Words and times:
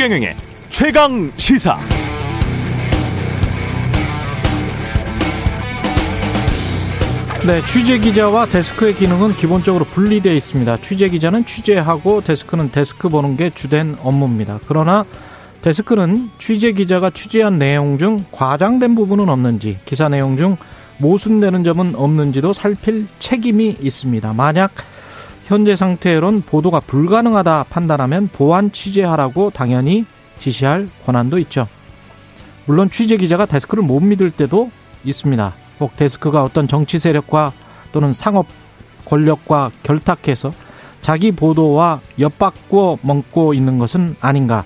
최경영의 0.00 0.34
최강 0.70 1.30
시사. 1.36 1.78
네, 7.46 7.60
취재 7.66 7.98
기자와 7.98 8.46
데스크의 8.46 8.94
기능은 8.94 9.34
기본적으로 9.34 9.84
분리되어 9.84 10.32
있습니다. 10.32 10.78
취재 10.78 11.10
기자는 11.10 11.44
취재하고 11.44 12.22
데스크는 12.22 12.70
데스크 12.70 13.10
보는 13.10 13.36
게 13.36 13.50
주된 13.50 13.98
업무입니다. 14.02 14.58
그러나 14.66 15.04
데스크는 15.60 16.30
취재 16.38 16.72
기자가 16.72 17.10
취재한 17.10 17.58
내용 17.58 17.98
중 17.98 18.24
과장된 18.32 18.94
부분은 18.94 19.28
없는지, 19.28 19.80
기사 19.84 20.08
내용 20.08 20.38
중 20.38 20.56
모순되는 20.96 21.62
점은 21.62 21.94
없는지도 21.94 22.54
살필 22.54 23.06
책임이 23.18 23.76
있습니다. 23.82 24.32
만약 24.32 24.72
현재 25.50 25.74
상태로는 25.74 26.42
보도가 26.42 26.78
불가능하다 26.78 27.64
판단하면 27.70 28.28
보완 28.28 28.70
취재하라고 28.70 29.50
당연히 29.50 30.06
지시할 30.38 30.88
권한도 31.04 31.40
있죠. 31.40 31.66
물론 32.66 32.88
취재 32.88 33.16
기자가 33.16 33.46
데스크를 33.46 33.82
못 33.82 33.98
믿을 33.98 34.30
때도 34.30 34.70
있습니다. 35.02 35.52
꼭 35.80 35.96
데스크가 35.96 36.44
어떤 36.44 36.68
정치 36.68 37.00
세력과 37.00 37.52
또는 37.90 38.12
상업 38.12 38.46
권력과 39.06 39.72
결탁해서 39.82 40.52
자기 41.00 41.32
보도와 41.32 42.00
엿바꾸어 42.20 42.98
먹고 43.02 43.52
있는 43.52 43.80
것은 43.80 44.14
아닌가. 44.20 44.62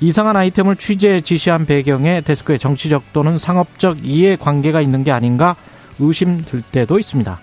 이상한 0.00 0.36
아이템을 0.36 0.76
취재 0.76 1.20
지시한 1.20 1.66
배경에 1.66 2.22
데스크의 2.22 2.58
정치적 2.58 3.12
또는 3.12 3.36
상업적 3.36 3.98
이해 4.06 4.36
관계가 4.36 4.80
있는 4.80 5.04
게 5.04 5.12
아닌가 5.12 5.54
의심될 5.98 6.62
때도 6.72 6.98
있습니다. 6.98 7.40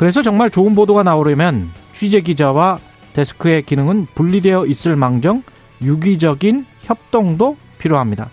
그래서 0.00 0.22
정말 0.22 0.48
좋은 0.48 0.74
보도가 0.74 1.02
나오려면 1.02 1.68
취재 1.92 2.22
기자와 2.22 2.78
데스크의 3.12 3.64
기능은 3.64 4.06
분리되어 4.14 4.64
있을 4.64 4.96
망정 4.96 5.42
유기적인 5.82 6.64
협동도 6.80 7.58
필요합니다. 7.76 8.30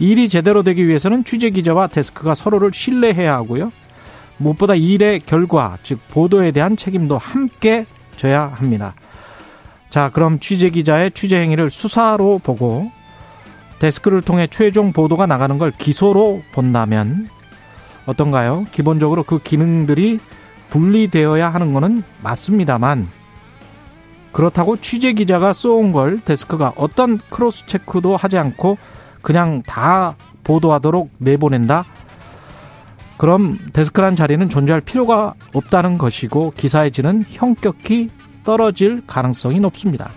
일이 0.00 0.28
제대로 0.28 0.64
되기 0.64 0.88
위해서는 0.88 1.22
취재 1.22 1.50
기자와 1.50 1.86
데스크가 1.86 2.34
서로를 2.34 2.72
신뢰해야 2.74 3.32
하고요. 3.32 3.70
무엇보다 4.38 4.74
일의 4.74 5.20
결과, 5.20 5.78
즉 5.84 6.00
보도에 6.10 6.50
대한 6.50 6.76
책임도 6.76 7.16
함께 7.16 7.86
져야 8.16 8.46
합니다. 8.46 8.96
자, 9.90 10.10
그럼 10.12 10.40
취재 10.40 10.68
기자의 10.68 11.12
취재 11.12 11.36
행위를 11.36 11.70
수사로 11.70 12.40
보고 12.42 12.90
데스크를 13.78 14.20
통해 14.20 14.48
최종 14.50 14.92
보도가 14.92 15.26
나가는 15.26 15.58
걸 15.58 15.70
기소로 15.70 16.42
본다면 16.50 17.28
어떤가요? 18.04 18.66
기본적으로 18.72 19.22
그 19.22 19.38
기능들이 19.38 20.18
분리되어야 20.70 21.48
하는 21.48 21.72
것은 21.74 22.02
맞습니다만 22.22 23.08
그렇다고 24.32 24.76
취재 24.76 25.12
기자가 25.12 25.52
써 25.52 25.79
온 25.79 25.92
걸 25.92 26.20
데스크가 26.20 26.72
어떤 26.76 27.18
cross 27.30 27.66
check도 27.66 28.16
하지 28.16 28.36
않고 28.36 28.78
그냥 29.22 29.62
다 29.62 30.16
보도하도록 30.42 31.10
내보낸다? 31.18 31.84
그럼 33.16 33.58
데스크란 33.72 34.16
자리는 34.16 34.48
존재할 34.48 34.80
필요가 34.80 35.34
없다는 35.52 35.98
것이고 35.98 36.52
기사의 36.56 36.90
질은 36.90 37.24
현격히 37.28 38.10
떨어질 38.42 39.02
가능성이 39.06 39.60
높습니다. 39.60 40.10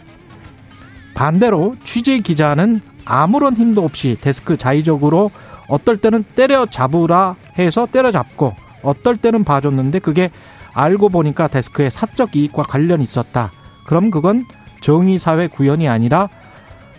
반대로 1.13 1.75
취재 1.83 2.19
기자는 2.19 2.81
아무런 3.05 3.55
힘도 3.55 3.83
없이 3.83 4.17
데스크 4.19 4.57
자의적으로 4.57 5.31
어떨 5.67 5.97
때는 5.97 6.23
때려잡으라 6.35 7.35
해서 7.57 7.87
때려잡고 7.91 8.53
어떨 8.87 9.17
때는 9.17 9.43
봐줬는데 9.43 9.99
그게 9.99 10.31
알고 10.73 11.09
보니까 11.09 11.47
데스크의 11.47 11.91
사적 11.91 12.35
이익과 12.35 12.63
관련이 12.63 13.03
있었다. 13.03 13.51
그럼 13.85 14.11
그건 14.11 14.45
정의사회 14.81 15.47
구현이 15.47 15.89
아니라 15.89 16.29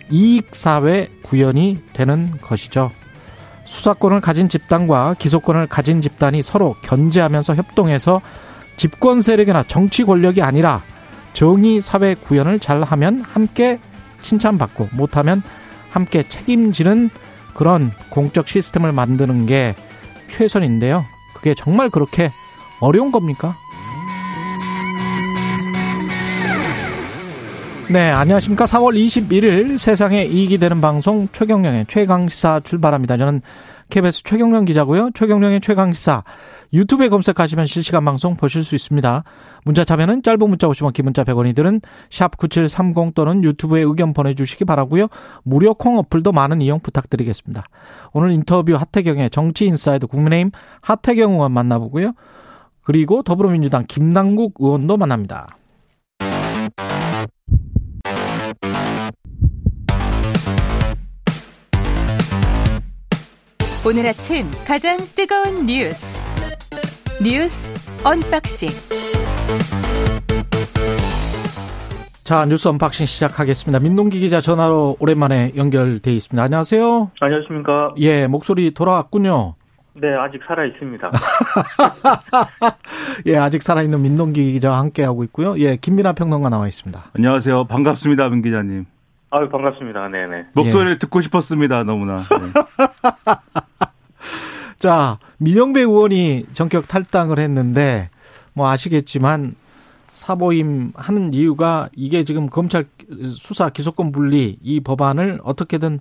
이익사회 0.09 1.07
구현이 1.23 1.77
되는 1.93 2.31
것이죠. 2.41 2.91
수사권을 3.65 4.21
가진 4.21 4.49
집단과 4.49 5.15
기소권을 5.19 5.67
가진 5.67 6.01
집단이 6.01 6.41
서로 6.41 6.75
견제하면서 6.81 7.55
협동해서 7.55 8.21
집권 8.77 9.21
세력이나 9.21 9.63
정치 9.63 10.03
권력이 10.03 10.41
아니라 10.41 10.81
정의 11.33 11.79
사회 11.79 12.15
구현을 12.15 12.59
잘하면 12.59 13.21
함께 13.21 13.79
칭찬받고 14.21 14.89
못하면 14.93 15.41
함께 15.89 16.27
책임지는 16.27 17.09
그런 17.53 17.91
공적 18.09 18.47
시스템을 18.47 18.91
만드는 18.91 19.45
게 19.45 19.75
최선인데요. 20.27 21.05
그게 21.39 21.55
정말 21.55 21.89
그렇게 21.89 22.31
어려운 22.79 23.11
겁니까? 23.11 23.55
네, 27.89 28.11
안녕하십니까. 28.11 28.65
4월 28.65 28.93
21일 28.95 29.77
세상에 29.79 30.25
이익이 30.25 30.59
되는 30.59 30.79
방송 30.79 31.27
최경령의 31.31 31.85
최강시사 31.87 32.59
출발합니다. 32.63 33.17
저는 33.17 33.41
KBS 33.89 34.23
최경령 34.23 34.65
기자고요. 34.65 35.09
최경령의 35.15 35.61
최강시사 35.61 36.23
유튜브에 36.73 37.09
검색하시면 37.09 37.67
실시간 37.67 38.05
방송 38.05 38.35
보실 38.35 38.63
수 38.63 38.75
있습니다. 38.75 39.23
문자 39.65 39.83
참여는 39.83 40.23
짧은 40.23 40.39
문자 40.39 40.67
오십 40.67 40.80
원 40.80 40.93
긴 40.93 41.04
문자 41.04 41.23
100원이 41.23 41.55
드는 41.55 41.81
샵 42.09 42.37
9730 42.37 43.15
또는 43.15 43.43
유튜브에 43.43 43.81
의견 43.81 44.13
보내주시기 44.13 44.65
바라고요. 44.65 45.07
무료 45.43 45.73
콩 45.73 45.97
어플도 45.97 46.31
많은 46.31 46.61
이용 46.61 46.79
부탁드리겠습니다. 46.79 47.63
오늘 48.13 48.31
인터뷰 48.31 48.75
하태경의 48.75 49.29
정치 49.31 49.65
인사이드 49.65 50.07
국민의힘 50.07 50.51
하태경 50.81 51.33
의원 51.33 51.51
만나보고요. 51.51 52.13
그리고 52.83 53.23
더불어민주당 53.23 53.85
김남국 53.87 54.55
의원도 54.59 54.97
만납니다. 54.97 55.47
오늘 63.85 64.05
아침 64.05 64.45
가장 64.65 64.97
뜨거운 65.15 65.65
뉴스 65.65 66.21
뉴스 67.21 67.69
언박싱 68.05 68.69
자 72.23 72.45
뉴스 72.45 72.67
언박싱 72.67 73.07
시작하겠습니다. 73.07 73.79
민동기 73.79 74.19
기자 74.19 74.39
전화로 74.39 74.97
오랜만에 74.99 75.51
연결돼 75.57 76.13
있습니다. 76.13 76.41
안녕하세요. 76.41 77.11
안녕하십니까. 77.19 77.93
예 77.97 78.27
목소리 78.27 78.71
돌아왔군요. 78.71 79.55
네 79.95 80.07
아직 80.15 80.39
살아 80.47 80.63
있습니다. 80.65 81.11
예 83.27 83.35
아직 83.35 83.63
살아 83.63 83.81
있는 83.81 84.01
민동기 84.01 84.53
기자와 84.53 84.79
함께 84.79 85.03
하고 85.03 85.23
있고요. 85.25 85.59
예 85.59 85.75
김민아 85.75 86.13
평론가 86.13 86.49
나와 86.49 86.67
있습니다. 86.67 87.03
안녕하세요. 87.15 87.65
반갑습니다, 87.65 88.29
민 88.29 88.41
기자님. 88.41 88.85
아유 89.31 89.49
반갑습니다. 89.49 90.07
네네. 90.07 90.45
목소리를 90.53 90.99
듣고 90.99 91.19
싶었습니다, 91.21 91.83
너무나. 91.83 92.17
네. 92.17 92.23
자 94.79 95.19
민영배 95.39 95.81
의원이 95.81 96.45
전격 96.53 96.87
탈당을 96.87 97.37
했는데 97.37 98.09
뭐 98.53 98.69
아시겠지만 98.69 99.55
사보임 100.11 100.93
하는 100.95 101.33
이유가 101.33 101.89
이게 101.95 102.23
지금 102.23 102.47
검찰 102.49 102.85
수사 103.35 103.69
기소권 103.69 104.11
분리 104.11 104.57
이 104.61 104.79
법안을 104.79 105.39
어떻게든 105.43 105.99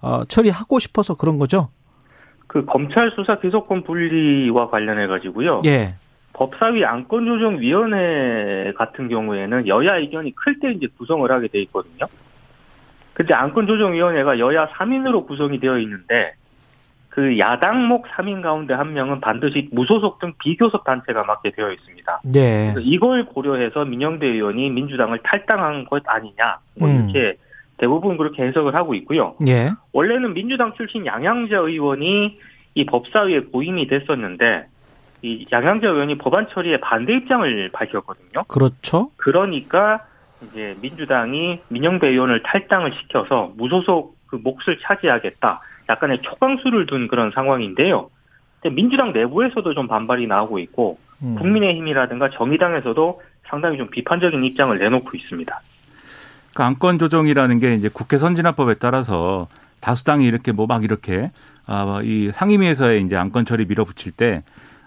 어, 0.00 0.24
처리하고 0.26 0.78
싶어서 0.78 1.14
그런 1.14 1.38
거죠. 1.38 1.70
그 2.46 2.64
검찰 2.64 3.10
수사 3.14 3.38
기소권 3.38 3.84
분리와 3.84 4.70
관련해 4.70 5.06
가지고요. 5.06 5.62
예. 5.66 5.96
법사위 6.32 6.84
안건조정위원회 6.84 8.72
같은 8.76 9.08
경우에는 9.08 9.66
여야 9.66 9.96
의견이 9.96 10.34
클 10.34 10.58
때 10.60 10.70
이제 10.70 10.86
구성을 10.96 11.30
하게 11.30 11.48
돼 11.48 11.58
있거든요. 11.60 12.06
근데 13.12 13.34
안건조정위원회가 13.34 14.38
여야 14.38 14.68
3인으로 14.68 15.26
구성이 15.26 15.58
되어 15.60 15.78
있는데 15.78 16.34
그 17.18 17.36
야당목 17.36 18.06
3인 18.06 18.42
가운데 18.42 18.74
한 18.74 18.92
명은 18.92 19.20
반드시 19.20 19.68
무소속 19.72 20.20
등 20.20 20.34
비교섭 20.38 20.84
단체가 20.84 21.24
맡게 21.24 21.50
되어 21.50 21.72
있습니다. 21.72 22.20
예. 22.36 22.70
그래서 22.72 22.78
이걸 22.78 23.24
고려해서 23.26 23.84
민영대 23.84 24.24
의원이 24.24 24.70
민주당을 24.70 25.18
탈당한 25.24 25.84
것 25.84 26.00
아니냐. 26.06 26.58
뭐 26.78 26.88
음. 26.88 27.10
이렇게 27.10 27.36
대부분 27.76 28.18
그렇게 28.18 28.44
해석을 28.44 28.76
하고 28.76 28.94
있고요. 28.94 29.34
예. 29.48 29.70
원래는 29.92 30.32
민주당 30.32 30.74
출신 30.74 31.06
양양자 31.06 31.58
의원이 31.58 32.38
이 32.74 32.86
법사위에 32.86 33.40
고임이 33.50 33.88
됐었는데 33.88 34.68
이 35.22 35.44
양양자 35.50 35.88
의원이 35.88 36.18
법안 36.18 36.46
처리에 36.48 36.78
반대 36.78 37.14
입장을 37.14 37.70
밝혔거든요. 37.72 38.44
그렇죠. 38.46 39.10
그러니까 39.16 40.06
이제 40.44 40.76
민주당이 40.80 41.62
민영배 41.66 42.10
의원을 42.10 42.44
탈당을 42.44 42.92
시켜서 42.92 43.50
무소속 43.56 44.16
그 44.28 44.36
몫을 44.36 44.78
차지하겠다. 44.80 45.60
약간의 45.88 46.22
초강수를 46.22 46.86
둔 46.86 47.08
그런 47.08 47.30
상황인데요. 47.32 48.10
민주당 48.72 49.12
내부에서도 49.12 49.72
좀 49.74 49.86
반발이 49.86 50.26
나오고 50.26 50.58
있고 50.58 50.98
음. 51.22 51.36
국민의힘이라든가 51.36 52.30
정의당에서도 52.30 53.20
상당히 53.48 53.78
좀 53.78 53.88
비판적인 53.88 54.44
입장을 54.44 54.76
내놓고 54.76 55.16
있습니다. 55.16 55.60
그 56.54 56.62
안건 56.62 56.98
조정이라는 56.98 57.60
게 57.60 57.74
이제 57.74 57.88
국회 57.92 58.18
선진화법에 58.18 58.74
따라서 58.74 59.48
다수당이 59.80 60.26
이렇게 60.26 60.52
뭐 60.52 60.66
막 60.66 60.84
이렇게 60.84 61.30
아, 61.66 62.00
이 62.02 62.30
상임위에서의 62.32 63.02
이제 63.02 63.16
안건 63.16 63.44
처리 63.44 63.64
밀어붙일 63.66 64.12
때 64.12 64.42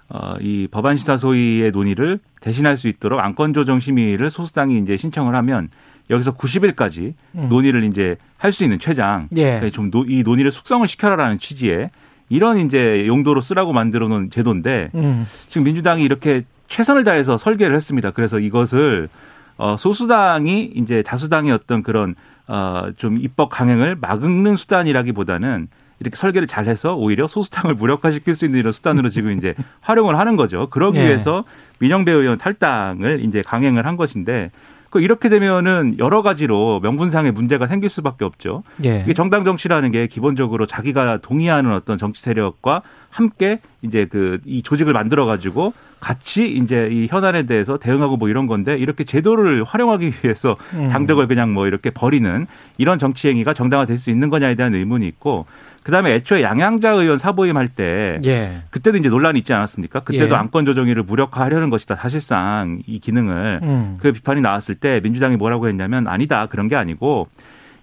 어, 0.09 0.35
이 0.41 0.67
법안 0.69 0.97
시사 0.97 1.15
소위의 1.15 1.71
논의를 1.71 2.19
대신할 2.41 2.77
수 2.77 2.89
있도록 2.89 3.19
안건 3.19 3.53
조정 3.53 3.79
심의를 3.79 4.29
소수당이 4.29 4.77
이제 4.79 4.97
신청을 4.97 5.33
하면 5.35 5.69
여기서 6.11 6.35
90일까지 6.35 7.13
음. 7.35 7.47
논의를 7.49 7.83
이제 7.85 8.17
할 8.37 8.51
수 8.51 8.63
있는 8.63 8.79
최장 8.79 9.29
예. 9.37 9.69
좀이 9.71 10.23
논의를 10.23 10.51
숙성을 10.51 10.87
시켜라라는 10.87 11.39
취지의 11.39 11.89
이런 12.29 12.59
이제 12.59 13.05
용도로 13.07 13.41
쓰라고 13.41 13.73
만들어 13.73 14.07
놓은 14.07 14.29
제도인데 14.29 14.89
음. 14.95 15.25
지금 15.47 15.63
민주당이 15.65 16.03
이렇게 16.03 16.43
최선을 16.67 17.03
다해서 17.03 17.37
설계를 17.37 17.75
했습니다. 17.75 18.11
그래서 18.11 18.39
이것을 18.39 19.09
어 19.57 19.75
소수당이 19.77 20.71
이제 20.75 21.03
다수당의 21.03 21.51
어떤 21.51 21.83
그런 21.83 22.15
어좀 22.47 23.17
입법 23.19 23.49
강행을 23.49 23.95
막는 23.99 24.55
수단이라기보다는 24.55 25.67
이렇게 25.99 26.15
설계를 26.15 26.47
잘 26.47 26.65
해서 26.65 26.95
오히려 26.95 27.27
소수당을 27.27 27.75
무력화시킬 27.75 28.33
수 28.33 28.45
있는 28.45 28.59
이런 28.59 28.71
수단으로 28.71 29.09
지금 29.09 29.37
이제 29.37 29.53
활용을 29.81 30.17
하는 30.17 30.35
거죠. 30.35 30.67
그러기 30.69 30.97
예. 30.97 31.05
위해서 31.05 31.43
민영배 31.79 32.11
의원 32.11 32.37
탈당을 32.39 33.23
이제 33.23 33.43
강행을 33.43 33.85
한 33.85 33.97
것인데 33.97 34.49
그 34.91 35.01
이렇게 35.01 35.29
되면은 35.29 35.95
여러 35.97 36.21
가지로 36.21 36.79
명분상의 36.81 37.31
문제가 37.31 37.65
생길 37.65 37.89
수밖에 37.89 38.25
없죠. 38.25 38.63
예. 38.83 39.01
이게 39.03 39.13
정당 39.13 39.43
정치라는 39.43 39.91
게 39.91 40.05
기본적으로 40.05 40.67
자기가 40.67 41.17
동의하는 41.17 41.73
어떤 41.73 41.97
정치 41.97 42.21
세력과 42.21 42.83
함께 43.09 43.59
이제 43.81 44.05
그 44.05 44.39
이 44.45 44.61
조직을 44.61 44.93
만들어 44.93 45.25
가지고 45.25 45.73
같이 45.99 46.51
이제 46.51 46.89
이 46.91 47.07
현안에 47.07 47.43
대해서 47.43 47.77
대응하고 47.77 48.17
뭐 48.17 48.27
이런 48.27 48.47
건데 48.47 48.77
이렇게 48.77 49.03
제도를 49.03 49.63
활용하기 49.63 50.11
위해서 50.23 50.57
음. 50.73 50.89
당적을 50.89 51.27
그냥 51.27 51.53
뭐 51.53 51.67
이렇게 51.67 51.89
버리는 51.89 52.47
이런 52.77 52.99
정치 52.99 53.29
행위가 53.29 53.53
정당화될 53.53 53.97
수 53.97 54.09
있는 54.09 54.29
거냐에 54.29 54.55
대한 54.55 54.73
의문이 54.75 55.07
있고 55.07 55.45
그다음에 55.83 56.13
애초에 56.13 56.43
양양자 56.43 56.91
의원 56.91 57.17
사보임 57.17 57.57
할때 57.57 58.19
예. 58.25 58.61
그때도 58.69 58.97
이제 58.97 59.09
논란이 59.09 59.39
있지 59.39 59.53
않았습니까? 59.53 60.01
그때도 60.01 60.35
예. 60.35 60.37
안건 60.37 60.65
조정위를 60.65 61.03
무력화하려는 61.03 61.69
것이다. 61.69 61.95
사실상 61.95 62.81
이 62.85 62.99
기능을 62.99 63.61
음. 63.63 63.97
그 63.99 64.11
비판이 64.11 64.41
나왔을 64.41 64.75
때 64.75 64.99
민주당이 65.01 65.37
뭐라고 65.37 65.67
했냐면 65.67 66.07
아니다 66.07 66.45
그런 66.47 66.67
게 66.67 66.75
아니고 66.75 67.27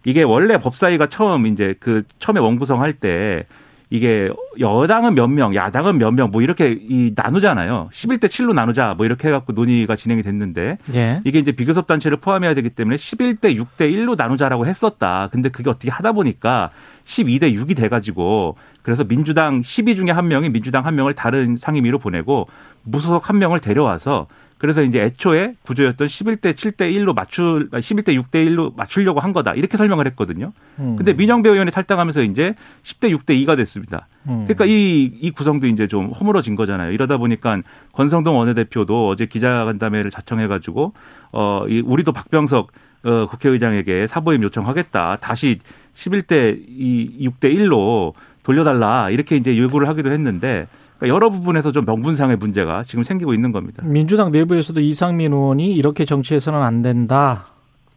이게 0.05 0.23
원래 0.23 0.59
법사위가 0.59 1.09
처음 1.09 1.47
이제 1.47 1.75
그 1.81 2.05
처음에 2.19 2.41
원구성 2.41 2.83
할때 2.83 3.47
이게 3.91 4.31
여당은 4.61 5.15
몇 5.15 5.29
명, 5.29 5.55
야당은 5.55 5.97
몇 5.99 6.13
명 6.13 6.31
뭐 6.31 6.43
이렇게 6.43 6.73
이 6.79 7.13
나누잖아요. 7.17 7.89
11대 7.93 8.25
7로 8.27 8.53
나누자 8.53 8.95
뭐 8.97 9.07
이렇게 9.07 9.29
해갖고 9.29 9.53
논의가 9.55 9.97
진행이 9.97 10.23
됐는데 10.23 10.79
예. 10.95 11.21
이게 11.25 11.39
이제 11.39 11.53
비교섭 11.53 11.87
단체를 11.87 12.19
포함해야 12.19 12.53
되기 12.55 12.69
때문에 12.71 12.97
11대 12.97 13.57
6대 13.57 13.91
1로 13.93 14.17
나누자라고 14.17 14.67
했었다. 14.67 15.29
근데 15.33 15.49
그게 15.49 15.71
어떻게 15.71 15.91
하다 15.91 16.13
보니까 16.13 16.71
12대 17.07 17.55
6이 17.55 17.77
돼가지고 17.77 18.57
그래서 18.83 19.05
민주당 19.05 19.63
12 19.63 19.97
중에 19.97 20.11
한 20.11 20.29
명이 20.29 20.51
민주당 20.51 20.85
한 20.85 20.95
명을 20.95 21.15
다른 21.15 21.57
상임위로 21.57 21.99
보내고 21.99 22.47
무소속 22.83 23.29
한 23.29 23.39
명을 23.39 23.61
데려와서 23.61 24.27
그래서 24.59 24.83
이제 24.83 25.01
애초에 25.01 25.55
구조였던 25.63 26.09
11대 26.09 26.53
7대 26.53 26.93
1로 26.93 27.15
맞출 27.15 27.71
11대 27.71 28.21
6대 28.21 28.47
1로 28.49 28.77
맞추려고 28.77 29.21
한 29.21 29.33
거다. 29.33 29.55
이렇게 29.55 29.77
설명을 29.77 30.07
했거든요. 30.09 30.53
음. 30.81 30.97
근데 30.97 31.13
민영배 31.13 31.49
의원이 31.49 31.71
탈당하면서 31.71 32.23
이제 32.25 32.55
10대 32.83 33.17
6대 33.17 33.45
2가 33.45 33.57
됐습니다. 33.57 34.09
음. 34.29 34.45
그러니까 34.47 34.65
이, 34.67 35.05
이 35.21 35.31
구성도 35.31 35.69
이제 35.69 35.87
좀 35.87 36.11
허물어진 36.11 36.57
거잖아요. 36.57 36.93
이러다 36.93 37.19
보니까 37.19 37.63
권성동 37.93 38.37
원내대표도 38.37 39.09
어제 39.09 39.27
기자간담회를 39.27 40.11
자청해 40.11 40.49
가지고, 40.49 40.93
어, 41.33 41.65
이, 41.69 41.81
우리도 41.81 42.13
박병석 42.13 42.73
어, 43.05 43.27
국회의장에게 43.31 44.09
사보임 44.09 44.43
요청하겠다. 44.43 45.19
다시 45.21 45.61
11대 45.95 46.61
이 46.69 47.29
6대 47.29 47.55
1로 47.55 48.13
돌려달라. 48.43 49.11
이렇게 49.11 49.37
이제 49.37 49.57
요구를 49.57 49.89
하기도 49.89 50.11
했는데, 50.11 50.67
그러니까 50.99 51.15
여러 51.15 51.31
부분에서 51.31 51.71
좀 51.73 51.85
명분상의 51.85 52.37
문제가 52.37 52.83
지금 52.83 53.03
생기고 53.05 53.33
있는 53.33 53.53
겁니다. 53.53 53.83
민주당 53.87 54.33
내부에서도 54.33 54.81
이상민 54.81 55.33
의원이 55.33 55.75
이렇게 55.75 56.05
정치해서는 56.05 56.61
안 56.61 56.83
된다. 56.83 57.47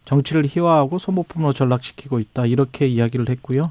정치를 0.04 0.44
희화하고 0.46 0.98
소모품으로 0.98 1.52
전락시키고 1.52 2.18
있다. 2.18 2.46
이렇게 2.46 2.86
이야기를 2.86 3.28
했고요. 3.28 3.70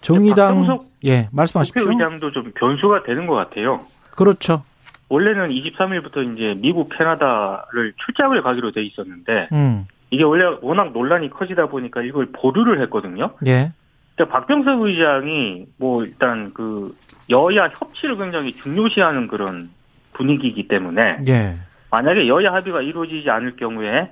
정의당 0.00 0.86
예 1.04 1.28
말씀하십시오. 1.32 1.82
국회의장도 1.82 2.32
좀 2.32 2.52
변수가 2.54 3.02
되는 3.04 3.26
것 3.26 3.34
같아요. 3.34 3.80
그렇죠. 4.12 4.62
원래는 5.10 5.48
23일부터 5.48 6.34
이제 6.34 6.54
미국, 6.60 6.90
캐나다를 6.96 7.94
출장을 8.04 8.40
가기로 8.42 8.72
돼 8.72 8.82
있었는데 8.82 9.48
음. 9.52 9.86
이게 10.10 10.22
원래 10.22 10.44
워낙 10.60 10.92
논란이 10.92 11.30
커지다 11.30 11.66
보니까 11.66 12.02
이걸 12.02 12.26
보류를 12.32 12.80
했거든요. 12.82 13.30
예. 13.46 13.72
그러니까 14.14 14.38
박병석 14.38 14.82
의장이 14.82 15.66
뭐 15.78 16.04
일단 16.04 16.52
그 16.52 16.94
여야 17.30 17.68
협치를 17.68 18.16
굉장히 18.16 18.52
중요시하는 18.52 19.28
그런 19.28 19.70
분위기이기 20.12 20.68
때문에 20.68 21.18
예. 21.28 21.54
만약에 21.90 22.28
여야 22.28 22.52
합의가 22.52 22.82
이루어지지 22.82 23.28
않을 23.30 23.56
경우에 23.56 24.10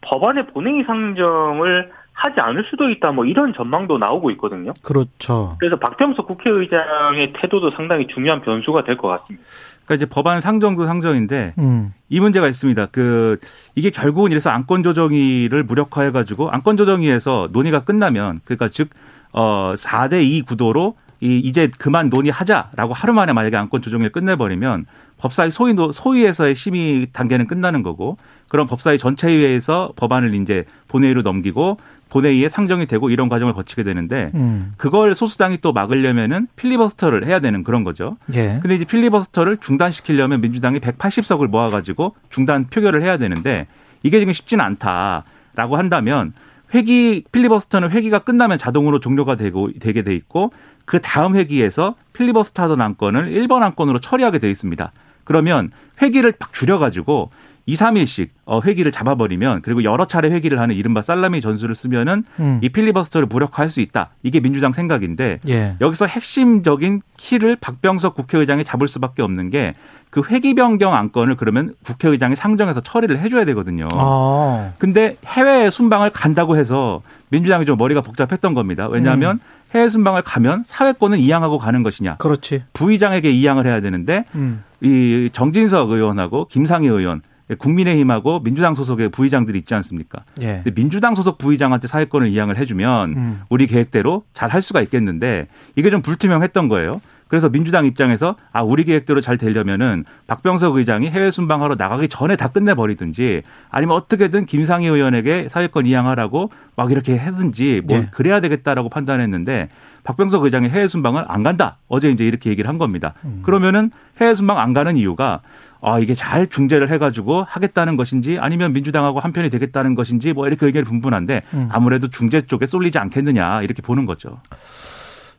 법안의 0.00 0.48
본회의 0.48 0.84
상정을 0.84 1.90
하지 2.12 2.40
않을 2.40 2.64
수도 2.70 2.88
있다 2.90 3.12
뭐 3.12 3.24
이런 3.24 3.52
전망도 3.54 3.98
나오고 3.98 4.30
있거든요. 4.32 4.72
그렇죠. 4.84 5.56
그래서 5.60 5.76
박병석 5.76 6.26
국회의장의 6.26 7.32
태도도 7.34 7.70
상당히 7.72 8.06
중요한 8.08 8.40
변수가 8.42 8.84
될 8.84 8.96
것 8.96 9.08
같습니다. 9.08 9.46
그러니까 9.84 9.94
이제 9.94 10.06
법안 10.06 10.40
상정도 10.40 10.84
상정인데 10.84 11.54
음. 11.58 11.92
이 12.08 12.20
문제가 12.20 12.48
있습니다. 12.48 12.86
그 12.92 13.38
이게 13.74 13.90
결국은 13.90 14.30
이래서 14.30 14.50
안건 14.50 14.82
조정위를 14.82 15.62
무력화해 15.62 16.10
가지고 16.10 16.50
안건 16.50 16.76
조정위에서 16.76 17.48
논의가 17.52 17.84
끝나면 17.84 18.40
그러니까 18.44 18.68
즉 18.68 18.90
어 19.32 19.74
4대 19.76 20.22
2 20.24 20.42
구도로 20.42 20.96
이 21.20 21.38
이제 21.38 21.68
그만 21.78 22.08
논의하자라고 22.08 22.94
하루 22.94 23.12
만에 23.12 23.32
만약에 23.32 23.56
안건 23.56 23.82
조정위를 23.82 24.12
끝내버리면 24.12 24.86
법사위 25.18 25.50
소위 25.50 25.74
소위에서의 25.74 26.54
심의 26.54 27.08
단계는 27.12 27.48
끝나는 27.48 27.82
거고 27.82 28.18
그럼 28.48 28.66
법사위 28.66 28.98
전체회에서 28.98 29.94
법안을 29.96 30.34
이제 30.36 30.64
본회의로 30.86 31.22
넘기고 31.22 31.78
본회의에 32.08 32.48
상정이 32.48 32.86
되고 32.86 33.10
이런 33.10 33.28
과정을 33.28 33.52
거치게 33.52 33.82
되는데 33.82 34.30
음. 34.34 34.72
그걸 34.76 35.14
소수당이 35.14 35.58
또 35.60 35.72
막으려면은 35.72 36.46
필리버스터를 36.56 37.26
해야 37.26 37.40
되는 37.40 37.64
그런 37.64 37.84
거죠. 37.84 38.16
예. 38.34 38.60
근데 38.62 38.76
이제 38.76 38.84
필리버스터를 38.84 39.58
중단시키려면 39.58 40.40
민주당이 40.40 40.78
180석을 40.78 41.48
모아가지고 41.48 42.14
중단 42.30 42.66
표결을 42.68 43.02
해야 43.02 43.18
되는데 43.18 43.66
이게 44.02 44.20
지금 44.20 44.32
쉽지는 44.32 44.64
않다라고 44.64 45.76
한다면 45.76 46.32
회기 46.74 47.24
필리버스터는 47.32 47.90
회기가 47.90 48.20
끝나면 48.20 48.58
자동으로 48.58 49.00
종료가 49.00 49.36
되고 49.36 49.70
되게 49.80 50.02
돼 50.02 50.14
있고 50.14 50.52
그 50.88 51.02
다음 51.02 51.36
회기에서 51.36 51.96
필리버스터 52.14 52.62
하던 52.62 52.80
안건을 52.80 53.30
1번 53.30 53.62
안건으로 53.62 53.98
처리하게 54.00 54.38
돼 54.38 54.50
있습니다. 54.50 54.90
그러면 55.24 55.70
회기를 56.00 56.32
팍 56.32 56.54
줄여가지고 56.54 57.30
2, 57.66 57.74
3일씩 57.74 58.30
어, 58.46 58.62
회기를 58.64 58.90
잡아버리면 58.90 59.60
그리고 59.60 59.84
여러 59.84 60.06
차례 60.06 60.30
회기를 60.30 60.58
하는 60.58 60.74
이른바 60.74 61.02
살라미 61.02 61.42
전술을 61.42 61.74
쓰면은 61.74 62.24
음. 62.40 62.60
이 62.62 62.70
필리버스터를 62.70 63.26
무력화할 63.26 63.68
수 63.68 63.82
있다. 63.82 64.08
이게 64.22 64.40
민주당 64.40 64.72
생각인데 64.72 65.40
예. 65.46 65.76
여기서 65.82 66.06
핵심적인 66.06 67.02
키를 67.18 67.56
박병석 67.60 68.14
국회의장이 68.14 68.64
잡을 68.64 68.88
수밖에 68.88 69.20
없는 69.20 69.50
게 69.50 69.74
그 70.10 70.22
회기 70.30 70.54
변경 70.54 70.94
안건을 70.94 71.36
그러면 71.36 71.74
국회의장이 71.84 72.34
상정해서 72.34 72.80
처리를 72.80 73.18
해줘야 73.18 73.44
되거든요. 73.46 73.88
아. 73.92 74.72
근데 74.78 75.16
해외 75.26 75.70
순방을 75.70 76.10
간다고 76.10 76.56
해서 76.56 77.02
민주당이 77.28 77.66
좀 77.66 77.76
머리가 77.76 78.00
복잡했던 78.00 78.54
겁니다. 78.54 78.88
왜냐하면 78.88 79.36
음. 79.36 79.40
해외 79.74 79.88
순방을 79.88 80.22
가면 80.22 80.64
사회권은 80.66 81.18
이양하고 81.18 81.58
가는 81.58 81.82
것이냐. 81.82 82.16
그렇지. 82.16 82.64
부의장에게 82.72 83.30
이양을 83.30 83.66
해야 83.66 83.80
되는데 83.80 84.24
음. 84.34 84.62
이 84.80 85.28
정진석 85.32 85.90
의원하고 85.90 86.46
김상희 86.48 86.86
의원 86.86 87.20
국민의힘하고 87.58 88.40
민주당 88.42 88.74
소속의 88.74 89.08
부의장들이 89.08 89.58
있지 89.58 89.74
않습니까? 89.74 90.22
예. 90.40 90.60
근데 90.62 90.70
민주당 90.70 91.14
소속 91.14 91.38
부의장한테 91.38 91.88
사회권을 91.88 92.28
이양을 92.28 92.58
해주면 92.58 93.10
음. 93.16 93.40
우리 93.48 93.66
계획대로 93.66 94.24
잘 94.34 94.48
할 94.48 94.62
수가 94.62 94.80
있겠는데 94.82 95.46
이게 95.76 95.90
좀 95.90 96.00
불투명했던 96.02 96.68
거예요. 96.68 97.00
그래서 97.28 97.48
민주당 97.48 97.86
입장에서 97.86 98.36
아 98.52 98.62
우리 98.62 98.84
계획대로 98.84 99.20
잘 99.20 99.38
되려면은 99.38 100.04
박병석 100.26 100.76
의장이 100.76 101.08
해외 101.08 101.30
순방하러 101.30 101.76
나가기 101.76 102.08
전에 102.08 102.36
다 102.36 102.48
끝내버리든지 102.48 103.42
아니면 103.70 103.96
어떻게든 103.96 104.46
김상희 104.46 104.86
의원에게 104.86 105.48
사회권 105.48 105.86
이양하라고 105.86 106.50
막 106.74 106.90
이렇게 106.90 107.16
하든지 107.16 107.82
뭐 107.86 107.98
예. 107.98 108.08
그래야 108.10 108.40
되겠다라고 108.40 108.88
판단했는데 108.88 109.68
박병석 110.04 110.44
의장이 110.44 110.68
해외 110.70 110.88
순방을 110.88 111.24
안 111.28 111.42
간다 111.42 111.76
어제 111.86 112.08
이제 112.10 112.26
이렇게 112.26 112.50
얘기를 112.50 112.68
한 112.68 112.78
겁니다. 112.78 113.14
음. 113.24 113.42
그러면은 113.44 113.90
해외 114.20 114.34
순방 114.34 114.58
안 114.58 114.72
가는 114.72 114.96
이유가 114.96 115.42
아, 115.80 115.98
이게 115.98 116.14
잘 116.14 116.48
중재를 116.48 116.90
해가지고 116.90 117.44
하겠다는 117.46 117.96
것인지 117.96 118.38
아니면 118.40 118.72
민주당하고 118.72 119.20
한편이 119.20 119.48
되겠다는 119.50 119.94
것인지 119.94 120.32
뭐 120.32 120.46
이렇게 120.48 120.66
의견이 120.66 120.84
분분한데 120.84 121.42
음. 121.54 121.68
아무래도 121.70 122.08
중재 122.08 122.40
쪽에 122.40 122.66
쏠리지 122.66 122.98
않겠느냐 122.98 123.62
이렇게 123.62 123.82
보는 123.82 124.06
거죠. 124.06 124.40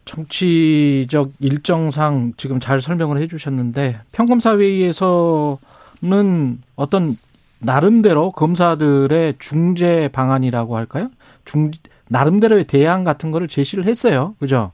정치적 0.09 1.33
일정상 1.39 2.33
지금 2.35 2.59
잘 2.59 2.81
설명을 2.81 3.19
해주셨는데 3.19 3.99
평검사회의에서는 4.11 5.59
어떤 6.75 7.15
나름대로 7.61 8.31
검사들의 8.31 9.35
중재 9.37 10.09
방안이라고 10.11 10.75
할까요? 10.77 11.11
중 11.45 11.69
나름대로의 12.09 12.63
대안 12.65 13.03
같은 13.03 13.29
거를 13.29 13.47
제시를 13.47 13.85
했어요. 13.85 14.33
그죠? 14.39 14.71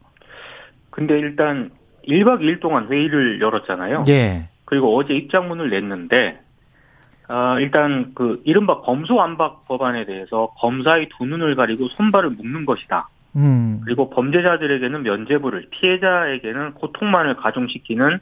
근데 0.90 1.20
일단 1.20 1.70
1박 2.08 2.40
2일 2.40 2.62
동안 2.62 2.88
회의를 2.90 3.42
열었잖아요. 3.42 4.06
예. 4.08 4.48
그리고 4.64 4.96
어제 4.96 5.14
입장문을 5.14 5.70
냈는데 5.70 6.40
어, 7.28 7.58
일단 7.60 8.14
그 8.16 8.42
이른바 8.46 8.80
검수완박 8.80 9.68
법안에 9.68 10.06
대해서 10.06 10.54
검사의 10.60 11.10
두 11.18 11.26
눈을 11.26 11.56
가리고 11.56 11.90
손발을 11.90 12.30
묶는 12.30 12.66
것이다. 12.66 13.10
음. 13.36 13.82
그리고 13.84 14.10
범죄자들에게는 14.10 15.04
면죄부를, 15.04 15.68
피해자에게는 15.70 16.74
고통만을 16.74 17.36
가중시키는 17.36 18.20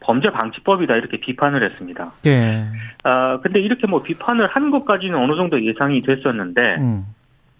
범죄 0.00 0.30
방지법이다 0.30 0.96
이렇게 0.96 1.20
비판을 1.20 1.62
했습니다. 1.62 2.12
예. 2.26 2.64
아 3.04 3.38
근데 3.42 3.60
이렇게 3.60 3.86
뭐 3.86 4.02
비판을 4.02 4.46
한 4.46 4.70
것까지는 4.70 5.14
어느 5.18 5.36
정도 5.36 5.62
예상이 5.62 6.00
됐었는데 6.00 6.76
음. 6.80 7.04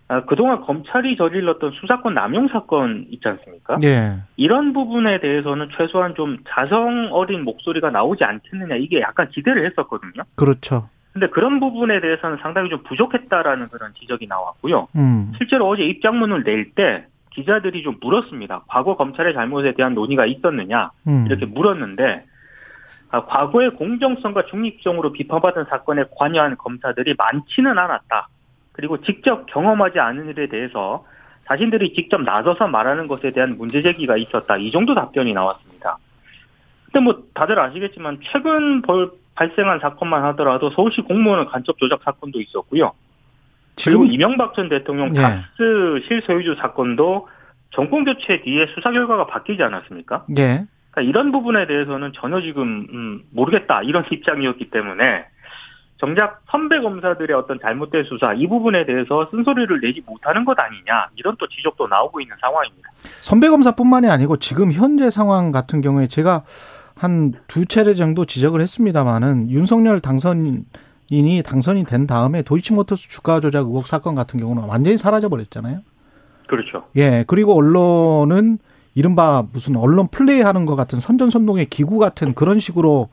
아, 0.08 0.24
그동안 0.24 0.62
검찰이 0.62 1.16
저질렀던 1.16 1.72
수사권 1.80 2.14
남용 2.14 2.48
사건 2.48 3.06
있지 3.10 3.28
않습니까? 3.28 3.78
예. 3.84 4.16
이런 4.36 4.72
부분에 4.72 5.20
대해서는 5.20 5.68
최소한 5.76 6.16
좀 6.16 6.38
자성 6.48 7.10
어린 7.12 7.44
목소리가 7.44 7.90
나오지 7.90 8.24
않겠느냐 8.24 8.74
이게 8.76 9.00
약간 9.00 9.28
기대를 9.28 9.64
했었거든요. 9.66 10.24
그렇죠. 10.34 10.88
근데 11.12 11.28
그런 11.28 11.58
부분에 11.58 12.00
대해서는 12.00 12.38
상당히 12.40 12.70
좀 12.70 12.82
부족했다라는 12.84 13.68
그런 13.68 13.92
지적이 13.94 14.26
나왔고요. 14.28 14.88
음. 14.96 15.32
실제로 15.38 15.68
어제 15.68 15.84
입장문을 15.84 16.44
낼 16.44 16.72
때 16.74 17.06
기자들이 17.30 17.82
좀 17.82 17.96
물었습니다. 18.00 18.62
과거 18.68 18.96
검찰의 18.96 19.34
잘못에 19.34 19.72
대한 19.74 19.94
논의가 19.94 20.26
있었느냐 20.26 20.90
음. 21.06 21.26
이렇게 21.26 21.46
물었는데 21.46 22.24
아, 23.12 23.24
과거의 23.24 23.70
공정성과 23.70 24.46
중립성으로 24.46 25.12
비판받은 25.12 25.64
사건에 25.68 26.04
관여한 26.16 26.56
검사들이 26.56 27.14
많지는 27.18 27.76
않았다. 27.76 28.28
그리고 28.72 29.00
직접 29.00 29.46
경험하지 29.46 29.98
않은 29.98 30.28
일에 30.28 30.46
대해서 30.48 31.04
자신들이 31.46 31.94
직접 31.94 32.22
나서서 32.22 32.68
말하는 32.68 33.08
것에 33.08 33.32
대한 33.32 33.56
문제 33.56 33.80
제기가 33.80 34.16
있었다. 34.16 34.56
이 34.56 34.70
정도 34.70 34.94
답변이 34.94 35.32
나왔습니다. 35.32 35.98
근데 36.84 37.00
뭐 37.00 37.22
다들 37.34 37.58
아시겠지만 37.58 38.20
최근 38.22 38.82
벌 38.82 39.10
발생한 39.40 39.80
사건만 39.80 40.22
하더라도 40.26 40.68
서울시 40.70 41.00
공무원 41.00 41.46
간첩 41.46 41.78
조작 41.78 42.00
사건도 42.04 42.42
있었고요. 42.42 42.92
그리고 43.82 44.04
지금 44.04 44.12
이명박 44.12 44.52
전 44.52 44.68
대통령 44.68 45.08
예. 45.16 45.20
닥스 45.20 46.02
실소유주 46.06 46.56
사건도 46.60 47.26
정권 47.70 48.04
교체 48.04 48.42
뒤에 48.42 48.66
수사 48.74 48.90
결과가 48.90 49.26
바뀌지 49.28 49.62
않았습니까? 49.62 50.26
예. 50.36 50.66
그러니까 50.90 51.00
이런 51.08 51.32
부분에 51.32 51.66
대해서는 51.66 52.12
전혀 52.14 52.42
지금 52.42 52.86
음, 52.92 53.22
모르겠다 53.30 53.80
이런 53.82 54.04
입장이었기 54.12 54.68
때문에 54.68 55.24
정작 55.96 56.42
선배 56.50 56.78
검사들의 56.80 57.34
어떤 57.34 57.58
잘못된 57.60 58.04
수사 58.04 58.34
이 58.34 58.46
부분에 58.46 58.84
대해서 58.84 59.26
쓴소리를 59.30 59.80
내지 59.80 60.02
못하는 60.04 60.44
것 60.44 60.58
아니냐 60.58 61.08
이런 61.14 61.34
또 61.38 61.46
지적도 61.46 61.86
나오고 61.88 62.20
있는 62.20 62.36
상황입니다. 62.42 62.90
선배 63.22 63.48
검사뿐만이 63.48 64.10
아니고 64.10 64.36
지금 64.36 64.70
현재 64.72 65.08
상황 65.08 65.50
같은 65.50 65.80
경우에 65.80 66.08
제가 66.08 66.42
한 67.00 67.32
두 67.48 67.64
차례 67.64 67.94
정도 67.94 68.26
지적을 68.26 68.60
했습니다마는 68.60 69.50
윤석열 69.50 70.00
당선 70.00 70.66
인이 71.08 71.42
당선이 71.42 71.84
된 71.84 72.06
다음에 72.06 72.42
도이치모터스 72.42 73.08
주가 73.08 73.40
조작 73.40 73.60
의혹 73.66 73.86
사건 73.86 74.14
같은 74.14 74.38
경우는 74.38 74.64
완전히 74.64 74.98
사라져 74.98 75.30
버렸잖아요. 75.30 75.80
그렇죠. 76.46 76.84
예. 76.96 77.24
그리고 77.26 77.54
언론은 77.56 78.58
이른바 78.94 79.46
무슨 79.50 79.76
언론 79.76 80.08
플레이하는 80.08 80.66
것 80.66 80.76
같은 80.76 81.00
선전선동의 81.00 81.66
기구 81.70 81.98
같은 81.98 82.34
그런 82.34 82.60
식으로 82.60 83.08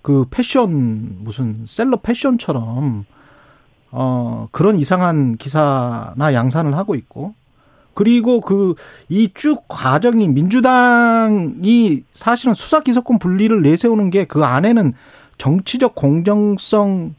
그 0.00 0.24
패션 0.30 1.22
무슨 1.22 1.64
셀럽 1.66 2.02
패션처럼 2.04 3.04
어 3.90 4.48
그런 4.50 4.76
이상한 4.76 5.36
기사나 5.36 6.32
양산을 6.32 6.74
하고 6.74 6.94
있고 6.94 7.34
그리고 7.96 8.40
그 8.40 8.74
이 9.08 9.28
쭉 9.34 9.64
과정이 9.68 10.28
민주당이 10.28 12.02
사실은 12.14 12.54
수사 12.54 12.80
기소권 12.80 13.18
분리를 13.18 13.60
내세우는 13.62 14.10
게 14.10 14.24
그 14.26 14.44
안에는 14.44 14.92
정치적 15.38 15.94
공정성에 15.94 17.10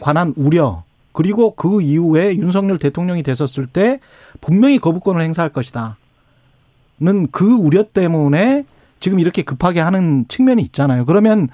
관한 0.00 0.32
우려 0.36 0.84
그리고 1.12 1.54
그 1.54 1.82
이후에 1.82 2.36
윤석열 2.36 2.78
대통령이 2.78 3.22
됐었을 3.22 3.66
때 3.66 4.00
분명히 4.40 4.78
거부권을 4.78 5.20
행사할 5.20 5.52
것이다. 5.52 5.96
는 7.00 7.28
그 7.30 7.44
우려 7.54 7.84
때문에 7.84 8.64
지금 9.00 9.20
이렇게 9.20 9.42
급하게 9.42 9.80
하는 9.80 10.26
측면이 10.28 10.62
있잖아요. 10.62 11.04
그러면 11.06 11.48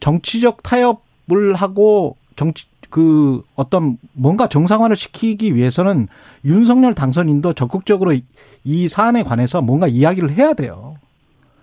정치적 0.00 0.62
타협을 0.62 1.54
하고 1.54 2.16
정치 2.36 2.66
그 2.90 3.42
어떤 3.54 3.98
뭔가 4.12 4.48
정상화를 4.48 4.96
시키기 4.96 5.54
위해서는 5.54 6.08
윤석열 6.44 6.94
당선인도 6.94 7.52
적극적으로 7.52 8.12
이- 8.12 8.24
이 8.64 8.88
사안에 8.88 9.22
관해서 9.22 9.60
뭔가 9.62 9.86
이야기를 9.86 10.30
해야 10.32 10.52
돼요. 10.54 10.96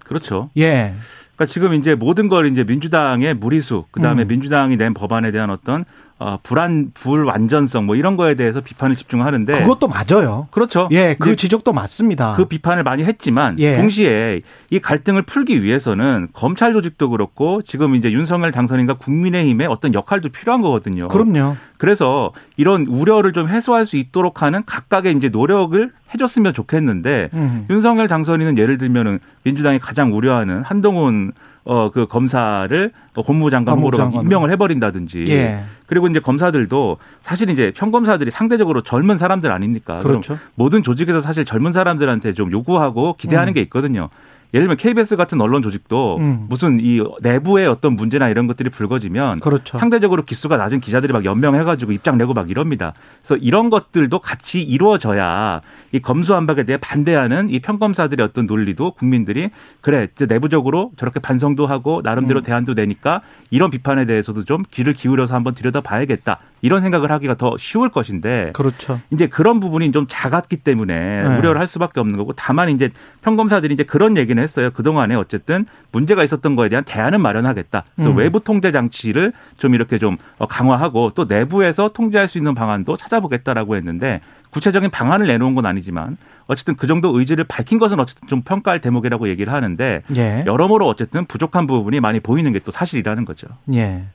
그렇죠. 0.03 0.49
예. 0.57 0.93
그러니까 1.35 1.45
지금 1.51 1.73
이제 1.73 1.95
모든 1.95 2.29
걸 2.29 2.47
이제 2.47 2.63
민주당의 2.63 3.33
무리수, 3.33 3.85
그 3.91 3.99
다음에 4.01 4.23
음. 4.23 4.27
민주당이 4.27 4.77
낸 4.77 4.93
법안에 4.93 5.31
대한 5.31 5.49
어떤 5.49 5.83
어, 6.17 6.37
불안, 6.43 6.91
불완전성 6.93 7.85
뭐 7.85 7.97
이런 7.97 8.15
거에 8.15 8.35
대해서 8.35 8.61
비판을 8.61 8.95
집중하는데 8.95 9.51
그것도 9.51 9.87
맞아요. 9.87 10.47
그렇죠. 10.49 10.87
예, 10.91 11.15
그 11.19 11.29
이제 11.29 11.35
지적도 11.35 11.73
맞습니다. 11.73 12.35
그 12.37 12.45
비판을 12.45 12.83
많이 12.83 13.03
했지만 13.03 13.59
예. 13.59 13.75
동시에 13.75 14.41
이 14.69 14.79
갈등을 14.79 15.23
풀기 15.23 15.61
위해서는 15.61 16.29
검찰 16.31 16.71
조직도 16.71 17.09
그렇고 17.09 17.61
지금 17.63 17.95
이제 17.95 18.11
윤석열 18.13 18.51
당선인과 18.51 18.93
국민의힘의 18.93 19.67
어떤 19.67 19.93
역할도 19.93 20.29
필요한 20.29 20.61
거거든요. 20.61 21.09
그럼요. 21.09 21.57
그래서 21.85 22.31
이런 22.57 22.87
우려를 22.87 23.31
좀 23.31 23.47
해소할 23.47 23.85
수 23.85 23.95
있도록 23.95 24.41
하는 24.41 24.63
각각의 24.65 25.13
이제 25.17 25.29
노력을 25.29 25.91
해줬으면 26.15 26.51
좋겠는데 26.55 27.29
음. 27.35 27.67
윤석열 27.69 28.07
당선인은 28.07 28.57
예를 28.57 28.79
들면은 28.79 29.19
민주당이 29.43 29.77
가장 29.77 30.11
우려하는 30.15 30.63
한동훈 30.63 31.31
어 31.67 31.89
그 31.91 32.05
검사를 32.05 32.91
법무부 33.15 33.49
장관 33.49 33.77
후보로 33.77 33.97
장관으로. 33.97 34.21
임명을 34.23 34.51
해버린다든지 34.51 35.25
예. 35.29 35.63
그리고 35.87 36.07
이제 36.07 36.19
검사들도 36.19 36.97
사실 37.21 37.49
이제 37.49 37.71
평검사들이 37.75 38.29
상대적으로 38.29 38.81
젊은 38.81 39.17
사람들 39.17 39.51
아닙니까? 39.51 39.95
그렇죠. 39.95 40.37
모든 40.53 40.83
조직에서 40.83 41.21
사실 41.21 41.43
젊은 41.43 41.71
사람들한테 41.71 42.33
좀 42.33 42.51
요구하고 42.51 43.15
기대하는 43.17 43.51
음. 43.51 43.53
게 43.55 43.61
있거든요. 43.61 44.09
예를 44.53 44.67
들면 44.67 44.77
KBS 44.77 45.15
같은 45.15 45.41
언론 45.41 45.61
조직도 45.61 46.17
음. 46.17 46.45
무슨 46.49 46.79
이 46.81 47.01
내부의 47.21 47.67
어떤 47.67 47.95
문제나 47.95 48.29
이런 48.29 48.47
것들이 48.47 48.69
불거지면 48.69 49.39
그렇죠. 49.39 49.77
상대적으로 49.77 50.23
기수가 50.23 50.57
낮은 50.57 50.79
기자들이 50.79 51.11
막 51.11 51.25
연명해가지고 51.25 51.91
입장 51.91 52.17
내고 52.17 52.33
막 52.33 52.49
이럽니다. 52.49 52.93
그래서 53.21 53.35
이런 53.37 53.69
것들도 53.69 54.19
같이 54.19 54.61
이루어져야 54.61 55.61
이 55.91 55.99
검수완박에 55.99 56.63
대해 56.63 56.77
반대하는 56.77 57.49
이 57.49 57.59
평검사들의 57.59 58.25
어떤 58.25 58.45
논리도 58.45 58.91
국민들이 58.91 59.49
그래 59.81 60.07
내부적으로 60.17 60.91
저렇게 60.97 61.19
반성도 61.19 61.65
하고 61.65 62.01
나름대로 62.03 62.39
음. 62.39 62.43
대안도 62.43 62.73
내니까 62.73 63.21
이런 63.49 63.69
비판에 63.71 64.05
대해서도 64.05 64.45
좀 64.45 64.63
귀를 64.71 64.93
기울여서 64.93 65.35
한번 65.35 65.53
들여다봐야겠다 65.53 66.39
이런 66.65 66.81
생각을 66.81 67.11
하기가 67.11 67.35
더 67.35 67.55
쉬울 67.57 67.89
것인데 67.89 68.47
그렇죠. 68.53 68.99
이제 69.11 69.27
그런 69.27 69.59
부분이 69.59 69.91
좀 69.93 70.05
작았기 70.09 70.57
때문에 70.57 71.21
네. 71.23 71.37
우려를 71.37 71.59
할 71.61 71.67
수밖에 71.67 71.99
없는 71.99 72.17
거고 72.17 72.33
다만 72.33 72.69
이제 72.69 72.89
평검사들이 73.21 73.73
이제 73.73 73.83
그런 73.83 74.17
얘기는 74.17 74.41
했어요. 74.41 74.71
그동안에 74.71 75.15
어쨌든 75.15 75.65
문제가 75.91 76.23
있었던 76.23 76.55
거에 76.55 76.67
대한 76.69 76.83
대안은 76.83 77.21
마련하겠다. 77.21 77.83
그래서 77.95 78.11
음. 78.11 78.17
외부 78.17 78.39
통제 78.39 78.71
장치를 78.71 79.31
좀 79.57 79.73
이렇게 79.75 79.97
좀 79.97 80.17
어, 80.37 80.47
강화하고 80.47 81.11
또 81.15 81.25
내부에서 81.25 81.87
통제할 81.87 82.27
수 82.27 82.37
있는 82.37 82.53
방안도 82.55 82.97
찾아보겠다라고 82.97 83.75
했는데 83.75 84.19
구체적인 84.49 84.89
방안을 84.89 85.27
내놓은 85.27 85.53
건 85.55 85.65
아니지만 85.65 86.17
어쨌든 86.47 86.75
그 86.75 86.87
정도 86.87 87.17
의지를 87.17 87.43
밝힌 87.45 87.79
것은 87.79 87.99
어쨌든 87.99 88.27
좀 88.27 88.41
평가할 88.41 88.79
대목이라고 88.79 89.27
얘기를 89.29 89.51
하는데 89.51 90.01
예. 90.15 90.43
여러모로 90.45 90.87
어쨌든 90.87 91.25
부족한 91.25 91.67
부분이 91.67 91.99
많이 91.99 92.19
보이는 92.19 92.51
게 92.53 92.59
또 92.65 92.71
사실이라는 92.71 93.25
거죠. 93.25 93.47
예. 93.73 94.05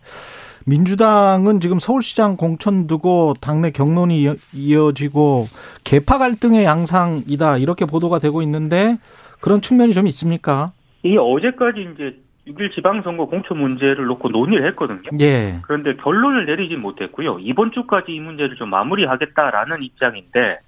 민주당은 0.67 1.61
지금 1.61 1.79
서울시장 1.79 2.37
공천 2.37 2.87
두고 2.87 3.35
당내 3.41 3.71
경론이 3.71 4.21
이어- 4.23 4.35
이어지고 4.55 5.49
개파 5.85 6.19
갈등의 6.19 6.65
양상이다 6.65 7.59
이렇게 7.59 7.85
보도가 7.87 8.19
되고 8.19 8.43
있는데 8.43 8.99
그런 9.41 9.61
측면이 9.61 9.95
좀 9.95 10.07
있습니까? 10.07 10.73
이 11.03 11.17
어제까지 11.17 11.89
이제 11.95 12.17
6일 12.47 12.73
지방선거 12.75 13.27
공천 13.27 13.59
문제를 13.59 14.05
놓고 14.07 14.29
논의를 14.31 14.67
했거든요. 14.69 15.03
예. 15.21 15.59
그런데 15.63 15.95
결론을 15.97 16.47
내리지 16.47 16.77
못했고요. 16.77 17.39
이번 17.41 17.71
주까지 17.73 18.13
이 18.13 18.21
문제를 18.21 18.57
좀 18.57 18.71
마무리하겠다라는 18.71 19.83
입장인데 19.83 20.59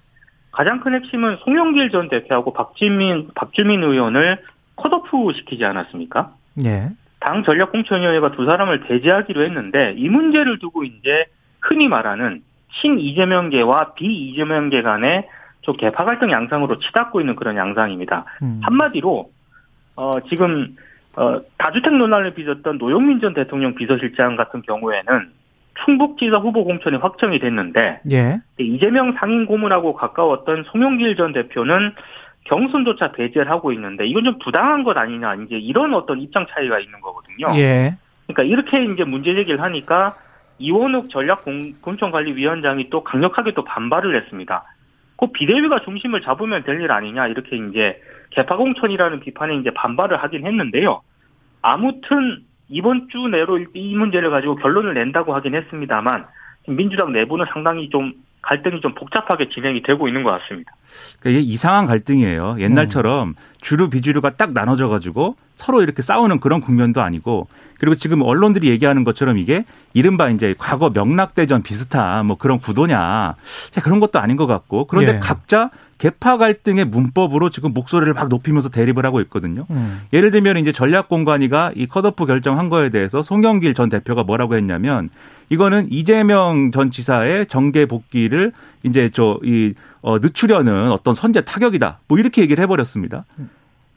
가장 0.52 0.80
큰 0.80 0.94
핵심은 0.94 1.38
송영길 1.44 1.90
전 1.90 2.08
대표하고 2.08 2.52
박지민 2.52 3.28
박주민 3.34 3.82
의원을 3.82 4.38
컷오프 4.76 5.32
시키지 5.36 5.64
않았습니까? 5.64 6.34
예. 6.64 6.90
당 7.22 7.44
전략공천위원회가 7.44 8.32
두 8.32 8.44
사람을 8.44 8.80
배제하기로 8.80 9.42
했는데 9.44 9.94
이 9.96 10.08
문제를 10.08 10.58
두고 10.58 10.84
이제 10.84 11.26
흔히 11.60 11.88
말하는 11.88 12.42
신 12.70 12.98
이재명계와 12.98 13.94
비 13.94 14.06
이재명계 14.06 14.82
간의 14.82 15.28
좀 15.60 15.76
개파 15.76 16.04
갈등 16.04 16.30
양상으로 16.30 16.78
치닫고 16.80 17.20
있는 17.20 17.36
그런 17.36 17.56
양상입니다. 17.56 18.24
음. 18.42 18.60
한마디로 18.64 19.30
어 19.94 20.20
지금 20.28 20.76
어 21.14 21.40
다주택 21.58 21.94
논란을 21.94 22.34
빚었던 22.34 22.78
노영민 22.78 23.20
전 23.20 23.34
대통령 23.34 23.74
비서실장 23.74 24.34
같은 24.34 24.62
경우에는 24.62 25.30
충북지사 25.84 26.38
후보 26.38 26.64
공천이 26.64 26.96
확정이 26.96 27.38
됐는데 27.38 28.00
예. 28.10 28.40
이재명 28.58 29.14
상임 29.18 29.46
고문하고 29.46 29.94
가까웠던 29.94 30.64
송영길 30.72 31.16
전 31.16 31.32
대표는 31.32 31.92
경선조차 32.44 33.12
배제를 33.12 33.50
하고 33.50 33.72
있는데 33.72 34.06
이건 34.06 34.24
좀 34.24 34.38
부당한 34.38 34.82
것 34.84 34.96
아니냐 34.96 35.34
이제 35.36 35.56
이런 35.56 35.94
어떤 35.94 36.20
입장 36.20 36.46
차이가 36.50 36.78
있는 36.78 37.00
거거든요. 37.00 37.52
예. 37.56 37.96
그러니까 38.26 38.42
이렇게 38.42 38.84
이제 38.92 39.04
문제 39.04 39.34
제기를 39.34 39.60
하니까 39.60 40.16
이원욱 40.58 41.10
전략공천관리위원장이 41.10 42.90
또 42.90 43.02
강력하게 43.04 43.52
또 43.52 43.64
반발을 43.64 44.16
했습니다. 44.16 44.64
그 45.16 45.26
비대위가 45.28 45.80
중심을 45.80 46.20
잡으면 46.22 46.64
될 46.64 46.80
일 46.80 46.90
아니냐 46.90 47.28
이렇게 47.28 47.56
이제 47.56 48.00
개파공천이라는 48.30 49.20
비판에 49.20 49.56
이제 49.56 49.70
반발을 49.70 50.22
하긴 50.22 50.46
했는데요. 50.46 51.02
아무튼 51.62 52.42
이번 52.68 53.08
주 53.08 53.28
내로 53.28 53.58
이 53.74 53.94
문제를 53.94 54.30
가지고 54.30 54.56
결론을 54.56 54.94
낸다고 54.94 55.34
하긴 55.34 55.54
했습니다만 55.54 56.26
민주당 56.68 57.12
내부는 57.12 57.46
상당히 57.52 57.88
좀 57.90 58.14
갈등이 58.42 58.80
좀 58.80 58.94
복잡하게 58.94 59.48
진행이 59.48 59.82
되고 59.82 60.08
있는 60.08 60.24
것 60.24 60.30
같습니다. 60.30 60.72
그러니까 61.20 61.40
이게 61.40 61.52
이상한 61.52 61.86
갈등이에요. 61.86 62.56
옛날처럼 62.58 63.28
음. 63.28 63.34
주류 63.60 63.88
비주류가 63.88 64.30
딱 64.36 64.52
나눠져 64.52 64.88
가지고 64.88 65.36
서로 65.54 65.82
이렇게 65.82 66.02
싸우는 66.02 66.40
그런 66.40 66.60
국면도 66.60 67.00
아니고 67.00 67.46
그리고 67.78 67.94
지금 67.94 68.22
언론들이 68.22 68.68
얘기하는 68.68 69.04
것처럼 69.04 69.38
이게 69.38 69.64
이른바 69.94 70.28
이제 70.28 70.54
과거 70.58 70.90
명락대전 70.90 71.62
비슷한 71.62 72.26
뭐 72.26 72.36
그런 72.36 72.60
구도냐 72.60 73.34
그런 73.82 74.00
것도 74.00 74.18
아닌 74.18 74.36
것 74.36 74.46
같고 74.46 74.86
그런데 74.86 75.14
예. 75.14 75.18
각자 75.18 75.70
개파 76.02 76.36
갈등의 76.36 76.86
문법으로 76.86 77.48
지금 77.50 77.72
목소리를 77.72 78.12
막 78.12 78.26
높이면서 78.28 78.68
대립을 78.70 79.06
하고 79.06 79.20
있거든요. 79.20 79.66
음. 79.70 80.00
예를 80.12 80.32
들면 80.32 80.56
이제 80.56 80.72
전략공관위가 80.72 81.74
이 81.76 81.86
컷오프 81.86 82.26
결정한 82.26 82.68
거에 82.68 82.88
대해서 82.88 83.22
송영길 83.22 83.74
전 83.74 83.88
대표가 83.88 84.24
뭐라고 84.24 84.56
했냐면 84.56 85.10
이거는 85.48 85.86
이재명 85.92 86.72
전 86.72 86.90
지사의 86.90 87.46
정계 87.46 87.86
복귀를 87.86 88.50
이제 88.82 89.10
저이 89.10 89.74
어, 90.00 90.18
늦추려는 90.18 90.90
어떤 90.90 91.14
선제 91.14 91.42
타격이다. 91.42 92.00
뭐 92.08 92.18
이렇게 92.18 92.42
얘기를 92.42 92.60
해버렸습니다. 92.64 93.24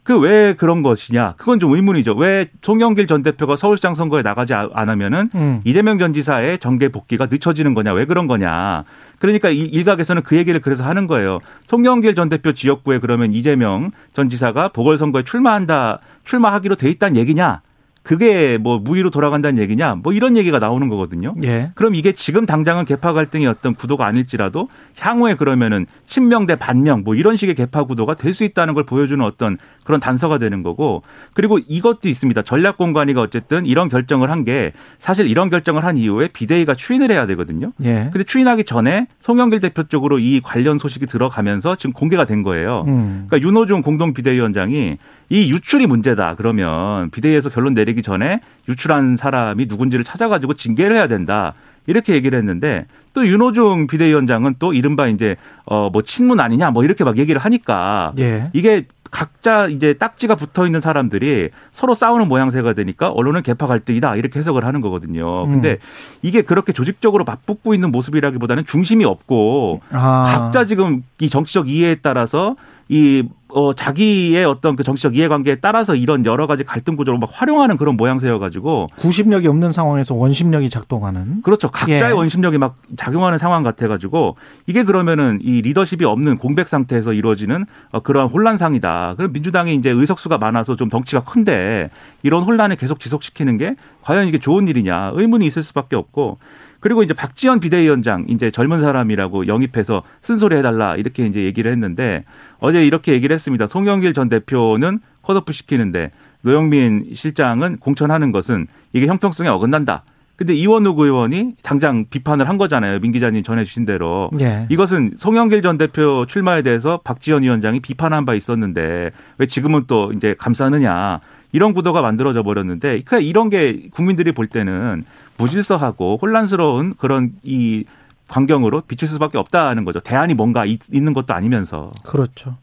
그 0.06 0.16
왜 0.20 0.54
그런 0.54 0.82
것이냐? 0.82 1.34
그건 1.36 1.58
좀 1.58 1.72
의문이죠. 1.74 2.14
왜 2.14 2.46
송영길 2.62 3.08
전 3.08 3.24
대표가 3.24 3.56
서울시장 3.56 3.96
선거에 3.96 4.22
나가지 4.22 4.54
않으면은 4.54 5.30
음. 5.34 5.60
이재명 5.64 5.98
전 5.98 6.14
지사의 6.14 6.60
정계 6.60 6.90
복귀가 6.90 7.26
늦춰지는 7.28 7.74
거냐? 7.74 7.92
왜 7.92 8.04
그런 8.04 8.28
거냐? 8.28 8.84
그러니까 9.18 9.48
일각에서는 9.48 10.22
그 10.22 10.36
얘기를 10.36 10.60
그래서 10.60 10.84
하는 10.84 11.08
거예요. 11.08 11.40
송영길 11.66 12.14
전 12.14 12.28
대표 12.28 12.52
지역구에 12.52 13.00
그러면 13.00 13.32
이재명 13.32 13.90
전 14.14 14.28
지사가 14.28 14.68
보궐선거에 14.68 15.24
출마한다, 15.24 15.98
출마하기로 16.24 16.76
돼 16.76 16.88
있다는 16.88 17.16
얘기냐? 17.16 17.62
그게 18.06 18.56
뭐 18.56 18.78
무위로 18.78 19.10
돌아간다는 19.10 19.60
얘기냐 19.60 19.96
뭐 19.96 20.12
이런 20.12 20.36
얘기가 20.36 20.60
나오는 20.60 20.88
거거든요. 20.88 21.34
예. 21.42 21.72
그럼 21.74 21.96
이게 21.96 22.12
지금 22.12 22.46
당장은 22.46 22.84
개파 22.84 23.12
갈등이 23.12 23.48
어떤 23.48 23.74
구도가 23.74 24.06
아닐지라도 24.06 24.68
향후에 24.96 25.34
그러면은 25.34 25.86
친명 26.06 26.46
대 26.46 26.54
반명 26.54 27.02
뭐 27.02 27.16
이런 27.16 27.34
식의 27.36 27.56
개파 27.56 27.82
구도가 27.84 28.14
될 28.14 28.36
수 28.36 28.44
있다는 28.44 28.74
걸 28.74 28.84
보여주는 28.84 29.24
어떤 29.24 29.56
그런 29.82 29.98
단서가 29.98 30.36
되는 30.38 30.62
거고 30.62 31.02
그리고 31.32 31.58
이것도 31.66 32.08
있습니다. 32.08 32.42
전략공관위가 32.42 33.20
어쨌든 33.22 33.66
이런 33.66 33.88
결정을 33.88 34.30
한 34.30 34.44
게 34.44 34.72
사실 35.00 35.26
이런 35.26 35.48
결정을 35.50 35.84
한 35.84 35.96
이후에 35.96 36.28
비대위가 36.28 36.74
추인을 36.74 37.10
해야 37.10 37.26
되거든요. 37.26 37.72
예. 37.82 38.10
근데 38.12 38.22
추인하기 38.22 38.62
전에 38.64 39.08
송영길 39.20 39.60
대표 39.60 39.82
쪽으로 39.82 40.20
이 40.20 40.40
관련 40.44 40.78
소식이 40.78 41.06
들어가면서 41.06 41.74
지금 41.74 41.92
공개가 41.92 42.26
된 42.26 42.44
거예요. 42.44 42.84
음. 42.86 43.24
그러니까 43.28 43.48
윤호중 43.48 43.82
공동 43.82 44.12
비대위원장이 44.14 44.98
이 45.28 45.50
유출이 45.52 45.86
문제다. 45.88 46.36
그러면 46.36 47.10
비대위에서 47.10 47.48
결론 47.50 47.74
내리기 47.74 47.95
전에 48.02 48.40
유출한 48.68 49.16
사람이 49.16 49.66
누군지를 49.68 50.04
찾아가지고 50.04 50.54
징계를 50.54 50.96
해야 50.96 51.06
된다. 51.06 51.54
이렇게 51.88 52.14
얘기를 52.14 52.36
했는데 52.38 52.86
또 53.14 53.26
윤호중 53.26 53.86
비대위원장은 53.86 54.56
또 54.58 54.72
이른바 54.72 55.06
이제 55.06 55.36
어 55.66 55.88
뭐 55.92 56.02
친문 56.02 56.40
아니냐 56.40 56.70
뭐 56.72 56.82
이렇게 56.84 57.04
막 57.04 57.16
얘기를 57.16 57.40
하니까 57.40 58.12
예. 58.18 58.50
이게 58.52 58.86
각자 59.12 59.68
이제 59.68 59.94
딱지가 59.94 60.34
붙어 60.34 60.66
있는 60.66 60.80
사람들이 60.80 61.50
서로 61.72 61.94
싸우는 61.94 62.26
모양새가 62.26 62.72
되니까 62.72 63.10
언론은 63.10 63.42
개파 63.42 63.68
갈등이다 63.68 64.16
이렇게 64.16 64.40
해석을 64.40 64.64
하는 64.64 64.80
거거든요. 64.80 65.44
음. 65.44 65.50
근데 65.52 65.78
이게 66.22 66.42
그렇게 66.42 66.72
조직적으로 66.72 67.22
맞붙고 67.24 67.72
있는 67.72 67.92
모습이라기보다는 67.92 68.64
중심이 68.66 69.04
없고 69.04 69.80
아. 69.92 70.24
각자 70.26 70.64
지금 70.66 71.02
이 71.20 71.28
정치적 71.30 71.68
이해에 71.68 71.96
따라서 72.02 72.56
이 72.88 73.24
어, 73.48 73.72
자기의 73.72 74.44
어떤 74.44 74.76
그 74.76 74.82
정치적 74.82 75.16
이해관계에 75.16 75.56
따라서 75.56 75.94
이런 75.94 76.26
여러 76.26 76.46
가지 76.46 76.62
갈등 76.62 76.94
구조를 76.96 77.18
막 77.18 77.30
활용하는 77.32 77.76
그런 77.76 77.96
모양새여가지고 77.96 78.88
구심력이 78.96 79.48
없는 79.48 79.72
상황에서 79.72 80.14
원심력이 80.14 80.68
작동하는 80.68 81.42
그렇죠 81.42 81.70
각자의 81.70 82.02
예. 82.02 82.10
원심력이 82.10 82.58
막 82.58 82.76
작용하는 82.96 83.38
상황 83.38 83.62
같아가지고 83.62 84.36
이게 84.66 84.82
그러면은 84.82 85.38
이 85.42 85.62
리더십이 85.62 86.04
없는 86.04 86.38
공백 86.38 86.68
상태에서 86.68 87.12
이루어지는 87.12 87.66
어, 87.92 88.00
그러한 88.00 88.28
혼란상이다. 88.30 89.14
그럼 89.16 89.32
민주당이 89.32 89.74
이제 89.74 89.90
의석수가 89.90 90.38
많아서 90.38 90.76
좀 90.76 90.88
덩치가 90.88 91.24
큰데 91.24 91.90
이런 92.22 92.42
혼란을 92.42 92.76
계속 92.76 93.00
지속시키는 93.00 93.56
게 93.58 93.76
과연 94.02 94.26
이게 94.26 94.38
좋은 94.38 94.68
일이냐 94.68 95.12
의문이 95.14 95.46
있을 95.46 95.62
수밖에 95.62 95.96
없고 95.96 96.38
그리고 96.86 97.02
이제 97.02 97.14
박지원 97.14 97.58
비대위원장 97.58 98.26
이제 98.28 98.48
젊은 98.48 98.78
사람이라고 98.78 99.48
영입해서 99.48 100.04
쓴소리 100.22 100.54
해달라 100.54 100.94
이렇게 100.94 101.26
이제 101.26 101.42
얘기를 101.42 101.72
했는데 101.72 102.22
어제 102.60 102.86
이렇게 102.86 103.12
얘기를 103.12 103.34
했습니다. 103.34 103.66
송영길 103.66 104.12
전 104.12 104.28
대표는 104.28 105.00
컷오프 105.22 105.52
시키는데 105.52 106.12
노영민 106.42 107.10
실장은 107.12 107.78
공천하는 107.78 108.30
것은 108.30 108.68
이게 108.92 109.08
형평성에 109.08 109.48
어긋난다. 109.48 110.04
근데 110.36 110.54
이원욱 110.54 111.00
의원이 111.00 111.54
당장 111.64 112.04
비판을 112.08 112.48
한 112.48 112.56
거잖아요. 112.56 113.00
민 113.00 113.10
기자님 113.10 113.42
전해주신 113.42 113.84
대로. 113.84 114.30
예. 114.38 114.68
이것은 114.70 115.14
송영길 115.16 115.62
전 115.62 115.78
대표 115.78 116.24
출마에 116.28 116.62
대해서 116.62 117.00
박지원 117.02 117.42
위원장이 117.42 117.80
비판한 117.80 118.24
바 118.24 118.34
있었는데 118.34 119.10
왜 119.38 119.46
지금은 119.46 119.86
또 119.88 120.12
이제 120.12 120.36
감싸느냐. 120.38 121.18
이런 121.52 121.72
구도가 121.72 122.02
만들어져 122.02 122.42
버렸는데 122.42 122.88
그러니까 122.88 123.18
이런 123.18 123.48
게 123.48 123.88
국민들이 123.90 124.32
볼 124.32 124.46
때는 124.46 125.02
무질서하고 125.38 126.18
혼란스러운 126.20 126.94
그런 126.98 127.32
이 127.42 127.84
광경으로 128.28 128.82
비칠 128.82 129.08
수밖에 129.08 129.38
없다는 129.38 129.84
거죠. 129.84 130.00
대안이 130.00 130.34
뭔가 130.34 130.64
있, 130.64 130.80
는 130.90 131.14
것도 131.14 131.34
아니면서. 131.34 131.92
그렇죠. 132.02 132.56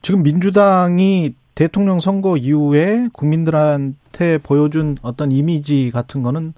지금 0.00 0.22
민주당이 0.22 1.34
대통령 1.54 2.00
선거 2.00 2.36
이후에 2.36 3.08
국민들한테 3.12 4.38
보여준 4.38 4.96
어떤 5.02 5.30
이미지 5.30 5.90
같은 5.92 6.22
거는 6.22 6.54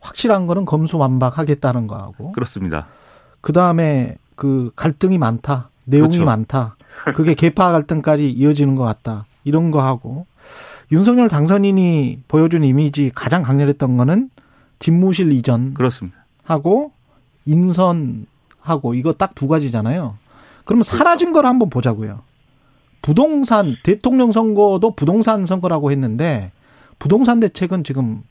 확실한 0.00 0.46
거는 0.46 0.64
검수완박하겠다는 0.64 1.86
거하고. 1.86 2.32
그렇습니다. 2.32 2.86
그 3.40 3.52
다음에 3.52 4.16
그 4.36 4.70
갈등이 4.76 5.18
많다. 5.18 5.70
내용이 5.84 6.10
그렇죠. 6.10 6.24
많다. 6.24 6.76
그게 7.14 7.34
개파 7.34 7.72
갈등까지 7.72 8.30
이어지는 8.30 8.74
것 8.76 8.84
같다. 8.84 9.26
이런 9.44 9.70
거 9.70 9.82
하고. 9.82 10.26
윤석열 10.92 11.28
당선인이 11.28 12.22
보여준 12.28 12.64
이미지 12.64 13.10
가장 13.14 13.42
강렬했던 13.42 13.96
거는 13.96 14.30
집무실 14.82 15.32
이전. 15.32 15.74
그렇습니다. 15.74 16.18
하고 16.42 16.92
인선하고 17.46 18.94
이거 18.94 19.12
딱 19.12 19.32
두 19.34 19.48
가지잖아요. 19.48 20.16
그러면 20.64 20.82
사라진 20.82 21.32
걸 21.32 21.46
한번 21.46 21.70
보자고요. 21.70 22.20
부동산 23.00 23.76
대통령 23.82 24.32
선거도 24.32 24.94
부동산 24.94 25.46
선거라고 25.46 25.90
했는데 25.90 26.52
부동산 26.98 27.40
대책은 27.40 27.84
지금 27.84 28.22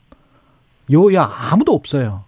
여야 0.90 1.24
아무도 1.24 1.72
없어요. 1.72 2.24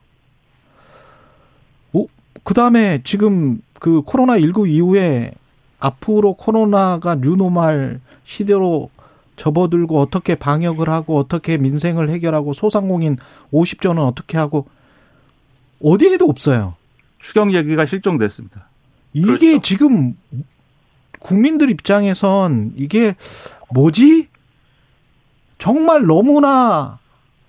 오, 1.92 2.06
그다음에 2.42 3.00
지금 3.04 3.60
그 3.78 4.02
코로나 4.02 4.38
19 4.38 4.68
이후에 4.68 5.32
앞으로 5.78 6.34
코로나가 6.34 7.14
뉴노말 7.14 8.00
시대로 8.24 8.90
접어들고 9.36 10.00
어떻게 10.00 10.34
방역을 10.34 10.88
하고 10.88 11.18
어떻게 11.18 11.56
민생을 11.56 12.08
해결하고 12.10 12.52
소상공인 12.52 13.18
50조는 13.52 14.06
어떻게 14.06 14.38
하고 14.38 14.66
어디에도 15.82 16.26
없어요. 16.26 16.74
추경 17.18 17.52
얘기가 17.54 17.86
실종됐습니다. 17.86 18.68
이게 19.12 19.26
그렇죠. 19.26 19.62
지금 19.62 20.16
국민들 21.18 21.70
입장에선 21.70 22.74
이게 22.76 23.16
뭐지? 23.70 24.28
정말 25.58 26.04
너무나 26.04 26.98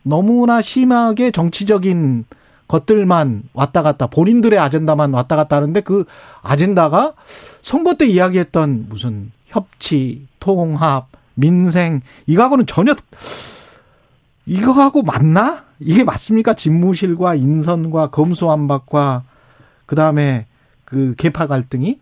너무나 0.03 0.61
심하게 0.61 1.31
정치적인 1.31 2.25
것들만 2.67 3.43
왔다 3.53 3.81
갔다 3.81 4.07
본인들의 4.07 4.57
아젠다만 4.57 5.13
왔다 5.13 5.35
갔다 5.35 5.57
하는데 5.57 5.81
그 5.81 6.05
아젠다가 6.41 7.13
선거 7.61 7.95
때 7.95 8.05
이야기했던 8.07 8.87
무슨 8.89 9.31
협치, 9.45 10.27
통합, 10.39 11.07
민생 11.35 12.01
이거하고는 12.25 12.65
전혀 12.65 12.95
이거하고 14.45 15.03
맞나? 15.03 15.63
이게 15.79 16.03
맞습니까? 16.03 16.53
집무실과 16.53 17.35
인선과 17.35 18.07
검수완박과 18.07 19.23
그다음에 19.85 20.45
그 20.85 21.15
개파 21.17 21.47
갈등이 21.47 21.99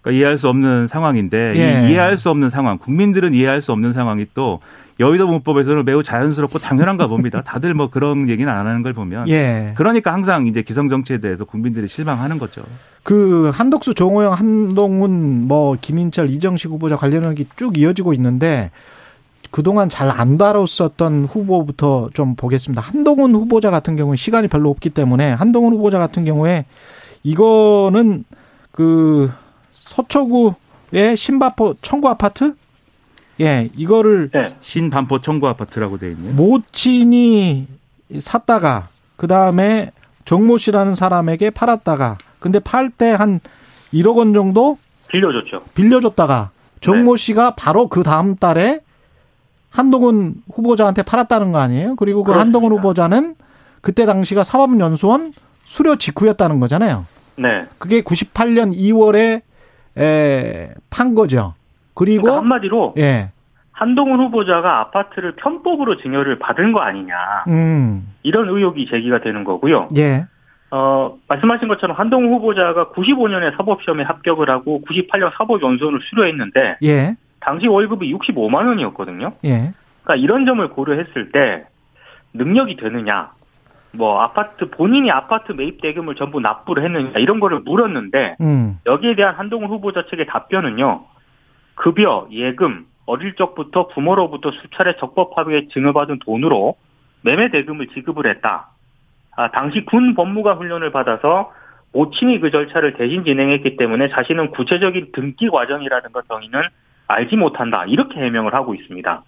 그러니까 0.00 0.18
이해할 0.18 0.38
수 0.38 0.48
없는 0.48 0.88
상황인데 0.88 1.54
예. 1.56 1.90
이해할 1.90 2.16
수 2.16 2.30
없는 2.30 2.50
상황, 2.50 2.78
국민들은 2.78 3.34
이해할 3.34 3.60
수 3.60 3.72
없는 3.72 3.92
상황이 3.92 4.26
또 4.34 4.60
여의도 5.00 5.26
문법에서는 5.26 5.84
매우 5.84 6.02
자연스럽고 6.02 6.58
당연한가 6.58 7.06
봅니다. 7.08 7.42
다들 7.46 7.74
뭐 7.74 7.90
그런 7.90 8.28
얘기는 8.28 8.50
안 8.52 8.66
하는 8.66 8.82
걸 8.82 8.92
보면. 8.92 9.28
예. 9.28 9.72
그러니까 9.76 10.12
항상 10.12 10.46
이제 10.46 10.62
기성 10.62 10.88
정치에 10.88 11.18
대해서 11.18 11.44
국민들이 11.44 11.88
실망하는 11.88 12.38
거죠. 12.38 12.62
그 13.02 13.50
한덕수, 13.54 13.94
정호영, 13.94 14.32
한동훈, 14.34 15.48
뭐 15.48 15.76
김인철, 15.80 16.28
이정식 16.28 16.70
후보자 16.70 16.96
관련한 16.96 17.34
게쭉 17.34 17.78
이어지고 17.78 18.12
있는데 18.12 18.70
그동안 19.50 19.88
잘 19.88 20.10
안 20.10 20.38
다뤘었던 20.38 21.24
후보부터 21.24 22.10
좀 22.14 22.36
보겠습니다. 22.36 22.82
한동훈 22.82 23.34
후보자 23.34 23.70
같은 23.70 23.96
경우는 23.96 24.16
시간이 24.16 24.48
별로 24.48 24.70
없기 24.70 24.90
때문에 24.90 25.32
한동훈 25.32 25.72
후보자 25.72 25.98
같은 25.98 26.24
경우에 26.24 26.66
이거는 27.22 28.24
그 28.70 29.30
서초구의 29.72 31.16
신바포 31.16 31.74
청구 31.82 32.08
아파트 32.08 32.54
예, 33.40 33.70
이거를 33.76 34.30
네. 34.32 34.54
신반포 34.60 35.20
청구 35.20 35.48
아파트라고 35.48 35.98
돼 35.98 36.10
있네요. 36.10 36.32
모친이 36.34 37.66
샀다가 38.18 38.88
그 39.16 39.26
다음에 39.26 39.92
정모 40.24 40.58
씨라는 40.58 40.94
사람에게 40.94 41.50
팔았다가 41.50 42.18
근데 42.38 42.58
팔 42.58 42.90
때 42.90 43.12
한 43.12 43.40
1억 43.94 44.16
원 44.16 44.32
정도 44.34 44.78
빌려줬죠. 45.08 45.62
빌려줬다가 45.74 46.50
정모 46.80 47.16
씨가 47.16 47.54
바로 47.56 47.88
그 47.88 48.02
다음 48.02 48.36
달에 48.36 48.80
한동훈 49.70 50.34
후보자한테 50.52 51.02
팔았다는 51.02 51.52
거 51.52 51.58
아니에요? 51.58 51.96
그리고 51.96 52.20
그 52.24 52.32
그렇습니다. 52.32 52.40
한동훈 52.44 52.72
후보자는 52.78 53.34
그때 53.80 54.04
당시가 54.06 54.44
사법연수원 54.44 55.32
수료 55.64 55.96
직후였다는 55.96 56.60
거잖아요. 56.60 57.06
네. 57.36 57.66
그게 57.78 58.02
98년 58.02 58.74
2월에 58.76 59.42
에, 59.98 60.70
판 60.90 61.14
거죠. 61.14 61.54
그리고 62.00 62.22
그러니까 62.22 62.40
한마디로 62.40 62.94
예, 62.96 63.30
한동훈 63.72 64.20
후보자가 64.20 64.80
아파트를 64.80 65.32
편법으로 65.36 65.98
증여를 65.98 66.38
받은 66.38 66.72
거 66.72 66.80
아니냐 66.80 67.14
음, 67.48 68.14
이런 68.22 68.48
의혹이 68.48 68.86
제기가 68.86 69.20
되는 69.20 69.44
거고요. 69.44 69.88
예, 69.98 70.24
어, 70.70 71.18
말씀하신 71.28 71.68
것처럼 71.68 71.94
한동훈 71.98 72.32
후보자가 72.32 72.86
95년에 72.86 73.54
사법시험에 73.54 74.02
합격을 74.04 74.48
하고 74.48 74.80
98년 74.88 75.30
사법연수원을 75.36 76.00
수료했는데 76.08 76.78
예, 76.82 77.16
당시 77.40 77.66
월급이 77.66 78.10
65만 78.14 78.66
원이었거든요. 78.66 79.32
예, 79.44 79.72
그러니까 80.02 80.16
이런 80.16 80.46
점을 80.46 80.66
고려했을 80.70 81.32
때 81.32 81.66
능력이 82.32 82.76
되느냐, 82.76 83.32
뭐 83.92 84.22
아파트 84.22 84.70
본인이 84.70 85.10
아파트 85.10 85.52
매입 85.52 85.82
대금을 85.82 86.14
전부 86.14 86.40
납부를 86.40 86.82
했느냐 86.82 87.18
이런 87.18 87.40
거를 87.40 87.60
물었는데 87.60 88.36
음, 88.40 88.78
여기에 88.86 89.16
대한 89.16 89.34
한동훈 89.34 89.68
후보자 89.68 90.06
측의 90.08 90.26
답변은요. 90.28 91.04
급여, 91.80 92.28
예금, 92.30 92.84
어릴 93.06 93.34
적부터 93.36 93.88
부모로부터 93.88 94.50
수차례 94.50 94.96
적법하게 94.98 95.68
증여받은 95.72 96.18
돈으로 96.24 96.76
매매 97.22 97.50
대금을 97.50 97.88
지급을 97.94 98.26
했다. 98.26 98.68
아, 99.36 99.50
당시 99.50 99.84
군 99.86 100.14
법무관 100.14 100.58
훈련을 100.58 100.92
받아서 100.92 101.52
모친이 101.92 102.38
그 102.40 102.50
절차를 102.50 102.94
대신 102.94 103.24
진행했기 103.24 103.76
때문에 103.76 104.10
자신은 104.10 104.50
구체적인 104.50 105.08
등기 105.12 105.48
과정이라든가 105.48 106.20
정의는 106.28 106.60
알지 107.08 107.36
못한다. 107.36 107.84
이렇게 107.86 108.20
해명을 108.20 108.52
하고 108.54 108.74
있습니다. 108.74 109.22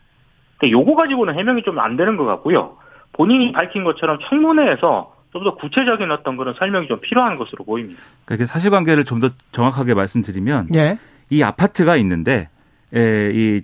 근데 0.59 0.71
요거 0.71 0.95
가지고는 0.95 1.35
해명이 1.39 1.63
좀 1.63 1.79
안 1.81 1.97
되는 1.97 2.17
것 2.17 2.25
같고요. 2.27 2.77
본인이 3.15 3.51
밝힌 3.53 3.83
것처럼 3.85 4.19
청문회에서 4.29 5.15
좀 5.33 5.45
더 5.45 5.55
구체적인 5.55 6.11
어떤 6.11 6.37
그런 6.37 6.53
설명이 6.55 6.89
좀 6.89 7.01
필요한 7.01 7.37
것으로 7.37 7.65
보입니다. 7.65 8.01
그렇게 8.27 8.45
사실관계를 8.45 9.05
좀 9.05 9.19
더 9.19 9.31
정확하게 9.53 9.95
말씀드리면 9.95 10.67
예, 10.75 10.99
이 11.33 11.43
아파트가 11.43 11.97
있는데 11.97 12.49
에, 12.95 13.31
이 13.35 13.63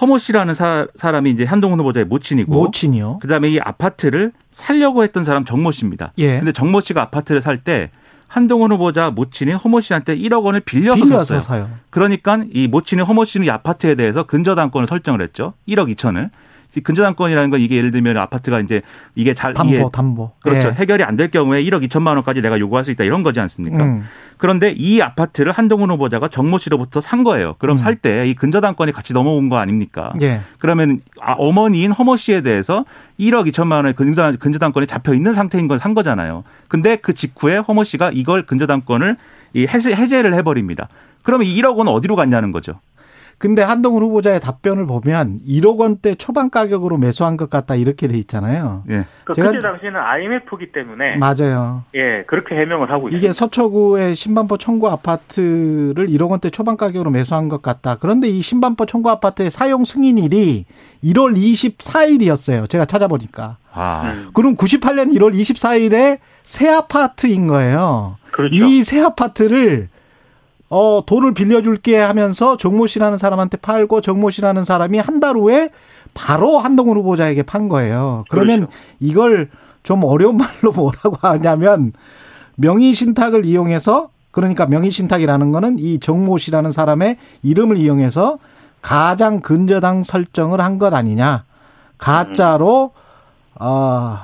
허모 0.00 0.18
씨라는 0.18 0.54
사, 0.54 0.86
사람이 0.96 1.30
이제 1.30 1.44
한동훈 1.44 1.78
후보자의 1.78 2.06
모친이고 2.06 2.52
모친이요. 2.52 3.18
그다음에 3.20 3.48
이 3.50 3.60
아파트를 3.60 4.32
살려고 4.50 5.04
했던 5.04 5.24
사람 5.24 5.44
정모 5.44 5.70
씨입니다. 5.70 6.12
예. 6.18 6.38
근데 6.38 6.50
정모 6.52 6.80
씨가 6.80 7.02
아파트를 7.02 7.42
살 7.42 7.58
때 7.58 7.90
한동훈 8.26 8.72
후보자 8.72 9.10
모친이 9.10 9.52
허모 9.52 9.80
씨한테 9.80 10.16
1억 10.16 10.42
원을 10.42 10.60
빌려서, 10.60 11.04
빌려서 11.04 11.24
샀어요. 11.24 11.40
사요. 11.40 11.70
그러니까 11.90 12.40
이 12.52 12.66
모친이 12.66 13.02
허모 13.02 13.24
씨는 13.24 13.46
이 13.46 13.50
아파트에 13.50 13.94
대해서 13.94 14.24
근저당권을 14.24 14.88
설정을 14.88 15.22
했죠. 15.22 15.52
1억 15.68 15.94
2천을. 15.94 16.30
이 16.76 16.80
근저당권이라는 16.80 17.50
건 17.50 17.60
이게 17.60 17.76
예를 17.76 17.90
들면 17.90 18.16
아파트가 18.16 18.60
이제 18.60 18.82
이게 19.14 19.34
잘 19.34 19.54
담보, 19.54 19.74
이게 19.74 19.84
담보. 19.92 20.30
그렇죠. 20.42 20.68
예. 20.68 20.72
해결이 20.72 21.02
안 21.04 21.14
될 21.16 21.30
경우에 21.30 21.62
1억 21.62 21.86
2천만 21.88 22.08
원까지 22.16 22.42
내가 22.42 22.58
요구할 22.58 22.84
수 22.84 22.90
있다 22.90 23.04
이런 23.04 23.22
거지 23.22 23.38
않습니까? 23.38 23.84
음, 23.84 24.02
그런데 24.36 24.70
이 24.76 25.00
아파트를 25.00 25.52
한동훈 25.52 25.90
후보자가 25.92 26.26
정모 26.28 26.58
씨로부터 26.58 27.00
산 27.00 27.22
거예요. 27.22 27.54
그럼 27.58 27.76
음. 27.76 27.78
살때 27.78 28.26
이 28.28 28.34
근저당권이 28.34 28.90
같이 28.92 29.12
넘어온 29.12 29.48
거 29.48 29.58
아닙니까? 29.58 30.12
예. 30.22 30.40
그러면 30.58 31.00
아, 31.20 31.34
어머니인 31.38 31.92
허모 31.92 32.16
씨에 32.16 32.40
대해서 32.40 32.84
1억 33.20 33.48
2천만 33.52 33.76
원의 33.76 33.92
근저, 33.94 34.32
근저당권이 34.38 34.88
잡혀 34.88 35.14
있는 35.14 35.34
상태인 35.34 35.68
걸산 35.68 35.94
거잖아요. 35.94 36.42
근데 36.66 36.96
그 36.96 37.14
직후에 37.14 37.58
허모 37.58 37.84
씨가 37.84 38.10
이걸 38.12 38.44
근저당권을 38.46 39.16
이 39.52 39.66
해제, 39.68 39.94
해제를 39.94 40.34
해버립니다. 40.34 40.88
그러면 41.22 41.46
이 41.46 41.56
1억 41.62 41.76
원은 41.76 41.92
어디로 41.92 42.16
갔냐는 42.16 42.50
거죠. 42.50 42.80
근데 43.38 43.62
한동훈 43.62 44.02
후보자의 44.02 44.40
답변을 44.40 44.86
보면 44.86 45.40
1억 45.46 45.78
원대 45.78 46.14
초반 46.14 46.50
가격으로 46.50 46.96
매수한 46.98 47.36
것 47.36 47.50
같다 47.50 47.74
이렇게 47.74 48.06
돼 48.08 48.16
있잖아요. 48.18 48.84
예. 48.90 49.04
그 49.24 49.32
제가- 49.34 49.46
그때 49.52 49.60
당시에는 49.60 49.98
IMF기 50.00 50.72
때문에 50.72 51.16
맞아요. 51.16 51.82
예 51.94 52.24
그렇게 52.26 52.54
해명을 52.54 52.90
하고 52.90 53.08
있습니다. 53.08 53.16
이게 53.18 53.32
서초구의 53.32 54.14
신반포 54.16 54.56
청구 54.58 54.88
아파트를 54.88 56.06
1억 56.08 56.30
원대 56.30 56.50
초반 56.50 56.76
가격으로 56.76 57.10
매수한 57.10 57.48
것 57.48 57.60
같다. 57.62 57.96
그런데 58.00 58.28
이 58.28 58.40
신반포 58.40 58.86
청구 58.86 59.10
아파트의 59.10 59.50
사용 59.50 59.84
승인일이 59.84 60.64
1월 61.04 61.36
24일이었어요. 61.36 62.68
제가 62.68 62.84
찾아보니까. 62.84 63.56
아. 63.72 64.12
음, 64.14 64.30
그럼 64.32 64.56
98년 64.56 65.10
1월 65.16 65.34
24일에 65.34 66.18
새 66.42 66.68
아파트인 66.68 67.46
거예요. 67.46 68.16
그렇죠. 68.32 68.54
이 68.54 68.82
새 68.84 69.00
아파트를 69.00 69.88
어 70.74 71.04
돈을 71.06 71.34
빌려줄게 71.34 71.96
하면서 71.98 72.56
정모 72.56 72.88
씨라는 72.88 73.16
사람한테 73.18 73.58
팔고 73.58 74.00
정모 74.00 74.30
씨라는 74.30 74.64
사람이 74.64 74.98
한 74.98 75.20
달 75.20 75.36
후에 75.36 75.70
바로 76.14 76.58
한동훈 76.58 76.96
후보자에게 76.98 77.44
판 77.44 77.68
거예요. 77.68 78.24
그러면 78.28 78.66
그렇죠. 78.66 78.76
이걸 79.00 79.50
좀 79.84 80.02
어려운 80.04 80.36
말로 80.36 80.72
뭐라고 80.74 81.16
하냐면 81.20 81.92
명의 82.56 82.92
신탁을 82.94 83.44
이용해서 83.44 84.08
그러니까 84.32 84.66
명의 84.66 84.90
신탁이라는 84.90 85.52
거는 85.52 85.78
이 85.78 86.00
정모 86.00 86.38
씨라는 86.38 86.72
사람의 86.72 87.18
이름을 87.42 87.76
이용해서 87.76 88.38
가장 88.82 89.40
근저당 89.40 90.02
설정을 90.02 90.60
한 90.60 90.78
것 90.80 90.92
아니냐. 90.92 91.44
가짜로 91.98 92.90
어 93.60 94.18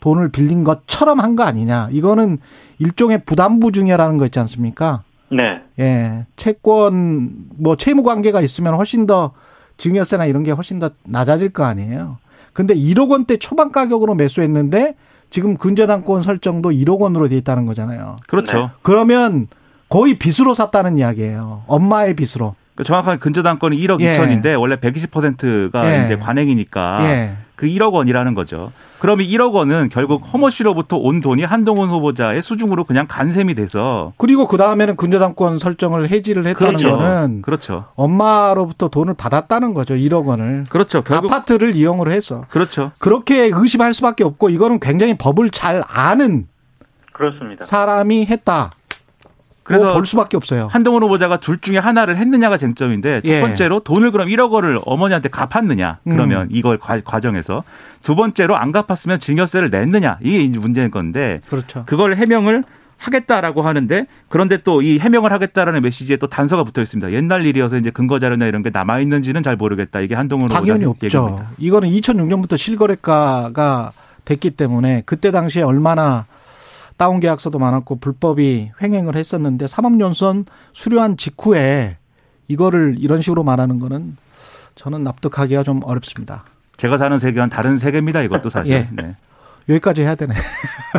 돈을 0.00 0.30
빌린 0.30 0.64
것처럼 0.64 1.20
한 1.20 1.36
거 1.36 1.42
아니냐. 1.42 1.88
이거는 1.92 2.38
일종의 2.78 3.24
부담부 3.26 3.72
증여라는 3.72 4.16
거 4.16 4.24
있지 4.24 4.38
않습니까? 4.40 5.02
네. 5.30 5.62
예. 5.78 6.26
채권 6.36 7.46
뭐 7.56 7.76
채무 7.76 8.02
관계가 8.02 8.40
있으면 8.40 8.74
훨씬 8.74 9.06
더 9.06 9.32
증여세나 9.76 10.26
이런 10.26 10.42
게 10.42 10.50
훨씬 10.50 10.78
더 10.78 10.90
낮아질 11.04 11.50
거 11.50 11.64
아니에요. 11.64 12.18
근데 12.52 12.74
1억 12.74 13.10
원대 13.10 13.36
초반 13.36 13.72
가격으로 13.72 14.14
매수했는데 14.14 14.96
지금 15.30 15.56
근저당권 15.56 16.22
설정도 16.22 16.70
1억 16.70 16.98
원으로 16.98 17.28
돼 17.28 17.36
있다는 17.36 17.64
거잖아요. 17.64 18.16
그렇죠. 18.26 18.58
네. 18.58 18.68
그러면 18.82 19.46
거의 19.88 20.18
빚으로 20.18 20.54
샀다는 20.54 20.98
이야기예요. 20.98 21.64
엄마의 21.66 22.14
빚으로. 22.14 22.54
그 22.80 22.84
정확하게 22.84 23.18
근저 23.18 23.42
당권이 23.42 23.76
1억 23.76 24.00
예. 24.00 24.16
2천인데 24.16 24.58
원래 24.58 24.76
120%가 24.76 25.92
예. 25.92 26.06
이제 26.06 26.16
관행이니까 26.16 26.98
예. 27.02 27.36
그 27.54 27.66
1억 27.66 27.92
원이라는 27.92 28.32
거죠. 28.32 28.72
그럼 29.00 29.20
이 29.20 29.28
1억 29.28 29.52
원은 29.52 29.90
결국 29.92 30.22
허모 30.32 30.48
씨로부터 30.48 30.96
온 30.96 31.20
돈이 31.20 31.44
한동훈 31.44 31.90
후보자의 31.90 32.40
수중으로 32.40 32.84
그냥 32.84 33.04
간셈이 33.06 33.54
돼서 33.54 34.14
그리고 34.16 34.46
그 34.46 34.56
다음에는 34.56 34.96
근저당권 34.96 35.58
설정을 35.58 36.08
해지를 36.08 36.46
했다는 36.46 36.76
그렇죠. 36.78 36.96
거는 36.96 37.42
그렇죠. 37.42 37.84
엄마로부터 37.96 38.88
돈을 38.88 39.12
받았다는 39.12 39.74
거죠. 39.74 39.94
1억 39.94 40.24
원을. 40.24 40.64
그렇죠. 40.70 41.02
결국 41.02 41.30
아파트를 41.30 41.76
이용을 41.76 42.10
해서. 42.10 42.46
그렇죠. 42.48 42.92
그렇게 42.98 43.50
의심할 43.52 43.92
수밖에 43.92 44.24
없고 44.24 44.48
이거는 44.48 44.80
굉장히 44.80 45.18
법을 45.18 45.50
잘 45.50 45.84
아는 45.86 46.46
그렇습니다. 47.12 47.66
사람이 47.66 48.24
했다. 48.24 48.70
그래서 49.62 49.84
뭐볼 49.86 50.06
수밖에 50.06 50.36
없어요. 50.36 50.68
한동훈 50.70 51.02
후보자가 51.02 51.38
둘 51.38 51.58
중에 51.60 51.78
하나를 51.78 52.16
했느냐가 52.16 52.56
쟁점인데 52.58 53.20
첫 53.20 53.28
예. 53.30 53.40
번째로 53.40 53.80
돈을 53.80 54.10
그럼 54.10 54.28
1억 54.28 54.50
원을 54.50 54.78
어머니한테 54.84 55.28
갚았느냐 55.28 55.98
그러면 56.04 56.42
음. 56.42 56.48
이걸 56.50 56.78
과, 56.78 57.00
과정에서 57.04 57.62
두 58.02 58.16
번째로 58.16 58.56
안 58.56 58.72
갚았으면 58.72 59.20
증여세를 59.20 59.70
냈느냐 59.70 60.18
이게 60.22 60.38
이제 60.40 60.58
문제인 60.58 60.90
건데 60.90 61.40
그렇죠. 61.48 61.84
그걸 61.86 62.16
해명을 62.16 62.62
하겠다라고 62.98 63.62
하는데 63.62 64.06
그런데 64.28 64.58
또 64.58 64.82
이 64.82 64.98
해명을 64.98 65.32
하겠다라는 65.32 65.80
메시지에 65.82 66.16
또 66.16 66.26
단서가 66.26 66.64
붙어 66.64 66.82
있습니다. 66.82 67.12
옛날 67.12 67.46
일이어서 67.46 67.76
이제 67.78 67.90
근거 67.90 68.18
자료나 68.18 68.46
이런 68.46 68.62
게 68.62 68.70
남아 68.70 69.00
있는지는 69.00 69.42
잘 69.42 69.56
모르겠다. 69.56 70.00
이게 70.00 70.14
한동훈 70.14 70.48
당연히 70.48 70.84
후보자 70.84 71.06
없죠. 71.20 71.24
얘기입니다. 71.24 71.50
이거는 71.58 71.88
2006년부터 71.88 72.58
실거래가가 72.58 73.92
됐기 74.24 74.50
때문에 74.50 75.02
그때 75.06 75.30
당시에 75.30 75.62
얼마나 75.62 76.26
다운 77.00 77.18
계약서도 77.18 77.58
많았고 77.58 77.96
불법이 77.96 78.72
횡행을 78.82 79.16
했었는데 79.16 79.68
사법연수원 79.68 80.44
수료한 80.74 81.16
직후에 81.16 81.96
이거를 82.46 82.96
이런 82.98 83.22
식으로 83.22 83.42
말하는 83.42 83.78
거는 83.78 84.18
저는 84.74 85.02
납득하기가 85.04 85.62
좀 85.62 85.80
어렵습니다. 85.82 86.44
제가 86.76 86.98
사는 86.98 87.16
세계와는 87.16 87.48
다른 87.48 87.78
세계입니다. 87.78 88.20
이것도 88.20 88.50
사실. 88.52 88.74
예. 88.74 88.88
네. 88.92 89.16
여기까지 89.70 90.02
해야 90.02 90.14
되네. 90.14 90.34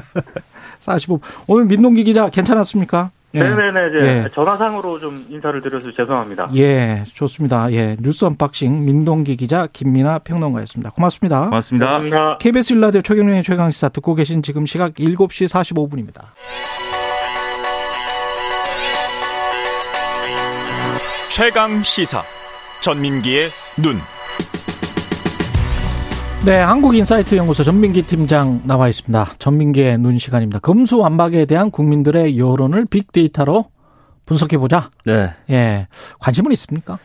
45. 0.80 1.20
오늘 1.46 1.66
민동기 1.66 2.04
기자 2.04 2.30
괜찮았습니까? 2.30 3.12
예. 3.34 3.40
네네네, 3.40 3.88
이제 3.90 4.24
예. 4.26 4.30
전화상으로 4.34 5.00
좀 5.00 5.26
인사를 5.30 5.62
드려서 5.62 5.92
죄송합니다. 5.92 6.50
예, 6.56 7.04
좋습니다. 7.14 7.72
예, 7.72 7.96
뉴스 8.00 8.26
언박싱 8.26 8.86
민동기 8.86 9.38
기자 9.38 9.68
김민아 9.72 10.20
평론가였습니다. 10.20 10.92
고맙습니다. 10.92 11.46
고맙습니다. 11.46 11.86
감사합니다. 11.86 12.38
KBS 12.40 12.74
일라디오 12.74 13.02
최경련의 13.02 13.44
최강시사 13.44 13.90
듣고 13.90 14.16
계신 14.16 14.44
지금 14.44 14.66
시각 14.66 14.96
7시 14.96 15.48
45분입니다. 15.48 16.24
최강 21.30 21.82
시사 21.82 22.24
전민기의 22.82 23.52
눈. 23.78 24.02
네, 26.44 26.58
한국인사이트 26.58 27.36
연구소 27.36 27.64
전민기 27.64 28.02
팀장 28.02 28.62
나와 28.66 28.90
있습니다. 28.90 29.34
전민기의 29.38 30.00
눈 30.00 30.18
시간입니다. 30.18 30.58
검수완박에 30.58 31.46
대한 31.46 31.70
국민들의 31.70 32.40
여론을 32.40 32.86
빅데이터로 32.86 33.66
분석해 34.26 34.58
보자. 34.58 34.90
네. 35.06 35.34
예, 35.52 35.88
관심은 36.20 36.52
있습니까? 36.54 36.98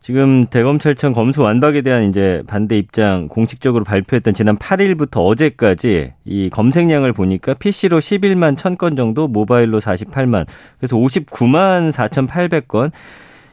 지금 0.00 0.46
대검찰청 0.46 1.12
검수 1.12 1.42
완박에 1.42 1.82
대한 1.82 2.08
이제 2.08 2.42
반대 2.46 2.78
입장 2.78 3.28
공식적으로 3.28 3.84
발표했던 3.84 4.32
지난 4.32 4.56
8일부터 4.56 5.26
어제까지 5.26 6.14
이 6.24 6.48
검색량을 6.48 7.12
보니까 7.12 7.52
PC로 7.52 7.98
11만 7.98 8.56
1000건 8.56 8.96
정도, 8.96 9.28
모바일로 9.28 9.80
48만. 9.80 10.46
그래서 10.78 10.96
59만 10.96 11.92
4,800건. 11.92 12.92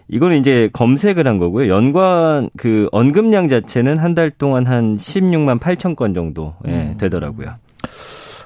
이거는 0.10 0.38
이제 0.38 0.70
검색을 0.74 1.28
한 1.28 1.38
거고요. 1.38 1.68
연관 1.70 2.50
그 2.58 2.88
언급량 2.92 3.50
자체는 3.50 3.98
한 3.98 4.16
달 4.16 4.32
동안 4.32 4.66
한 4.66 4.98
16만 4.98 5.60
8천 5.60 5.96
건 5.96 6.14
정도 6.14 6.56
예, 6.68 6.72
음. 6.72 6.96
되더라고요. 6.98 7.56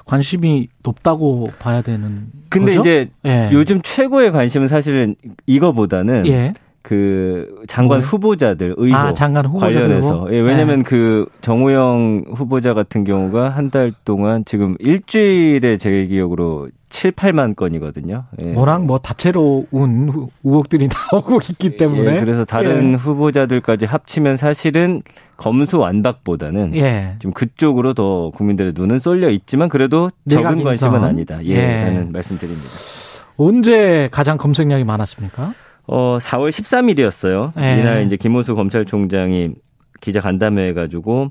관심이 0.04 0.68
높다고 0.82 1.50
봐야 1.58 1.80
되는. 1.80 2.26
근데 2.50 2.74
거죠? 2.74 2.80
이제 2.80 3.10
예. 3.24 3.48
요즘 3.52 3.80
최고의 3.82 4.32
관심은 4.32 4.68
사실은 4.68 5.14
이거보다는 5.46 6.26
예. 6.26 6.52
그 6.82 7.54
장관 7.68 7.98
뭐요? 7.98 8.06
후보자들 8.08 8.74
의혹 8.76 8.96
아, 8.98 9.14
장관 9.14 9.50
관련해서? 9.52 10.26
예, 10.32 10.40
왜냐하면 10.40 10.78
네. 10.78 10.82
그 10.84 11.26
정호영 11.40 12.24
후보자 12.34 12.74
같은 12.74 13.04
경우가 13.04 13.50
한 13.50 13.70
달 13.70 13.92
동안 14.04 14.44
지금 14.44 14.76
일주일에 14.80 15.76
제 15.78 16.04
기억으로 16.06 16.68
7, 16.90 17.12
8만 17.12 17.56
건이거든요. 17.56 18.24
예. 18.42 18.52
워낙 18.54 18.84
뭐 18.84 18.98
다채로운 18.98 20.08
후- 20.10 20.28
의혹들이 20.44 20.88
나오고 21.12 21.38
있기 21.50 21.76
때문에. 21.76 22.16
예, 22.16 22.20
그래서 22.20 22.44
다른 22.44 22.96
후보자들까지 22.96 23.86
합치면 23.86 24.36
사실은 24.36 25.00
검수 25.38 25.78
완박보다는 25.78 26.74
예. 26.76 27.14
좀 27.20 27.32
그쪽으로 27.32 27.94
더 27.94 28.30
국민들의 28.34 28.72
눈은 28.76 28.98
쏠려 28.98 29.30
있지만 29.30 29.68
그래도 29.70 30.10
적은 30.28 30.62
관심은. 30.62 31.02
아니다. 31.02 31.42
예, 31.44 31.50
예. 31.54 31.84
라는 31.84 32.12
말씀드립니다. 32.12 32.68
언제 33.38 34.08
가장 34.12 34.36
검색량이 34.36 34.84
많았습니까? 34.84 35.54
어, 35.86 36.18
4월 36.20 36.50
13일이었어요. 36.50 37.52
예. 37.60 37.80
이날 37.80 38.06
이제 38.06 38.16
김호수 38.16 38.54
검찰총장이 38.54 39.50
기자 40.00 40.20
간담회 40.20 40.68
해가지고 40.68 41.30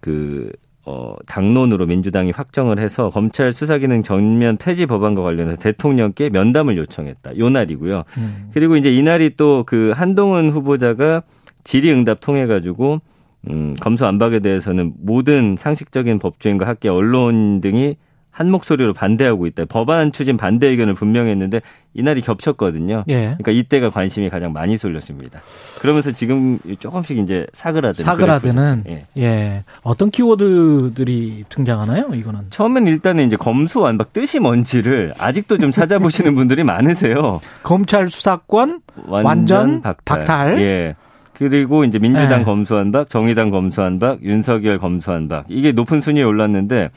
그 0.00 0.50
어, 0.86 1.14
당론으로 1.26 1.86
민주당이 1.86 2.30
확정을 2.32 2.78
해서 2.78 3.08
검찰 3.08 3.52
수사기능 3.52 4.02
전면 4.02 4.58
폐지 4.58 4.84
법안과 4.84 5.22
관련해서 5.22 5.58
대통령께 5.58 6.28
면담을 6.28 6.76
요청했다. 6.76 7.38
요 7.38 7.48
날이고요. 7.48 8.04
음. 8.18 8.50
그리고 8.52 8.76
이제 8.76 8.90
이날이 8.92 9.34
또 9.36 9.64
그 9.66 9.92
한동훈 9.94 10.50
후보자가 10.50 11.22
질의응답 11.64 12.20
통해 12.20 12.46
가지고 12.46 13.00
음, 13.48 13.74
검수 13.80 14.04
안박에 14.06 14.40
대해서는 14.40 14.92
모든 15.00 15.56
상식적인 15.58 16.18
법조인과 16.18 16.66
학계 16.66 16.88
언론 16.90 17.60
등이 17.62 17.96
한 18.34 18.50
목소리로 18.50 18.94
반대하고 18.94 19.46
있다. 19.46 19.64
법안 19.66 20.10
추진 20.10 20.36
반대 20.36 20.66
의견을 20.66 20.94
분명히 20.94 21.30
했는데 21.30 21.60
이날이 21.94 22.20
겹쳤거든요. 22.20 23.04
예. 23.08 23.36
그러니까 23.38 23.52
이때가 23.52 23.90
관심이 23.90 24.28
가장 24.28 24.52
많이 24.52 24.76
쏠렸습니다. 24.76 25.40
그러면서 25.80 26.10
지금 26.10 26.58
조금씩 26.80 27.18
이제 27.18 27.46
사그라드는 27.52 28.04
사그라드는. 28.04 28.84
예. 28.88 29.06
예. 29.18 29.62
어떤 29.84 30.10
키워드들이 30.10 31.44
등장하나요? 31.48 32.12
이거는. 32.12 32.40
처음엔 32.50 32.88
일단은 32.88 33.24
이제 33.28 33.36
검수 33.36 33.78
완박 33.80 34.12
뜻이 34.12 34.40
뭔지를 34.40 35.12
아직도 35.16 35.58
좀 35.58 35.70
찾아보시는 35.70 36.34
분들이 36.34 36.64
많으세요. 36.64 37.40
검찰 37.62 38.10
수사권 38.10 38.80
완전 39.06 39.80
박탈. 39.80 40.60
예. 40.60 40.96
그리고 41.34 41.84
이제 41.84 42.00
민주당 42.00 42.40
네. 42.40 42.44
검수한박, 42.44 43.08
정의당 43.08 43.50
검수한박, 43.50 44.24
윤석열 44.24 44.78
검수한박. 44.78 45.46
이게 45.48 45.70
높은 45.70 46.00
순위에 46.00 46.24
올랐는데 46.24 46.90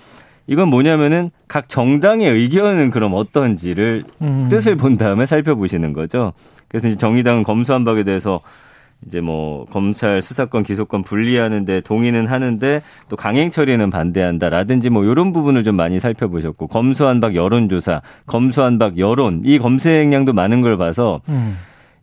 이건 0.48 0.70
뭐냐면은 0.70 1.30
각 1.48 1.70
정당의 1.70 2.32
의견은 2.32 2.90
그럼 2.90 3.14
어떤지를 3.14 4.06
음. 4.22 4.48
뜻을 4.50 4.76
본 4.76 4.98
다음에 4.98 5.26
살펴보시는 5.26 5.94
거죠. 5.94 6.34
그래서 6.70 6.88
이제 6.88 6.98
정의당은 6.98 7.44
검수한박에 7.44 8.04
대해서 8.04 8.42
이제 9.06 9.22
뭐 9.22 9.66
검찰 9.66 10.22
수사권 10.22 10.64
기소권 10.64 11.04
분리하는데 11.04 11.82
동의는 11.82 12.26
하는데 12.28 12.82
또 13.10 13.16
강행 13.16 13.52
처리는 13.52 13.90
반대한다라든지 13.90 14.90
뭐 14.90 15.04
이런 15.04 15.34
부분을 15.34 15.64
좀 15.64 15.76
많이 15.76 16.00
살펴보셨고 16.00 16.68
검수한박 16.68 17.36
여론조사, 17.36 18.02
검수한박 18.26 18.98
여론 18.98 19.42
이 19.46 19.60
검색량도 19.60 20.34
많은 20.34 20.62
걸 20.62 20.78
봐서 20.78 21.22
음. 21.30 21.58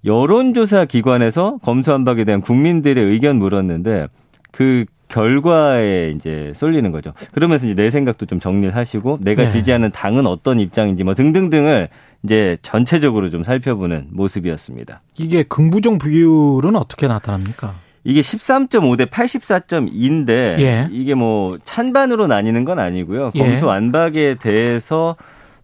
여론조사 0.05 0.85
기관에서 0.85 1.59
검수한박에 1.63 2.25
대한 2.25 2.41
국민들의 2.41 3.03
의견 3.03 3.37
물었는데 3.37 4.07
그 4.53 4.85
결과에 5.09 6.13
이제 6.17 6.53
쏠리는 6.55 6.91
거죠. 6.91 7.13
그러면서 7.33 7.67
이제 7.67 7.75
내 7.75 7.91
생각도 7.91 8.27
좀 8.27 8.41
정리를 8.41 8.75
하시고 8.75 9.19
내가 9.21 9.45
네. 9.45 9.51
지지하는 9.51 9.91
당은 9.91 10.27
어떤 10.27 10.61
입장인지 10.61 11.05
뭐 11.05 11.15
등등등을 11.15 11.89
이제 12.23 12.57
전체적으로 12.63 13.31
좀 13.31 13.45
살펴보는 13.45 14.09
모습이었습니다. 14.11 15.01
이게 15.19 15.43
긍부정 15.43 15.99
비율은 15.99 16.75
어떻게 16.75 17.07
나타납니까? 17.07 17.75
이게 18.05 18.21
13.5 18.21 18.99
대 18.99 19.05
84.2인데 19.07 20.61
예. 20.61 20.89
이게 20.91 21.15
뭐 21.15 21.57
찬반으로 21.65 22.27
나뉘는 22.27 22.65
건 22.65 22.79
아니고요. 22.79 23.31
예. 23.35 23.39
검수 23.39 23.67
완박에 23.67 24.37
대해서 24.41 25.17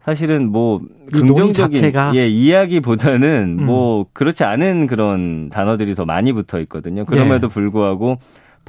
사실은 0.03 0.51
뭐 0.51 0.81
긍정적인 1.13 1.53
자체가? 1.53 2.13
예, 2.17 2.27
이야기보다는 2.27 3.59
음. 3.59 3.67
뭐 3.67 4.07
그렇지 4.15 4.45
않은 4.45 4.87
그런 4.87 5.51
단어들이 5.51 5.95
더 5.95 6.07
많이 6.07 6.33
붙어 6.33 6.59
있거든요. 6.61 7.05
그럼에도 7.05 7.47
예. 7.47 7.49
불구하고 7.49 8.19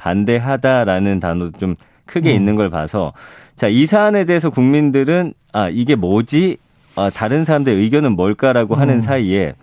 반대하다라는 0.02 1.20
단어도 1.20 1.58
좀 1.58 1.76
크게 2.06 2.30
음. 2.32 2.34
있는 2.36 2.56
걸 2.56 2.70
봐서 2.70 3.12
자, 3.54 3.68
이 3.68 3.86
사안에 3.86 4.24
대해서 4.24 4.50
국민들은 4.50 5.34
아, 5.52 5.68
이게 5.68 5.94
뭐지? 5.94 6.56
아, 6.96 7.08
다른 7.10 7.44
사람들의 7.44 7.78
의견은 7.78 8.12
뭘까라고 8.16 8.74
하는 8.74 8.96
음. 8.96 9.00
사이에 9.00 9.54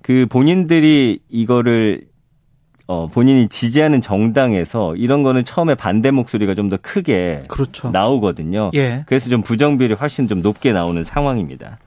그 0.00 0.26
본인들이 0.30 1.20
이거를 1.28 2.02
어, 2.88 3.06
본인이 3.06 3.48
지지하는 3.48 4.00
정당에서 4.02 4.96
이런 4.96 5.22
거는 5.22 5.44
처음에 5.44 5.74
반대 5.74 6.10
목소리가 6.10 6.54
좀 6.54 6.68
더 6.68 6.78
크게 6.80 7.42
그렇죠. 7.48 7.90
나오거든요. 7.90 8.70
예. 8.74 9.04
그래서 9.06 9.28
좀 9.30 9.42
부정비율이 9.42 9.94
훨씬 9.94 10.26
좀 10.26 10.42
높게 10.42 10.72
나오는 10.72 11.02
상황입니다. 11.04 11.78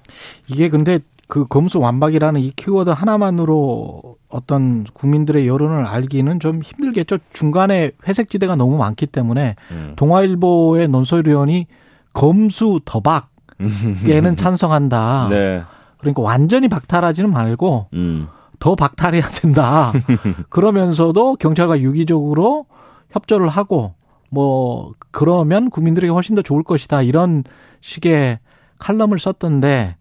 이게 0.48 0.70
근데 0.70 1.00
그 1.28 1.46
검수 1.48 1.80
완박이라는 1.80 2.40
이 2.42 2.52
키워드 2.52 2.92
하나만으로 2.92 4.18
어떤 4.30 4.84
국민들의 4.84 5.48
여론을 5.48 5.86
알기는 5.86 6.40
좀 6.40 6.62
힘들겠죠. 6.62 7.18
중간에 7.34 7.92
회색 8.08 8.30
지대가 8.30 8.56
너무 8.56 8.78
많기 8.78 9.08
때문에 9.08 9.56
음. 9.72 9.94
동아일보의 9.96 10.88
논설위원이 10.88 11.68
검수 12.14 12.80
더박에는 12.86 14.36
찬성한다. 14.38 15.30
네. 15.32 15.64
그러니까 15.98 16.22
완전히 16.22 16.68
박탈하지는 16.68 17.32
말고 17.32 17.88
음. 17.94 18.28
더 18.60 18.76
박탈해야 18.76 19.24
된다. 19.24 19.92
그러면서도 20.50 21.36
경찰과 21.38 21.82
유기적으로 21.82 22.66
협조를 23.12 23.50
하고 23.50 23.96
뭐 24.30 24.94
그러면 25.12 25.70
국민들에게 25.70 26.12
훨씬 26.12 26.36
더 26.36 26.42
좋을 26.42 26.64
것이다. 26.64 27.02
이런 27.02 27.44
식의 27.82 28.40
칼럼을 28.78 29.20
썼던데 29.20 29.96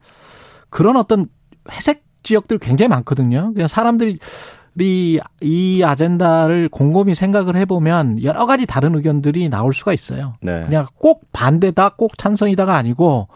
그런 0.74 0.96
어떤 0.96 1.26
회색 1.70 2.02
지역들 2.24 2.58
굉장히 2.58 2.88
많거든요. 2.88 3.52
그냥 3.54 3.68
사람들이 3.68 4.18
이 5.40 5.82
아젠다를 5.84 6.68
곰곰이 6.68 7.14
생각을 7.14 7.54
해보면 7.54 8.24
여러 8.24 8.44
가지 8.44 8.66
다른 8.66 8.96
의견들이 8.96 9.48
나올 9.50 9.72
수가 9.72 9.92
있어요. 9.92 10.34
네. 10.42 10.64
그냥 10.64 10.86
꼭 10.98 11.22
반대다, 11.32 11.90
꼭 11.90 12.18
찬성이다가 12.18 12.74
아니고 12.74 13.28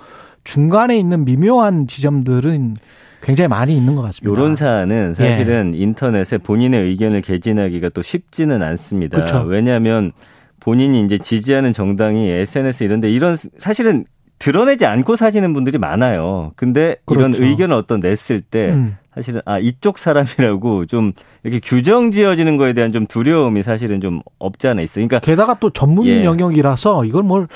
중간에 0.42 0.98
있는 0.98 1.24
미묘한 1.24 1.87
지점들은 1.87 2.74
굉장히 3.22 3.46
많이 3.46 3.77
있는 3.77 3.94
것 3.94 4.03
같습니다. 4.03 4.29
요런 4.29 4.57
사안은 4.57 5.14
예. 5.20 5.22
사실은 5.22 5.74
인터넷에 5.74 6.38
본인의 6.38 6.88
의견을 6.88 7.22
개진하기가 7.22 7.90
또 7.90 8.03
쉽지는 8.03 8.64
않습니다. 8.64 9.20
그쵸. 9.20 9.44
왜냐하면 9.46 10.11
본인이 10.59 11.05
이제 11.05 11.18
지지하는 11.18 11.72
정당이 11.72 12.31
SNS 12.31 12.83
이런데 12.83 13.09
이런 13.09 13.37
사실은 13.61 14.07
드러내지 14.38 14.87
않고 14.87 15.16
사시는 15.16 15.53
분들이 15.53 15.79
많아요. 15.79 16.53
근데 16.57 16.96
이런 17.11 17.33
그렇죠. 17.33 17.44
의견을 17.44 17.74
어떤 17.77 18.01
냈을 18.01 18.40
때 18.40 18.70
음. 18.70 18.96
사실은 19.14 19.40
아 19.44 19.59
이쪽 19.59 19.98
사람이라고 19.98 20.87
좀 20.87 21.12
이렇게 21.42 21.61
규정 21.61 22.12
지어지는 22.12 22.57
거에 22.57 22.72
대한 22.72 22.92
좀 22.92 23.07
두려움이 23.07 23.62
사실은 23.64 24.01
좀 24.01 24.20
없지 24.38 24.68
않아 24.68 24.83
있어요. 24.83 25.07
그러니까 25.07 25.18
게다가 25.24 25.55
또 25.59 25.70
전문 25.70 26.07
예. 26.07 26.24
영역이라서 26.24 27.05
이걸 27.05 27.24
뭘 27.24 27.48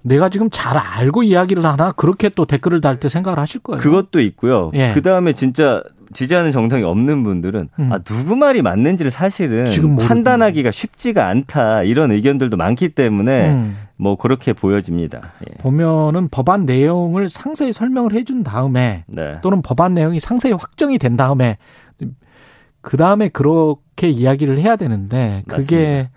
내가 0.00 0.28
지금 0.30 0.48
잘 0.50 0.76
알고 0.78 1.22
이야기를 1.22 1.64
하나 1.64 1.92
그렇게 1.92 2.28
또 2.30 2.44
댓글을 2.44 2.80
달 2.80 2.96
때 2.96 3.08
생각을 3.08 3.38
하실 3.38 3.60
거예요. 3.62 3.80
그것도 3.80 4.20
있고요. 4.20 4.70
예. 4.74 4.92
그 4.94 5.02
다음에 5.02 5.32
진짜 5.32 5.82
지지하는 6.12 6.52
정당이 6.52 6.82
없는 6.84 7.24
분들은 7.24 7.68
음. 7.78 7.92
아 7.92 7.98
누구 7.98 8.36
말이 8.36 8.62
맞는지를 8.62 9.10
사실은. 9.10 9.64
판단하기가 9.98 10.70
쉽지가 10.70 11.26
않다 11.28 11.82
이런 11.82 12.10
의견들도 12.12 12.56
많기 12.56 12.90
때문에 12.90 13.50
음. 13.50 13.76
뭐 13.96 14.16
그렇게 14.16 14.52
보여집니다. 14.52 15.32
예. 15.48 15.54
보면은 15.58 16.28
법안 16.28 16.66
내용을 16.66 17.28
상세히 17.28 17.72
설명을 17.72 18.12
해준 18.12 18.42
다음에 18.42 19.04
네. 19.06 19.38
또는 19.42 19.62
법안 19.62 19.94
내용이 19.94 20.18
상세히 20.20 20.52
확정이 20.52 20.98
된 20.98 21.16
다음에 21.16 21.56
그 22.80 22.96
다음에 22.96 23.28
그렇게 23.28 24.08
이야기를 24.08 24.58
해야 24.58 24.76
되는데 24.76 25.44
그게 25.46 26.10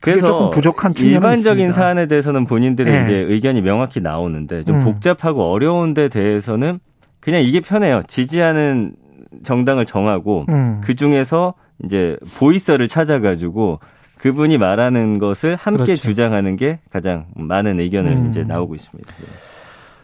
그게 0.00 0.20
조금 0.20 0.50
부족한 0.50 0.94
일반적인 0.98 1.68
있습니다. 1.68 1.72
사안에 1.72 2.06
대해서는 2.06 2.46
본인들의 2.46 2.92
예. 2.92 3.04
이제 3.04 3.14
의견이 3.14 3.62
명확히 3.62 4.00
나오는데 4.00 4.64
좀 4.64 4.76
음. 4.76 4.84
복잡하고 4.84 5.50
어려운 5.50 5.94
데 5.94 6.08
대해서는 6.08 6.80
그냥 7.20 7.42
이게 7.42 7.60
편해요. 7.60 8.02
지지하는 8.06 8.96
정당을 9.42 9.86
정하고 9.86 10.44
음. 10.48 10.80
그 10.82 10.94
중에서 10.94 11.54
이제 11.84 12.16
보이서를 12.38 12.88
찾아가지고 12.88 13.80
그분이 14.18 14.58
말하는 14.58 15.18
것을 15.18 15.56
함께 15.56 15.84
그렇죠. 15.84 16.02
주장하는 16.02 16.56
게 16.56 16.78
가장 16.90 17.26
많은 17.34 17.80
의견을 17.80 18.12
음. 18.12 18.26
이제 18.30 18.42
나오고 18.42 18.74
있습니다. 18.74 19.12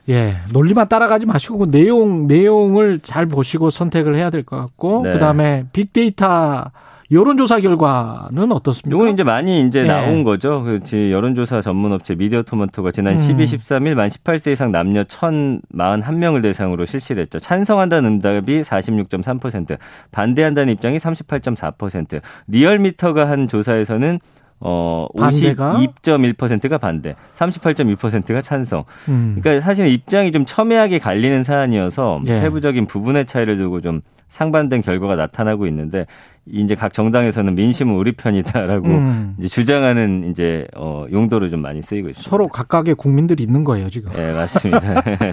예. 0.09 0.15
예, 0.15 0.35
논리만 0.53 0.89
따라가지 0.89 1.27
마시고 1.27 1.59
그 1.59 1.69
내용 1.69 2.27
내용을 2.27 2.99
잘 3.03 3.27
보시고 3.27 3.71
선택을 3.71 4.17
해야 4.17 4.31
될 4.31 4.43
것 4.43 4.57
같고 4.57 5.03
네. 5.05 5.13
그다음에 5.13 5.67
빅데이터 5.73 6.71
여론조사 7.13 7.61
결과는 7.61 8.53
어떻습니까? 8.53 8.91
요건 8.97 9.13
이제 9.15 9.25
많이 9.25 9.67
이제 9.67 9.81
예. 9.81 9.87
나온 9.87 10.23
거죠. 10.23 10.63
그 10.63 10.79
지- 10.81 11.11
여론조사 11.11 11.61
전문업체 11.61 12.15
미디어 12.15 12.43
토마토가 12.43 12.93
지난 12.93 13.15
음. 13.15 13.19
12, 13.19 13.45
13일 13.47 13.95
만 13.95 14.09
18세 14.09 14.53
이상 14.53 14.71
남녀 14.71 15.03
1,041명을 15.03 16.43
대상으로 16.43 16.85
실시를 16.87 17.23
했죠. 17.23 17.41
찬성한다는 17.41 18.11
응답이 18.13 18.63
46.3%, 18.63 19.77
반대한다는 20.13 20.73
입장이 20.75 20.99
38.4%. 20.99 22.21
리얼미터가 22.47 23.29
한 23.29 23.49
조사에서는 23.49 24.21
어 24.63 25.07
반대가? 25.19 25.75
52.1%가 25.79 26.77
반대, 26.79 27.17
38.2%가 27.37 28.43
찬성. 28.43 28.85
음. 29.09 29.39
그러니까 29.41 29.65
사실 29.65 29.89
입장이 29.89 30.31
좀 30.33 30.45
첨예하게 30.45 30.99
갈리는 30.99 31.43
사안이어서 31.43 32.21
예. 32.27 32.41
세부적인 32.41 32.87
부분의 32.87 33.25
차이를 33.27 33.57
두고 33.57 33.81
좀 33.81 34.03
상반된 34.31 34.83
결과가 34.83 35.17
나타나고 35.17 35.67
있는데 35.67 36.07
이제 36.47 36.75
각 36.75 36.93
정당에서는 36.93 37.55
민심은 37.55 37.95
우리 37.95 38.13
편이다라고 38.13 38.89
음. 38.89 39.35
이제 39.39 39.47
주장하는 39.49 40.31
이제 40.31 40.67
어 40.75 41.05
용도로 41.13 41.51
좀 41.51 41.61
많이 41.61 41.83
쓰이고 41.83 42.09
있습니다. 42.09 42.29
서로 42.31 42.49
각각의 42.49 42.95
국민들이 42.95 43.43
있는 43.43 43.63
거예요 43.63 43.91
지금. 43.91 44.11
네 44.13 44.33
맞습니다. 44.33 44.81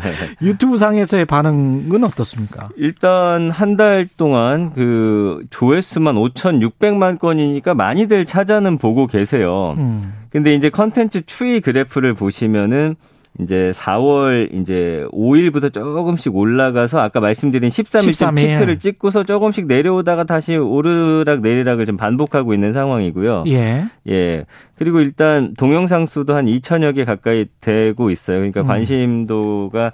유튜브 0.41 0.77
상에서의 0.77 1.25
반응은 1.25 2.03
어떻습니까? 2.03 2.69
일단 2.75 3.49
한 3.51 3.77
달 3.77 4.07
동안 4.17 4.73
그 4.73 5.45
조회수만 5.51 6.15
5,600만 6.15 7.19
건이니까 7.19 7.75
많이들 7.75 8.25
찾아는 8.25 8.79
보고 8.79 9.05
계세요. 9.05 9.75
음. 9.77 10.13
근데 10.31 10.55
이제 10.55 10.69
컨텐츠 10.71 11.25
추이 11.27 11.59
그래프를 11.61 12.15
보시면은 12.15 12.95
이제 13.39 13.71
4월 13.75 14.53
이제 14.53 15.05
5일부터 15.11 15.73
조금씩 15.73 16.35
올라가서 16.35 16.99
아까 16.99 17.19
말씀드린 17.19 17.69
13일쯤 17.69 18.09
13일. 18.09 18.35
피크를 18.35 18.79
찍고서 18.79 19.23
조금씩 19.25 19.67
내려오다가 19.67 20.23
다시 20.23 20.55
오르락 20.55 21.41
내리락을 21.41 21.85
좀 21.85 21.97
반복하고 21.97 22.53
있는 22.53 22.73
상황이고요. 22.73 23.43
예. 23.47 23.85
예. 24.09 24.45
그리고 24.75 24.99
일단 25.01 25.53
동영상 25.55 26.05
수도 26.07 26.35
한 26.35 26.45
2천여 26.45 26.95
개 26.95 27.05
가까이 27.05 27.45
되고 27.61 28.09
있어요. 28.09 28.37
그러니까 28.37 28.61
음. 28.61 28.67
관심도가 28.67 29.91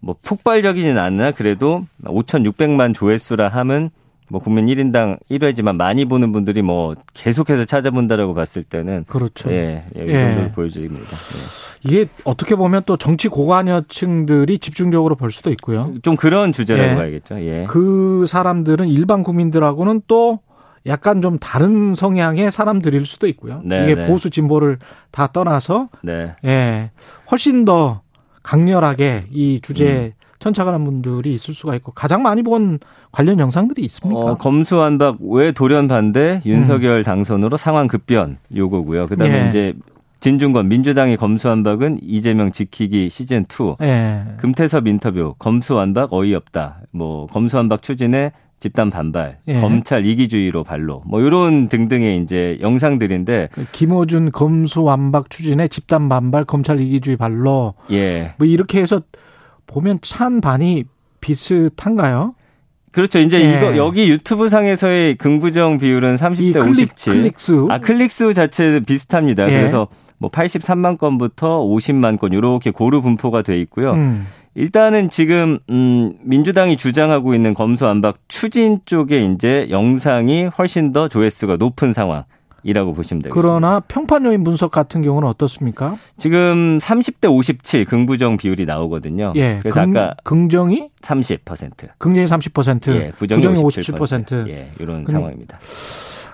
뭐 0.00 0.16
폭발적이진 0.24 0.98
않나 0.98 1.30
그래도 1.30 1.86
5,600만 2.04 2.94
조회수라 2.94 3.48
함은 3.48 3.90
뭐 4.30 4.40
국민 4.40 4.66
1인당 4.66 5.18
1회지만 5.30 5.76
많이 5.76 6.04
보는 6.04 6.30
분들이 6.32 6.62
뭐 6.62 6.94
계속해서 7.14 7.64
찾아본다라고 7.64 8.32
봤을 8.32 8.62
때는 8.62 9.04
그렇죠. 9.08 9.50
예, 9.50 9.84
예, 9.96 10.04
이 10.04 10.08
예. 10.08 10.12
정도를 10.12 10.52
보여줍니다. 10.52 11.04
예. 11.04 11.88
이게 11.88 12.06
어떻게 12.24 12.54
보면 12.54 12.82
또 12.86 12.96
정치 12.96 13.28
고관여층들이 13.28 14.58
집중적으로 14.58 15.16
볼 15.16 15.32
수도 15.32 15.50
있고요. 15.50 15.94
좀 16.02 16.14
그런 16.14 16.52
주제라고 16.52 16.90
예. 16.90 16.94
봐야겠죠. 16.94 17.40
예. 17.40 17.66
그 17.68 18.24
사람들은 18.28 18.88
일반 18.88 19.24
국민들하고는 19.24 20.02
또 20.06 20.38
약간 20.86 21.20
좀 21.20 21.38
다른 21.38 21.94
성향의 21.94 22.52
사람들일 22.52 23.06
수도 23.06 23.26
있고요. 23.26 23.60
네, 23.64 23.84
이게 23.84 23.94
네. 23.96 24.06
보수 24.06 24.30
진보를 24.30 24.78
다 25.10 25.26
떠나서 25.26 25.88
네. 26.02 26.34
예 26.44 26.90
훨씬 27.30 27.64
더 27.64 28.02
강렬하게 28.42 29.26
이 29.30 29.56
음. 29.56 29.60
주제에 29.60 30.14
천착하는 30.40 30.84
분들이 30.84 31.32
있을 31.32 31.54
수가 31.54 31.76
있고 31.76 31.92
가장 31.92 32.22
많이 32.22 32.42
본 32.42 32.80
관련 33.12 33.38
영상들이 33.38 33.82
있습니까? 33.82 34.20
어, 34.20 34.34
검수완박 34.36 35.18
왜 35.20 35.52
돌연 35.52 35.86
반대 35.86 36.40
윤석열 36.44 37.04
당선으로 37.04 37.56
상황 37.56 37.86
급변 37.86 38.38
요거고요. 38.56 39.06
그다음에 39.06 39.40
음. 39.40 39.44
예. 39.44 39.48
이제 39.48 39.74
진중권 40.20 40.68
민주당의 40.68 41.16
검수완박은 41.16 42.00
이재명 42.02 42.52
지키기 42.52 43.10
시즌 43.10 43.44
2. 43.48 43.76
예. 43.82 44.24
금태섭 44.38 44.86
인터뷰 44.86 45.34
검수완박 45.38 46.12
어이없다. 46.12 46.80
뭐 46.90 47.26
검수완박 47.26 47.82
추진에 47.82 48.32
집단 48.60 48.90
반발, 48.90 49.38
예. 49.48 49.58
검찰 49.58 50.04
이기주의로 50.04 50.64
발로, 50.64 51.02
뭐 51.06 51.22
이런 51.22 51.68
등등의 51.68 52.18
이제 52.18 52.58
영상들인데, 52.60 53.48
그 53.52 53.64
김호준 53.72 54.32
검수 54.32 54.82
완박 54.82 55.30
추진에 55.30 55.66
집단 55.68 56.10
반발 56.10 56.44
검찰 56.44 56.78
이기주의 56.78 57.16
발로 57.16 57.72
예, 57.90 58.34
뭐 58.36 58.46
이렇게 58.46 58.82
해서 58.82 59.00
보면 59.70 60.00
찬 60.02 60.40
반이 60.40 60.84
비슷한가요? 61.20 62.34
그렇죠. 62.92 63.20
이제 63.20 63.40
예. 63.40 63.56
이거 63.56 63.76
여기 63.76 64.08
유튜브 64.08 64.48
상에서의 64.48 65.16
긍부정 65.16 65.78
비율은 65.78 66.16
30대 66.16 66.42
이 66.42 66.52
클릭 66.52 66.90
57. 66.92 67.12
클릭수 67.12 67.68
아 67.70 67.78
클릭수 67.78 68.34
자체 68.34 68.80
비슷합니다. 68.80 69.48
예. 69.48 69.58
그래서 69.58 69.86
뭐 70.18 70.28
83만 70.28 70.98
건부터 70.98 71.60
50만 71.60 72.18
건 72.18 72.32
이렇게 72.32 72.70
고루 72.70 73.00
분포가 73.00 73.42
돼 73.42 73.60
있고요. 73.60 73.92
음. 73.92 74.26
일단은 74.56 75.08
지금 75.10 75.60
음 75.70 76.14
민주당이 76.24 76.76
주장하고 76.76 77.34
있는 77.34 77.54
검수 77.54 77.86
안박 77.86 78.16
추진 78.26 78.80
쪽에 78.84 79.24
이제 79.24 79.68
영상이 79.70 80.46
훨씬 80.46 80.92
더 80.92 81.06
조회수가 81.06 81.56
높은 81.56 81.92
상황 81.92 82.24
이라고 82.62 82.92
보시면 82.94 83.22
되겠습니다. 83.22 83.48
그러나 83.48 83.80
평판 83.80 84.24
요인 84.26 84.44
분석 84.44 84.70
같은 84.70 85.02
경우는 85.02 85.26
어떻습니까? 85.28 85.96
지금 86.18 86.78
30대 86.78 87.30
57 87.30 87.84
긍부정 87.84 88.36
비율이 88.36 88.64
나오거든요. 88.66 89.32
예. 89.36 89.58
그래서 89.62 89.84
긍, 89.84 89.96
아까 89.96 90.14
긍정이 90.24 90.90
30%. 91.02 91.88
긍정이 91.98 92.26
30%, 92.26 92.94
예, 92.94 93.12
부정이, 93.16 93.40
부정이 93.42 93.62
57%. 93.62 94.26
57%. 94.26 94.48
예, 94.48 94.70
이런 94.78 95.04
그- 95.04 95.12
상황입니다. 95.12 95.58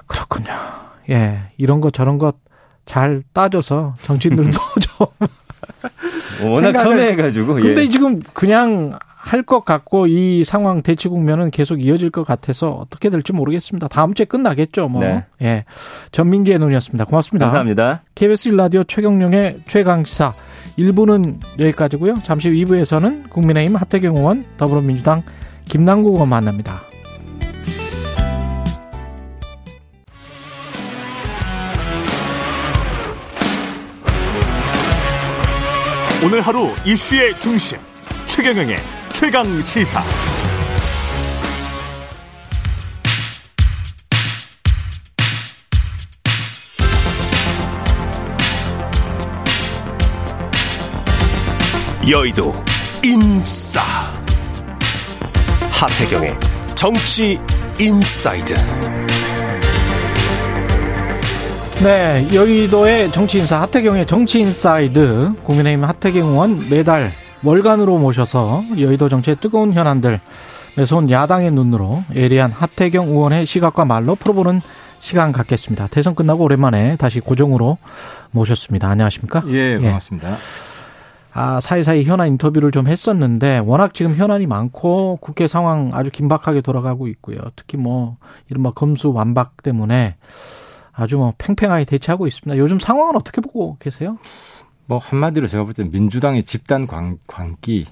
그렇군요. 0.06 0.50
예. 1.10 1.38
이런 1.58 1.80
것 1.80 1.92
저런 1.92 2.18
것 2.18 2.36
잘 2.86 3.20
따져서 3.32 3.94
정치인들도 4.02 4.52
좀 6.38 6.52
워낙 6.52 6.70
생각을- 6.70 6.82
첨예해가지고. 6.84 7.54
근데 7.54 7.82
예. 7.82 7.88
지금 7.88 8.20
그냥 8.32 8.96
할 9.26 9.42
것 9.42 9.64
같고 9.64 10.06
이 10.06 10.44
상황 10.44 10.82
대치 10.82 11.08
국면은 11.08 11.50
계속 11.50 11.82
이어질 11.82 12.10
것 12.10 12.24
같아서 12.24 12.70
어떻게 12.70 13.10
될지 13.10 13.32
모르겠습니다. 13.32 13.88
다음 13.88 14.14
주에 14.14 14.24
끝나겠죠, 14.24 14.88
뭐. 14.88 15.04
네. 15.04 15.24
예. 15.42 15.64
전민기의 16.12 16.60
눈이었습니다. 16.60 17.04
고맙습니다. 17.06 17.46
감사합니다. 17.46 18.02
KBS 18.14 18.50
1라디오 18.50 18.86
최경령의 18.86 19.62
최강 19.66 20.04
시사 20.04 20.32
1부는 20.78 21.40
여기까지고요. 21.58 22.14
잠시 22.22 22.48
후 22.50 22.54
2부에서는 22.54 23.28
국민의힘 23.30 23.74
하태경 23.76 24.16
의원, 24.16 24.44
더불어민주당 24.56 25.22
김남국 25.64 26.14
의원 26.14 26.28
만납니다. 26.28 26.82
오늘 36.24 36.40
하루 36.40 36.68
이슈의 36.84 37.38
중심 37.40 37.78
최경영의 38.26 38.76
최강 39.18 39.46
시사. 39.62 40.04
여의도 52.06 52.54
인싸. 53.02 53.80
하태경의 55.70 56.36
정치 56.74 57.40
인사이드. 57.80 58.54
네, 61.82 62.28
여의도의 62.34 63.10
정치 63.12 63.38
인사 63.38 63.62
하태경의 63.62 64.06
정치 64.06 64.40
인사이드. 64.40 65.32
국민의힘 65.42 65.84
하태경 65.86 66.28
의원 66.28 66.68
매달 66.68 67.14
월간으로 67.44 67.98
모셔서 67.98 68.64
여의도 68.78 69.08
정치의 69.08 69.36
뜨거운 69.40 69.72
현안들 69.72 70.20
매서운 70.76 71.10
야당의 71.10 71.52
눈으로 71.52 72.04
예리한 72.14 72.52
하태경 72.52 73.08
의원의 73.08 73.46
시각과 73.46 73.84
말로 73.84 74.14
풀어보는 74.14 74.60
시간 74.98 75.32
갖겠습니다. 75.32 75.88
대선 75.88 76.14
끝나고 76.14 76.44
오랜만에 76.44 76.96
다시 76.96 77.20
고정으로 77.20 77.78
모셨습니다. 78.30 78.88
안녕하십니까? 78.88 79.44
예, 79.48 79.78
고맙습니다. 79.78 80.36
아, 81.32 81.60
사이사이 81.60 82.04
현안 82.04 82.28
인터뷰를 82.28 82.70
좀 82.70 82.86
했었는데 82.86 83.58
워낙 83.58 83.92
지금 83.92 84.14
현안이 84.14 84.46
많고 84.46 85.18
국회 85.20 85.46
상황 85.46 85.90
아주 85.92 86.10
긴박하게 86.10 86.62
돌아가고 86.62 87.08
있고요. 87.08 87.38
특히 87.56 87.76
뭐 87.76 88.16
이른바 88.48 88.70
검수 88.70 89.12
완박 89.12 89.62
때문에 89.62 90.16
아주 90.92 91.18
뭐 91.18 91.34
팽팽하게 91.36 91.84
대치하고 91.84 92.26
있습니다. 92.26 92.56
요즘 92.58 92.78
상황은 92.78 93.16
어떻게 93.16 93.42
보고 93.42 93.76
계세요? 93.78 94.16
뭐 94.86 94.98
한마디로 94.98 95.46
제가 95.48 95.64
볼 95.64 95.74
때는 95.74 95.90
민주당의 95.90 96.44
집단 96.44 96.86
광, 96.86 97.18
광기. 97.26 97.86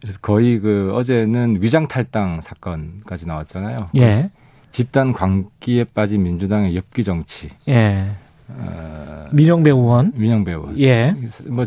그래서 0.00 0.18
거의 0.20 0.58
그 0.58 0.92
어제는 0.94 1.58
위장 1.60 1.88
탈당 1.88 2.40
사건까지 2.40 3.26
나왔잖아요. 3.26 3.88
예. 3.96 4.30
집단 4.72 5.12
광기에 5.12 5.84
빠진 5.84 6.24
민주당의 6.24 6.76
엽기 6.76 7.04
정치. 7.04 7.50
예. 7.68 8.10
어, 8.48 9.28
민영배 9.32 9.70
의원. 9.70 10.12
민영배 10.14 10.52
의원. 10.52 10.78
예. 10.78 11.14
뭐 11.46 11.66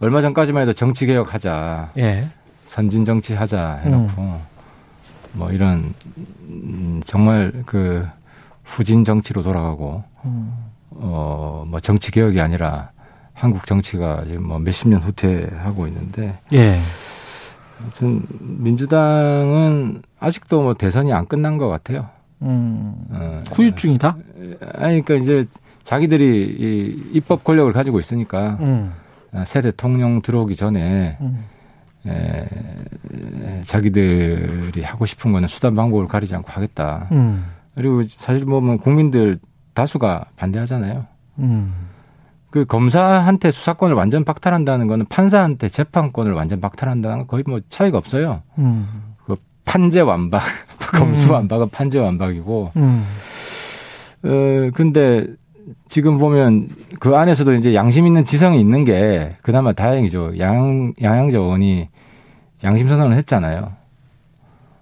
얼마 0.00 0.20
전까지만 0.20 0.62
해도 0.62 0.72
정치 0.72 1.06
개혁하자, 1.06 1.92
예. 1.98 2.28
선진 2.66 3.04
정치 3.04 3.34
하자 3.34 3.80
해놓고 3.84 4.40
뭐 5.32 5.50
이런 5.50 5.94
음, 6.48 7.02
정말 7.04 7.64
그 7.66 8.06
후진 8.64 9.04
정치로 9.04 9.42
돌아가고 9.42 10.04
음. 10.24 10.67
어 11.00 11.64
뭐 11.66 11.80
정치 11.80 12.10
개혁이 12.10 12.40
아니라 12.40 12.90
한국 13.34 13.66
정치가 13.66 14.24
지금 14.26 14.48
뭐 14.48 14.58
몇십 14.58 14.88
년 14.88 15.00
후퇴하고 15.00 15.86
있는데 15.88 16.38
예. 16.52 16.78
아무튼 17.80 18.22
민주당은 18.40 20.02
아직도 20.18 20.62
뭐 20.62 20.74
대선이 20.74 21.12
안 21.12 21.26
끝난 21.26 21.58
것 21.58 21.68
같아요. 21.68 22.08
음. 22.42 22.94
어, 23.10 23.42
후유증이다? 23.52 24.16
아니 24.74 25.02
그러니까 25.02 25.14
이제 25.14 25.44
자기들이 25.84 26.26
이 26.58 27.16
입법 27.16 27.44
권력을 27.44 27.72
가지고 27.72 27.98
있으니까 27.98 28.56
음. 28.60 28.92
아, 29.32 29.44
새 29.44 29.60
대통령 29.62 30.22
들어오기 30.22 30.56
전에 30.56 31.18
음. 31.20 31.44
에, 32.06 32.10
에, 32.10 33.62
자기들이 33.62 34.82
하고 34.82 35.06
싶은 35.06 35.32
거는 35.32 35.48
수단 35.48 35.74
방법을 35.74 36.08
가리지 36.08 36.34
않고 36.34 36.50
하겠다. 36.50 37.08
음. 37.12 37.44
그리고 37.74 38.02
사실 38.02 38.44
보면 38.44 38.78
국민들 38.78 39.38
다수가 39.78 40.24
반대하잖아요. 40.34 41.06
음. 41.38 41.72
그 42.50 42.64
검사한테 42.64 43.52
수사권을 43.52 43.94
완전 43.94 44.24
박탈한다는 44.24 44.88
거는 44.88 45.06
판사한테 45.06 45.68
재판권을 45.68 46.32
완전 46.32 46.60
박탈한다는 46.60 47.18
건 47.18 47.26
거의 47.28 47.44
뭐 47.46 47.60
차이가 47.70 47.96
없어요. 47.96 48.42
음. 48.58 48.88
그 49.24 49.36
판재 49.64 50.00
완박, 50.00 50.42
검수 50.98 51.32
완박은 51.32 51.68
판재 51.70 52.00
완박이고. 52.00 52.72
음. 52.74 53.06
어 54.24 54.70
근데 54.74 55.28
지금 55.88 56.18
보면 56.18 56.70
그 56.98 57.14
안에서도 57.14 57.54
이제 57.54 57.72
양심 57.72 58.04
있는 58.04 58.24
지성이 58.24 58.58
있는 58.58 58.84
게 58.84 59.36
그나마 59.42 59.72
다행이죠. 59.72 60.40
양 60.40 60.92
양양자 61.00 61.38
의원이 61.38 61.88
양심 62.64 62.88
선언을 62.88 63.16
했잖아요. 63.18 63.77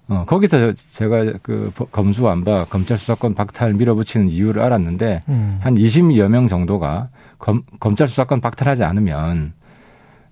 어 0.09 0.23
거기서 0.25 0.73
제가 0.73 1.33
그 1.41 1.71
검수 1.91 2.23
완박, 2.23 2.69
검찰 2.69 2.97
수사권 2.97 3.33
박탈 3.33 3.73
밀어붙이는 3.73 4.29
이유를 4.29 4.61
알았는데 4.61 5.23
음. 5.27 5.57
한 5.61 5.75
20여 5.75 6.29
명 6.29 6.47
정도가 6.47 7.09
검, 7.39 7.63
검찰 7.79 8.07
수사권 8.07 8.39
박탈하지 8.39 8.83
않으면 8.83 9.53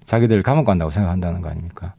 자기들 0.05 0.41
감옥 0.43 0.65
간다고 0.65 0.91
생각한다는 0.91 1.41
거 1.41 1.49
아닙니까? 1.49 1.93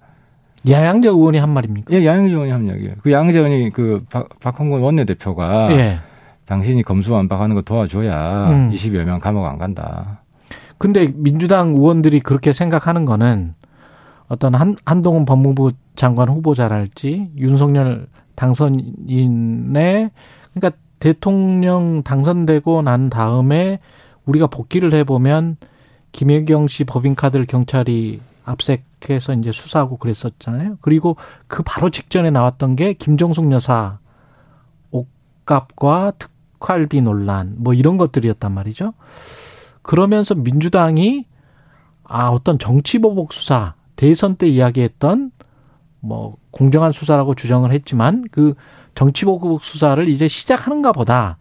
야양자 0.68 1.10
의원이 1.10 1.38
한 1.38 1.50
말입니까? 1.50 1.94
예, 1.94 2.04
양영재 2.04 2.32
의원이 2.32 2.50
한 2.50 2.68
얘기예요. 2.68 2.94
그 3.02 3.12
양영재 3.12 3.38
의원이 3.38 3.70
그 3.70 4.04
박, 4.10 4.28
박홍근 4.40 4.80
원내대표가 4.80 5.72
예. 5.76 5.98
당신이 6.46 6.82
검수 6.82 7.12
완박하는 7.12 7.54
거 7.54 7.62
도와줘야 7.62 8.50
음. 8.50 8.70
20여 8.72 9.04
명 9.04 9.20
감옥 9.20 9.46
안 9.46 9.58
간다. 9.58 10.22
근데 10.78 11.12
민주당 11.14 11.70
의원들이 11.76 12.20
그렇게 12.20 12.52
생각하는 12.52 13.04
거는 13.04 13.54
어떤 14.28 14.54
한, 14.54 14.76
한동훈 14.84 15.24
법무부 15.24 15.70
장관 15.94 16.28
후보자랄지 16.28 17.32
윤석열 17.36 18.06
당선인의 18.34 20.10
그러니까 20.52 20.78
대통령 20.98 22.02
당선되고 22.02 22.82
난 22.82 23.10
다음에 23.10 23.78
우리가 24.24 24.46
복귀를 24.48 24.92
해보면 24.94 25.56
김혜경 26.12 26.68
씨 26.68 26.84
법인카드를 26.84 27.46
경찰이 27.46 28.20
압색해서 28.44 29.34
이제 29.34 29.52
수사하고 29.52 29.98
그랬었잖아요. 29.98 30.78
그리고 30.80 31.16
그 31.46 31.62
바로 31.62 31.90
직전에 31.90 32.30
나왔던 32.30 32.76
게 32.76 32.92
김정숙 32.94 33.50
여사 33.52 33.98
옷값과 34.90 36.12
특활비 36.18 37.02
논란 37.02 37.54
뭐 37.58 37.74
이런 37.74 37.96
것들이었단 37.96 38.52
말이죠. 38.52 38.94
그러면서 39.82 40.34
민주당이 40.34 41.26
아 42.04 42.28
어떤 42.28 42.58
정치보복 42.58 43.32
수사 43.32 43.74
대선 43.96 44.36
때 44.36 44.46
이야기했던 44.46 45.30
뭐 46.00 46.36
공정한 46.50 46.92
수사라고 46.92 47.34
주장을 47.34 47.70
했지만 47.70 48.24
그 48.30 48.54
정치보복 48.94 49.64
수사를 49.64 50.08
이제 50.08 50.28
시작하는가 50.28 50.92
보다 50.92 51.38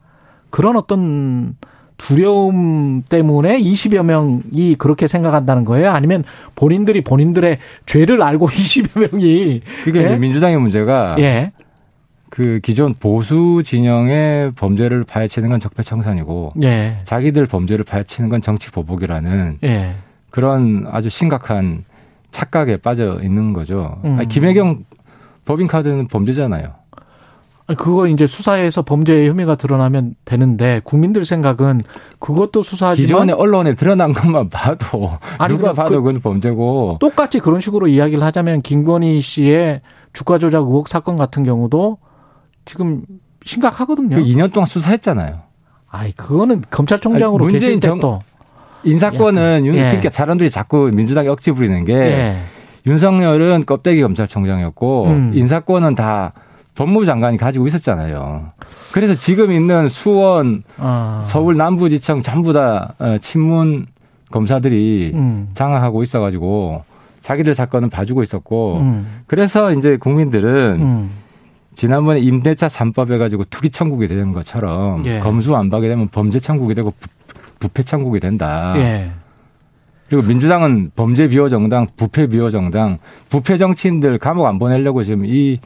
그런 0.50 0.76
어떤 0.76 1.56
두려움 1.98 3.04
때문에 3.08 3.58
20여 3.58 4.04
명이 4.04 4.76
그렇게 4.78 5.08
생각한다는 5.08 5.64
거예요? 5.64 5.92
아니면 5.92 6.24
본인들이 6.56 7.02
본인들의 7.02 7.58
죄를 7.86 8.22
알고 8.22 8.48
20여 8.50 9.12
명이 9.12 9.62
그게 9.84 10.02
예? 10.02 10.06
이제 10.06 10.18
민주당의 10.18 10.58
문제가 10.60 11.16
예. 11.20 11.52
그 12.30 12.60
기존 12.60 12.94
보수 12.94 13.64
진영의 13.66 14.52
범죄를 14.56 15.06
파헤치는 15.06 15.50
건 15.50 15.60
적폐청산이고 15.62 16.54
예. 16.64 16.98
자기들 17.06 17.46
범죄를 17.46 17.86
파헤치는 17.86 18.30
건 18.30 18.42
정치 18.42 18.72
보복이라는 18.72 19.60
예. 19.64 19.94
그런 20.32 20.86
아주 20.92 21.08
심각한 21.10 21.86
착각에 22.40 22.76
빠져 22.78 23.20
있는 23.24 23.54
거죠. 23.54 23.98
음. 24.04 24.18
아니, 24.20 24.28
김혜경 24.28 24.80
법인카드는 25.46 26.08
범죄잖아요. 26.10 26.74
그거 27.78 28.08
이제 28.08 28.28
수사에서 28.28 28.82
범죄의 28.84 29.28
혐의가 29.30 29.56
드러나면 29.56 30.16
되는데 30.24 30.82
국민들 30.84 31.24
생각은 31.26 31.82
그것도 32.20 32.62
수사하지만 32.62 33.06
기존에 33.08 33.34
언론에 33.34 33.74
드러난 33.74 34.12
것만 34.12 34.50
봐도 34.50 35.18
아니, 35.40 35.56
누가 35.56 35.70
그- 35.72 35.76
봐도 35.76 36.04
그 36.04 36.12
건 36.12 36.20
범죄고 36.22 36.98
똑같이 37.00 37.40
그런 37.40 37.62
식으로 37.62 37.88
이야기를 37.88 38.22
하자면 38.24 38.62
김건희 38.62 39.20
씨의 39.22 39.82
주가 40.14 40.38
조작 40.38 40.60
의혹 40.60 40.88
사건 40.90 41.16
같은 41.18 41.44
경우도 41.44 41.98
지금 42.66 43.04
심각하거든요. 43.46 44.18
그 44.18 44.22
2년 44.24 44.52
동안 44.54 44.68
수사했잖아요. 44.68 45.40
아이 45.90 46.12
그거는 46.12 46.62
검찰총장으로 46.70 47.46
아니, 47.46 47.52
문재인 47.54 47.80
계실 47.80 47.80
정- 47.80 47.98
때또 47.98 48.20
인사권은 48.86 49.66
윤- 49.66 49.76
예. 49.76 49.82
그러니까 49.82 50.10
사람들이 50.10 50.50
자꾸 50.50 50.90
민주당이 50.94 51.28
억지 51.28 51.52
부리는 51.52 51.84
게 51.86 51.94
예. 51.94 52.38
윤석열은 52.88 53.66
껍데기 53.66 54.02
검찰총장이었고 54.02 55.06
음. 55.08 55.32
인사권은 55.34 55.96
다 55.96 56.34
법무부 56.76 57.06
장관이 57.06 57.38
가지고 57.38 57.68
있었잖아요. 57.68 58.48
그래서 58.94 59.16
지금 59.16 59.52
있는 59.52 59.88
수원, 59.90 60.64
아. 60.78 61.22
서울 61.24 61.58
남부지청 61.58 62.22
전부 62.22 62.54
다 62.54 62.94
어, 63.00 63.18
친문 63.22 63.88
검사들이 64.32 65.12
음. 65.16 65.50
장악하고 65.54 66.04
있어가지고 66.04 66.84
자기들 67.22 67.56
사건은 67.56 67.90
봐주고 67.90 68.22
있었고 68.24 68.78
음. 68.82 69.08
그래서 69.26 69.72
이제 69.74 69.98
국민들은 69.98 70.82
음. 70.82 71.10
지난번에 71.74 72.20
임대차 72.20 72.68
3법 72.68 73.12
해가지고 73.12 73.46
투기 73.50 73.70
천국이 73.70 74.08
되는 74.08 74.32
것처럼 74.32 75.06
예. 75.06 75.20
검수 75.20 75.56
안 75.56 75.70
받게 75.70 75.88
되면 75.88 76.08
범죄 76.10 76.40
천국이 76.40 76.74
되고 76.76 76.94
부- 77.60 77.68
부패 77.68 77.84
천국이 77.84 78.20
된다. 78.20 78.74
예. 78.78 79.12
그리고 80.10 80.28
민주당은 80.28 80.92
범죄 80.96 81.28
비호 81.28 81.50
정당, 81.50 81.88
부패 81.98 82.28
비호 82.28 82.50
정당, 82.52 83.00
부패 83.30 83.58
정치인들 83.58 84.18
감옥 84.20 84.46
안 84.46 84.60
보내려고 84.60 85.04
지금 85.04 85.26
이, 85.26 85.60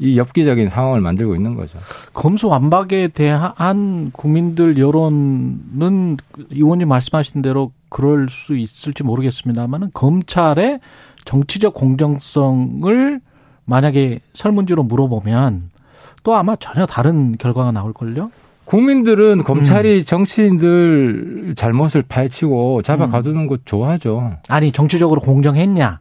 이 0.00 0.18
엽기적인 0.18 0.68
상황을 0.68 1.00
만들고 1.00 1.36
있는 1.36 1.54
거죠. 1.54 1.78
검수 2.12 2.48
완박에 2.48 3.08
대한 3.08 4.10
국민들 4.12 4.78
여론은 4.78 6.16
의원님 6.50 6.88
말씀하신 6.88 7.42
대로 7.42 7.70
그럴 7.88 8.28
수 8.30 8.56
있을지 8.56 9.04
모르겠습니다만은 9.04 9.90
검찰의 9.94 10.80
정치적 11.24 11.74
공정성을 11.74 13.20
만약에 13.64 14.20
설문지로 14.34 14.82
물어보면 14.82 15.70
또 16.24 16.34
아마 16.34 16.56
전혀 16.56 16.84
다른 16.86 17.36
결과가 17.38 17.70
나올걸요? 17.72 18.30
국민들은 18.68 19.40
음. 19.40 19.42
검찰이 19.42 20.04
정치인들 20.04 21.54
잘못을 21.56 22.02
파헤치고 22.02 22.82
잡아 22.82 23.06
음. 23.06 23.10
가두는 23.10 23.46
거 23.46 23.56
좋아하죠. 23.64 24.36
아니, 24.48 24.72
정치적으로 24.72 25.22
공정했냐? 25.22 26.00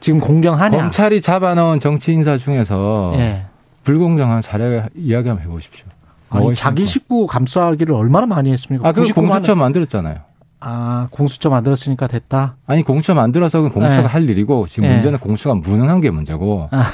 지금 0.00 0.18
공정하냐? 0.18 0.76
검찰이 0.76 1.20
잡아놓은 1.20 1.78
정치 1.78 2.12
인사 2.12 2.36
중에서 2.36 3.12
예. 3.14 3.46
불공정한 3.84 4.42
사례 4.42 4.88
이야기 4.96 5.28
한번 5.28 5.46
해보십시오. 5.46 5.86
아니, 6.30 6.42
뭐가 6.42 6.56
자기? 6.56 6.84
식구 6.84 7.28
감싸기를 7.28 7.94
얼마나 7.94 8.26
많이 8.26 8.50
했습니까? 8.50 8.88
아, 8.88 8.92
그 8.92 9.04
99만 9.04 9.14
공수처 9.14 9.54
만들었잖아요. 9.54 10.16
아, 10.60 11.06
공수처 11.12 11.48
만들었으니까 11.48 12.08
됐다. 12.08 12.56
아니 12.66 12.82
공수처 12.82 13.14
만들어서 13.14 13.62
그 13.62 13.68
공수처가 13.68 14.02
네. 14.02 14.08
할 14.08 14.28
일이고 14.28 14.66
지금 14.66 14.88
네. 14.88 14.94
문제는 14.94 15.20
공수처가 15.20 15.54
무능한 15.54 16.00
게 16.00 16.10
문제고 16.10 16.68
아. 16.72 16.86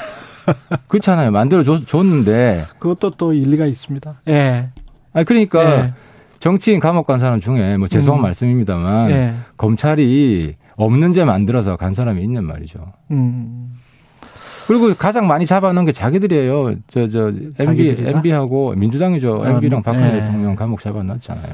그렇잖아요. 0.87 1.31
만들어 1.31 1.63
줬, 1.63 1.87
줬는데 1.87 2.65
그것도 2.79 3.11
또 3.11 3.33
일리가 3.33 3.65
있습니다. 3.65 4.21
예. 4.29 4.69
아니 5.15 5.25
그러니까 5.25 5.63
예. 5.63 5.93
정치인 6.39 6.79
감옥 6.79 7.07
간 7.07 7.19
사람 7.19 7.39
중에 7.39 7.77
뭐 7.77 7.87
죄송한 7.87 8.19
음. 8.19 8.21
말씀입니다만 8.21 9.11
예. 9.11 9.33
검찰이 9.57 10.57
없는 10.75 11.13
죄 11.13 11.23
만들어서 11.23 11.77
간 11.77 11.93
사람이 11.93 12.21
있는 12.21 12.43
말이죠. 12.43 12.91
음. 13.11 13.73
그리고 14.67 14.93
가장 14.93 15.27
많이 15.27 15.45
잡아놓은 15.45 15.85
게 15.85 15.91
자기들이에요. 15.93 16.75
저, 16.87 17.07
저, 17.07 17.31
MB? 17.59 17.95
MB하고 17.99 18.73
민주당이죠. 18.75 19.43
아, 19.45 19.51
MB랑 19.51 19.83
박근혜 19.83 20.07
예. 20.07 20.19
대통령 20.19 20.55
감옥 20.55 20.81
잡아놨잖아요. 20.81 21.53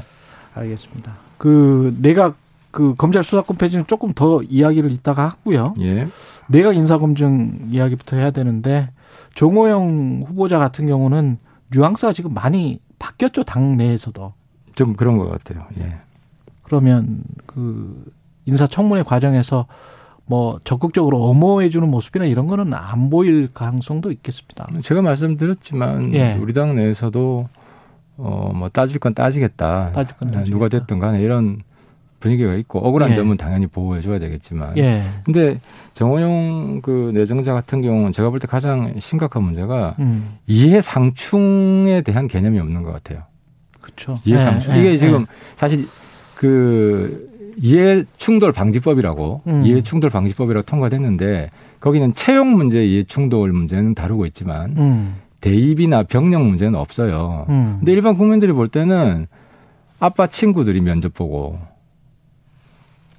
알겠습니다. 0.55 1.13
그 1.37 1.95
내각 2.01 2.35
그 2.71 2.95
검찰 2.97 3.23
수사권 3.23 3.57
폐지는 3.57 3.85
조금 3.85 4.13
더 4.13 4.41
이야기를 4.41 4.91
이따가 4.91 5.27
하고요. 5.27 5.75
예. 5.81 6.07
내각 6.47 6.75
인사 6.75 6.97
검증 6.97 7.67
이야기부터 7.69 8.15
해야 8.15 8.31
되는데 8.31 8.89
정호영 9.35 10.23
후보자 10.25 10.57
같은 10.57 10.87
경우는 10.87 11.37
뉘앙스가 11.69 12.13
지금 12.13 12.33
많이 12.33 12.79
바뀌었죠 13.01 13.43
당 13.43 13.75
내에서도. 13.77 14.33
좀 14.75 14.93
그런 14.95 15.17
것 15.17 15.27
같아요. 15.29 15.65
예. 15.79 15.97
그러면 16.61 17.23
그 17.45 18.11
인사청문회 18.45 19.03
과정에서 19.03 19.65
뭐 20.25 20.59
적극적으로 20.63 21.23
엄호해주는 21.25 21.89
모습이나 21.89 22.25
이런 22.25 22.47
거는 22.47 22.73
안 22.73 23.09
보일 23.09 23.49
가능성도 23.53 24.11
있겠습니다. 24.11 24.67
제가 24.81 25.01
말씀드렸지만 25.01 26.13
예. 26.13 26.37
우리 26.39 26.53
당 26.53 26.75
내에서도 26.75 27.49
어뭐 28.17 28.69
따질 28.69 28.99
건 28.99 29.13
따지겠다. 29.13 29.91
따질 29.91 30.15
건 30.17 30.31
따지겠다. 30.31 30.51
누가 30.51 30.69
됐든 30.69 30.99
간에 30.99 31.21
이런 31.21 31.61
분위기가 32.21 32.53
있고 32.55 32.79
억울한 32.79 33.11
예. 33.11 33.15
점은 33.15 33.35
당연히 33.35 33.67
보호해 33.67 33.99
줘야 33.99 34.19
되겠지만. 34.19 34.77
예. 34.77 35.01
근데 35.25 35.59
정호영 35.93 36.79
그 36.81 37.11
내정자 37.13 37.53
같은 37.53 37.81
경우는 37.81 38.13
제가 38.13 38.29
볼 38.29 38.39
때 38.39 38.47
가장 38.47 38.93
심각한 38.99 39.43
문제가 39.43 39.95
음. 39.99 40.37
이해 40.47 40.79
상충에 40.79 42.01
대한 42.01 42.27
개념이 42.29 42.57
없는 42.59 42.83
것 42.83 42.93
같아요. 42.93 43.23
그렇죠. 43.81 44.17
이해 44.23 44.37
상충. 44.39 44.75
이게 44.77 44.95
지금 44.97 45.25
사실 45.55 45.85
그 46.35 47.29
이해 47.57 48.03
충돌 48.17 48.51
방지법이라고 48.53 49.41
음. 49.47 49.65
이해 49.65 49.81
충돌 49.81 50.09
방지법이라고 50.09 50.65
통과됐는데 50.65 51.51
거기는 51.79 52.13
채용 52.13 52.51
문제 52.55 52.85
이해 52.85 53.03
충돌 53.03 53.51
문제는 53.51 53.93
다루고 53.95 54.25
있지만 54.27 54.75
음. 54.77 55.15
대입이나 55.41 56.03
병력 56.03 56.43
문제는 56.43 56.75
없어요. 56.75 57.45
음. 57.49 57.77
근데 57.79 57.91
일반 57.91 58.15
국민들이 58.15 58.53
볼 58.53 58.67
때는 58.69 59.27
아빠 59.99 60.27
친구들이 60.27 60.81
면접 60.81 61.13
보고 61.13 61.59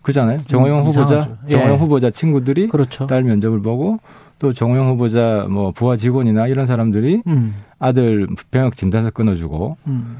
그잖아요. 0.03 0.39
정호영 0.47 0.79
음, 0.81 0.83
후보자, 0.87 1.03
이상하죠. 1.05 1.37
예. 1.49 1.51
정호영 1.53 1.79
후보자 1.79 2.11
친구들이 2.11 2.69
그렇죠. 2.69 3.07
딸 3.07 3.23
면접을 3.23 3.61
보고 3.63 3.95
또 4.39 4.53
정호영 4.53 4.89
후보자 4.89 5.47
뭐 5.49 5.71
부하 5.71 5.97
직원이나 5.97 6.49
이런 6.49 6.67
사람들이 6.67 7.23
음. 7.27 7.55
아들 7.79 8.27
병역 8.51 8.77
진단서 8.77 9.11
끊어주고 9.11 9.77
음. 9.87 10.19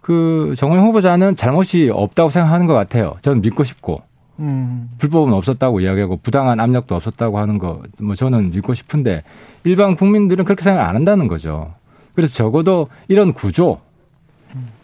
그 0.00 0.54
정호영 0.56 0.86
후보자는 0.86 1.34
잘못이 1.36 1.90
없다고 1.92 2.28
생각하는 2.28 2.66
것 2.66 2.74
같아요. 2.74 3.16
저는 3.22 3.40
믿고 3.40 3.64
싶고 3.64 4.02
음. 4.38 4.90
불법은 4.98 5.32
없었다고 5.32 5.80
이야기하고 5.80 6.18
부당한 6.18 6.60
압력도 6.60 6.94
없었다고 6.94 7.38
하는 7.38 7.58
거 7.58 7.82
뭐 8.00 8.14
저는 8.14 8.50
믿고 8.50 8.74
싶은데 8.74 9.22
일반 9.64 9.96
국민들은 9.96 10.44
그렇게 10.44 10.62
생각 10.62 10.88
안 10.88 10.94
한다는 10.96 11.26
거죠. 11.28 11.72
그래서 12.14 12.34
적어도 12.34 12.88
이런 13.08 13.32
구조 13.32 13.80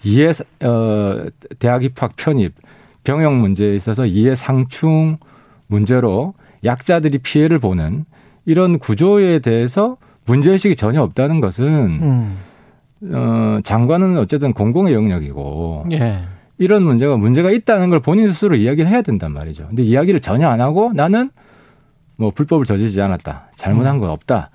이해 0.03 0.33
어 0.65 1.27
대학 1.61 1.85
입학 1.85 2.17
편입 2.17 2.55
병역 3.05 3.35
문제에 3.35 3.75
있어서 3.77 4.07
이해 4.07 4.35
상충 4.35 5.19
문제로 5.67 6.35
약자들이 6.65 7.19
피해를 7.19 7.59
보는 7.59 8.05
이런 8.45 8.79
구조에 8.79 9.39
대해서 9.39 9.97
문제의식이 10.27 10.77
전혀 10.77 11.03
없다는 11.03 11.41
것은 11.41 11.67
음. 12.03 12.39
어 13.13 13.61
장관은 13.65 14.19
어쨌든 14.19 14.53
공공의 14.53 14.93
영역이고 14.95 15.87
예. 15.93 16.21
이런 16.59 16.83
문제가 16.83 17.17
문제가 17.17 17.51
있다는 17.51 17.89
걸 17.89 18.01
본인 18.01 18.31
스스로 18.33 18.55
이야기를 18.57 18.91
해야 18.91 19.01
된단 19.01 19.33
말이죠. 19.33 19.69
근데 19.69 19.83
이야기를 19.83 20.21
전혀 20.21 20.49
안 20.49 20.61
하고 20.61 20.93
나는 20.93 21.31
뭐 22.17 22.31
불법을 22.31 22.67
저지르지 22.67 23.01
않았다. 23.01 23.53
잘못한 23.57 23.99
건 23.99 24.11
없다. 24.11 24.51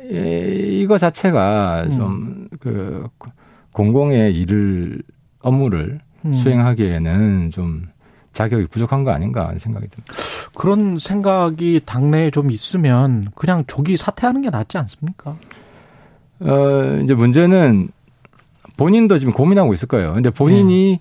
이- 0.00 0.80
이거 0.82 0.98
자체가 0.98 1.86
좀그 1.88 3.08
공공의 3.72 4.34
일을 4.36 5.02
업무를 5.40 5.98
음. 6.24 6.32
수행하기에는 6.32 7.50
좀 7.50 7.86
자격이 8.32 8.66
부족한 8.66 9.04
거 9.04 9.12
아닌가 9.12 9.46
하는 9.46 9.58
생각이 9.58 9.86
듭니다. 9.88 10.12
그런 10.56 10.98
생각이 10.98 11.80
당내에 11.84 12.30
좀 12.30 12.50
있으면 12.50 13.28
그냥 13.34 13.64
조기 13.66 13.96
사퇴하는 13.96 14.42
게 14.42 14.50
낫지 14.50 14.76
않습니까? 14.78 15.34
어, 16.40 17.00
이제 17.02 17.14
문제는 17.14 17.88
본인도 18.76 19.18
지금 19.18 19.32
고민하고 19.32 19.72
있을 19.72 19.86
거예요. 19.86 20.14
근데 20.14 20.30
본인이 20.30 21.00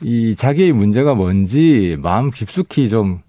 이 0.00 0.36
자기의 0.36 0.72
문제가 0.72 1.14
뭔지 1.14 1.96
마음 2.00 2.30
깊숙이 2.30 2.88
좀 2.88 3.20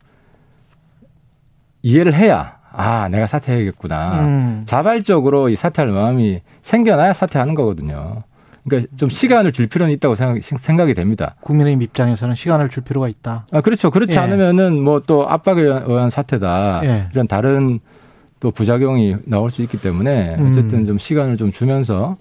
이해를 1.82 2.14
해야 2.14 2.60
아, 2.72 3.10
내가 3.10 3.26
사퇴해야겠구나. 3.26 4.20
음. 4.22 4.64
자발적으로 4.66 5.50
이 5.50 5.56
사퇴할 5.56 5.92
마음이 5.92 6.42
생겨나야 6.62 7.14
사퇴하는 7.14 7.56
거거든요. 7.56 8.24
그러니까 8.68 8.92
좀 8.98 9.10
시간을 9.10 9.52
줄 9.52 9.68
필요는 9.68 9.94
있다고 9.96 10.16
생각, 10.16 10.42
생각 10.44 10.90
이 10.90 10.94
됩니다. 10.94 11.36
국민의힘 11.42 11.82
입장에서는 11.82 12.36
시간을 12.36 12.70
줄 12.70 12.84
필요가 12.84 13.08
있다. 13.08 13.46
아, 13.52 13.62
그렇죠. 13.62 13.90
그렇지 13.92 14.16
예. 14.16 14.20
않으면은 14.20 14.82
뭐 14.82 15.00
또 15.08 15.28
압박에 15.30 15.62
의한- 15.62 16.10
사태다. 16.10 16.82
예. 16.84 17.08
이런 17.14 17.28
다른 17.28 17.80
또 18.40 18.52
부작용이 18.52 19.16
나올 19.26 19.50
수 19.52 19.62
있기 19.62 19.78
때문에 19.82 20.36
음. 20.40 20.48
어쨌든 20.50 20.86
좀 20.86 20.98
시간을 20.98 21.38
좀 21.38 21.52
주면서 21.52 22.18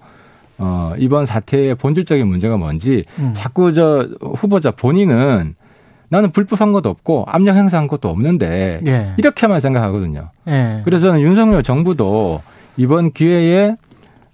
어, 0.57 0.93
이번 0.97 1.25
사태의 1.25 1.75
본질적인 1.75 2.27
문제가 2.27 2.57
뭔지 2.57 3.05
음. 3.19 3.31
자꾸 3.33 3.71
저 3.73 4.07
후보자 4.35 4.71
본인은 4.71 5.55
나는 6.09 6.31
불법한 6.31 6.71
것도 6.73 6.89
없고 6.89 7.25
압력 7.27 7.55
행사한 7.55 7.87
것도 7.87 8.09
없는데 8.09 8.81
예. 8.87 9.13
이렇게만 9.17 9.59
생각하거든요. 9.59 10.31
예. 10.47 10.81
그래서 10.83 11.07
저는 11.07 11.21
윤석열 11.21 11.63
정부도 11.63 12.41
이번 12.77 13.11
기회에 13.11 13.75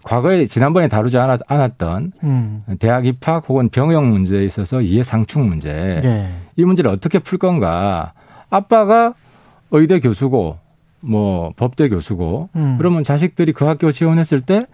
과거에 0.06 0.46
지난번에 0.46 0.88
다루지 0.88 1.18
않았, 1.18 1.42
않았던 1.48 2.12
음. 2.24 2.64
대학 2.80 3.08
입학 3.08 3.50
혹은 3.50 3.70
병역 3.70 4.06
문제에 4.06 4.46
있어서 4.46 4.82
이해 4.82 5.02
상충 5.04 5.50
문제 5.50 5.70
예. 6.04 6.30
이 6.56 6.64
문제를 6.64 6.92
어떻게 6.92 7.18
풀 7.18 7.40
건가 7.40 8.14
아빠가 8.52 9.16
의대 9.72 10.00
교수고 10.00 10.60
뭐 11.02 11.52
법대 11.58 11.90
교수고 11.90 12.50
음. 12.56 12.76
그러면 12.78 13.04
자식들이 13.04 13.52
그 13.52 13.66
학교 13.66 13.92
지원했을 13.92 14.42
때 14.42 14.68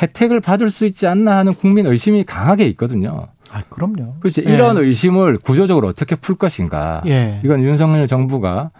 혜택을 0.00 0.40
받을 0.40 0.70
수 0.70 0.86
있지 0.86 1.08
않나 1.08 1.36
하는 1.36 1.54
국민 1.54 1.86
의심이 1.86 2.22
강하게 2.22 2.66
있거든요. 2.68 3.26
아, 3.50 3.62
그럼요. 3.68 4.14
그렇지 4.20 4.44
예. 4.46 4.52
이런 4.52 4.78
의심을 4.78 5.38
구조적으로 5.38 5.88
어떻게 5.88 6.14
풀 6.14 6.36
것인가 6.36 7.02
예. 7.06 7.40
이건 7.44 7.64
윤석열 7.64 8.06
정부가 8.06 8.70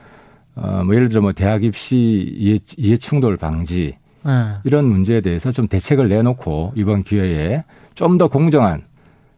어, 0.54 0.82
뭐 0.84 0.94
예를 0.94 1.08
들어 1.08 1.22
뭐 1.22 1.32
대학 1.32 1.64
입시 1.64 1.96
이해, 2.38 2.58
이해 2.76 2.96
충돌 2.96 3.36
방지 3.36 3.96
예. 4.28 4.58
이런 4.64 4.84
문제에 4.86 5.20
대해서 5.20 5.50
좀 5.50 5.66
대책을 5.68 6.08
내놓고 6.08 6.72
이번 6.76 7.02
기회에 7.02 7.64
좀 7.94 8.18
더 8.18 8.28
공정한 8.28 8.82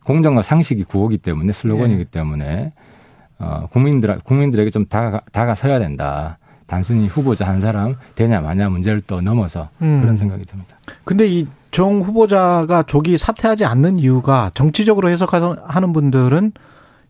공정과 0.04 0.42
상식이 0.42 0.84
구호기 0.84 1.18
때문에 1.18 1.52
슬로건이기 1.52 2.00
예. 2.00 2.04
때문에 2.04 2.72
어, 3.38 3.68
국민들 3.70 4.18
국민들에게 4.24 4.70
좀 4.70 4.86
다가 4.86 5.20
다가서야 5.32 5.78
된다. 5.78 6.38
단순히 6.66 7.06
후보자 7.08 7.48
한 7.48 7.60
사람 7.60 7.96
되냐 8.14 8.40
마냐 8.40 8.68
문제를 8.68 9.02
또 9.06 9.20
넘어서 9.20 9.68
음. 9.82 10.00
그런 10.02 10.16
생각이 10.16 10.44
듭니다. 10.44 10.76
근데 11.04 11.26
이 11.26 11.46
정 11.70 12.00
후보자가 12.00 12.82
조기 12.82 13.16
사퇴하지 13.16 13.64
않는 13.64 13.98
이유가 13.98 14.50
정치적으로 14.54 15.08
해석하는 15.08 15.92
분들은 15.92 16.52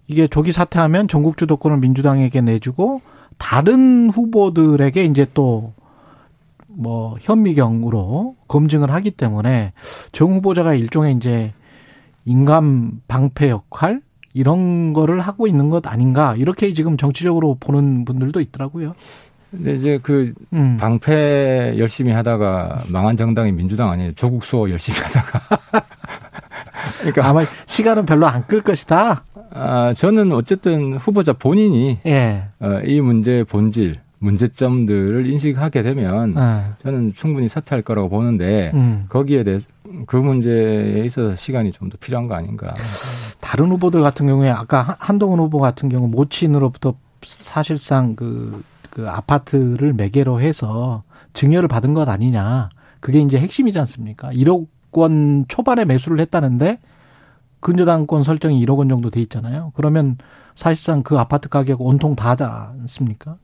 이게 0.06 0.26
조기 0.28 0.52
사퇴하면 0.52 1.08
전국 1.08 1.36
주도권을 1.38 1.78
민주당에게 1.78 2.40
내주고 2.40 3.00
다른 3.38 4.10
후보들에게 4.10 5.04
이제 5.04 5.26
또 5.32 5.72
뭐 6.80 7.16
현미경으로 7.20 8.36
검증을 8.48 8.90
하기 8.92 9.10
때문에 9.12 9.72
정 10.12 10.32
후보자가 10.32 10.74
일종의 10.74 11.14
이제 11.14 11.52
인간 12.24 13.00
방패 13.06 13.50
역할 13.50 14.00
이런 14.32 14.92
거를 14.94 15.20
하고 15.20 15.46
있는 15.46 15.68
것 15.68 15.86
아닌가 15.86 16.34
이렇게 16.36 16.72
지금 16.72 16.96
정치적으로 16.96 17.56
보는 17.60 18.04
분들도 18.06 18.40
있더라고요. 18.40 18.94
근데 19.50 19.74
이제 19.74 19.98
그 20.02 20.32
음. 20.54 20.76
방패 20.78 21.74
열심히 21.76 22.12
하다가 22.12 22.84
망한 22.88 23.16
정당이 23.16 23.52
민주당 23.52 23.90
아니에요. 23.90 24.12
조국 24.14 24.44
수호 24.44 24.70
열심히 24.70 24.98
하다가. 25.00 25.40
그러니까 27.00 27.28
아마 27.28 27.44
시간은 27.66 28.06
별로 28.06 28.26
안 28.26 28.46
끌 28.46 28.62
것이다. 28.62 29.24
아, 29.52 29.92
저는 29.94 30.32
어쨌든 30.32 30.94
후보자 30.94 31.32
본인이 31.32 31.98
예. 32.06 32.44
어, 32.60 32.80
이 32.84 33.00
문제의 33.00 33.44
본질, 33.44 33.96
문제점들을 34.20 35.26
인식하게 35.26 35.82
되면 35.82 36.36
아, 36.38 36.74
저는 36.82 37.14
충분히 37.14 37.48
사퇴할 37.48 37.82
거라고 37.82 38.08
보는데 38.10 38.70
음. 38.74 39.06
거기에 39.08 39.42
대해 39.44 39.58
그 40.06 40.16
문제에 40.16 41.04
있어서 41.04 41.34
시간이 41.34 41.72
좀 41.72 41.90
더 41.90 41.96
필요한 41.98 42.28
거 42.28 42.34
아닌가. 42.34 42.70
다른 43.40 43.70
후보들 43.70 44.00
같은 44.02 44.26
경우에 44.26 44.48
아까 44.50 44.82
한- 44.82 44.96
한동훈 45.00 45.40
후보 45.40 45.58
같은 45.58 45.88
경우 45.88 46.06
모친으로부터 46.08 46.94
사실상 47.22 48.14
그, 48.14 48.62
그 48.90 49.08
아파트를 49.08 49.92
매개로 49.94 50.40
해서 50.40 51.02
증여를 51.32 51.66
받은 51.68 51.94
것 51.94 52.08
아니냐. 52.08 52.68
그게 53.00 53.20
이제 53.20 53.38
핵심이지 53.40 53.78
않습니까? 53.80 54.30
1억 54.32 54.66
원 54.92 55.46
초반에 55.48 55.84
매수를 55.84 56.20
했다는데 56.20 56.78
근저당권 57.60 58.22
설정이 58.22 58.64
1억 58.66 58.78
원 58.78 58.88
정도 58.88 59.10
돼 59.10 59.20
있잖아요. 59.22 59.72
그러면 59.74 60.16
사실상 60.54 61.02
그 61.02 61.18
아파트 61.18 61.48
가격 61.48 61.80
온통 61.80 62.14
다지 62.14 62.42
않습니까? 62.44 63.36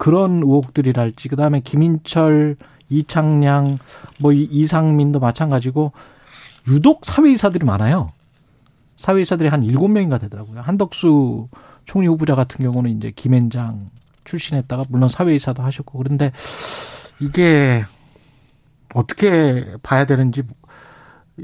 그런 0.00 0.36
의혹들이랄지 0.42 1.28
그다음에 1.28 1.60
김인철, 1.60 2.56
이창량, 2.88 3.76
뭐 4.18 4.32
이- 4.32 4.48
이상민도 4.50 5.20
마찬가지고 5.20 5.92
유독 6.68 7.04
사회이사들이 7.04 7.66
많아요. 7.66 8.10
사회이사들이 8.96 9.50
한 9.50 9.62
일곱 9.62 9.88
명인가 9.88 10.16
되더라고요. 10.16 10.62
한덕수 10.62 11.48
총리 11.84 12.06
후보자 12.06 12.34
같은 12.34 12.64
경우는 12.64 12.96
이제 12.96 13.12
김앤장 13.14 13.90
출신했다가 14.24 14.86
물론 14.88 15.10
사회이사도 15.10 15.62
하셨고 15.62 15.98
그런데 15.98 16.32
이게 17.20 17.84
어떻게 18.94 19.66
봐야 19.82 20.06
되는지 20.06 20.44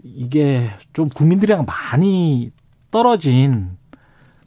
이게 0.02 0.70
좀 0.94 1.10
국민들이랑 1.10 1.66
많이 1.66 2.52
떨어진 2.90 3.76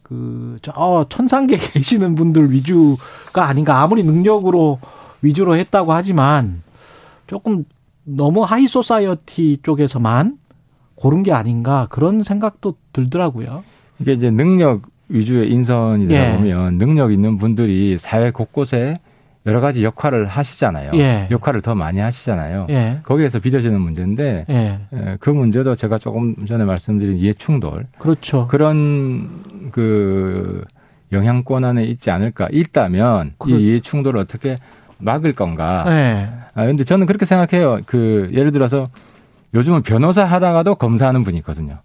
그저 0.10 1.06
천상계 1.10 1.58
계시는 1.74 2.16
분들 2.16 2.52
위주가 2.52 3.46
아닌가 3.48 3.82
아무리 3.82 4.04
능력으로 4.04 4.80
위주로 5.22 5.56
했다고 5.56 5.94
하지만 5.94 6.64
조금 7.28 7.64
너무 8.04 8.44
high 8.44 8.68
society 8.68 9.60
쪽에서만 9.62 10.38
고른 10.96 11.22
게 11.22 11.32
아닌가 11.32 11.88
그런 11.92 12.24
생각도 12.24 12.76
들더라고요. 12.92 13.64
이게 14.00 14.14
이제 14.14 14.32
능력 14.32 14.82
위주의 15.10 15.52
인선이다 15.52 16.14
예. 16.14 16.38
보면 16.38 16.78
능력 16.78 17.12
있는 17.12 17.38
분들이 17.38 17.98
사회 17.98 18.32
곳곳에 18.32 19.00
여러 19.46 19.62
가지 19.62 19.84
역할을 19.84 20.26
하시잖아요. 20.26 20.92
예. 20.96 21.28
역할을 21.32 21.62
더 21.62 21.74
많이 21.74 22.00
하시잖아요. 22.00 22.68
예. 22.70 23.00
거기에서 23.04 23.40
빚어지는 23.40 23.80
문제인데 23.80 24.46
예. 24.50 24.80
예, 24.94 25.18
그 25.20 25.30
문제도 25.30 25.74
제가 25.76 25.98
조금 25.98 26.46
전에 26.46 26.66
말씀드린 26.66 27.18
이해 27.18 27.34
충돌 27.34 27.88
그렇죠. 27.98 28.48
그런 28.48 29.70
그 29.72 30.64
영향권 31.12 31.64
안에 31.64 31.86
있지 31.86 32.12
않을까 32.12 32.50
있다면 32.52 33.34
그렇죠. 33.38 33.58
이 33.60 33.70
이해 33.70 33.80
충돌을 33.80 34.20
어떻게 34.20 34.58
막을 34.98 35.34
건가. 35.34 35.86
예. 35.88 36.30
아 36.54 36.66
근데 36.66 36.84
저는 36.84 37.08
그렇게 37.08 37.26
생각해요. 37.26 37.80
그 37.86 38.30
예를 38.34 38.52
들어서 38.52 38.90
요즘은 39.54 39.84
변호사 39.84 40.26
하다가도 40.26 40.76
검사하는 40.76 41.24
분이 41.24 41.38
있거든요. 41.38 41.80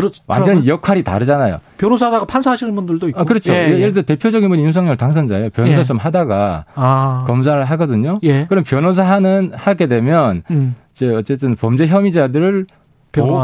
그렇죠. 0.00 0.22
완전 0.26 0.66
역할이 0.66 1.02
다르잖아요. 1.02 1.58
변호사다가 1.78 2.24
판사하시는 2.24 2.74
분들도 2.74 3.08
있고. 3.08 3.20
아, 3.20 3.24
그렇죠. 3.24 3.52
예, 3.52 3.68
예. 3.72 3.78
예를 3.80 3.92
들어 3.92 4.02
대표적인 4.04 4.48
분이 4.48 4.62
윤석열 4.64 4.96
당선자예요. 4.96 5.50
변호사 5.50 5.78
예. 5.80 5.84
좀 5.84 5.96
하다가 5.98 6.64
아. 6.74 7.24
검사를 7.26 7.62
하거든요. 7.64 8.18
예. 8.22 8.46
그럼 8.46 8.64
변호사 8.64 9.02
하는 9.02 9.52
하게 9.54 9.86
되면 9.86 10.42
음. 10.50 10.76
이제 10.94 11.08
어쨌든 11.08 11.56
범죄 11.56 11.86
혐의자들을. 11.86 12.66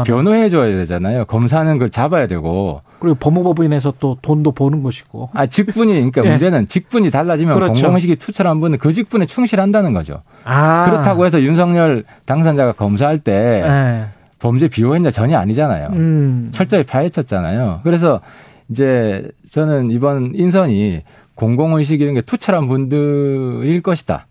변호해 0.05 0.49
줘야 0.49 0.67
되잖아요. 0.77 1.25
검사는 1.25 1.71
그걸 1.73 1.89
잡아야 1.89 2.27
되고. 2.27 2.81
그리고 2.99 3.15
법무법인에서 3.15 3.95
또 3.99 4.17
돈도 4.21 4.51
버는 4.51 4.83
것이고. 4.83 5.31
아, 5.33 5.47
직분이 5.47 5.93
그러니까 5.93 6.23
예. 6.25 6.29
문제는 6.29 6.67
직분이 6.67 7.09
달라지면 7.09 7.55
그렇죠. 7.55 7.73
공공의식이 7.73 8.17
투철한 8.17 8.59
분은 8.59 8.77
그 8.77 8.93
직분에 8.93 9.25
충실한다는 9.25 9.91
거죠. 9.93 10.21
아. 10.45 10.85
그렇다고 10.85 11.25
해서 11.25 11.41
윤석열 11.41 12.03
당선자가 12.27 12.73
검사할 12.73 13.17
때 13.17 13.63
예. 13.65 14.05
범죄 14.43 14.67
비호했냐 14.67 15.09
전혀 15.09 15.37
아니잖아요. 15.37 15.87
음. 15.93 16.49
철저히 16.51 16.83
파헤쳤잖아요. 16.83 17.79
그래서 17.83 18.19
이제 18.69 19.31
저는 19.49 19.89
이번 19.89 20.33
인선이 20.35 21.03
공공의식 21.35 22.01
이런 22.01 22.13
게 22.13 22.19
투철한 22.19 22.67
분들일 22.67 23.81
것이다. 23.81 24.27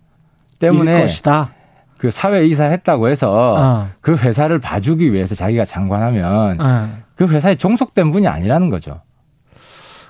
일 0.52 0.58
때문에 0.58 1.00
것이다. 1.00 1.50
그 1.98 2.10
사회 2.10 2.44
이사 2.44 2.64
했다고 2.64 3.08
해서 3.08 3.54
어. 3.56 3.88
그 4.02 4.14
회사를 4.14 4.58
봐주기 4.58 5.14
위해서 5.14 5.34
자기가 5.34 5.64
장관하면 5.64 6.58
예. 6.60 7.02
그 7.14 7.26
회사에 7.26 7.54
종속된 7.54 8.12
분이 8.12 8.28
아니라는 8.28 8.68
거죠. 8.68 9.00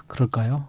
그럴까요? 0.09 0.65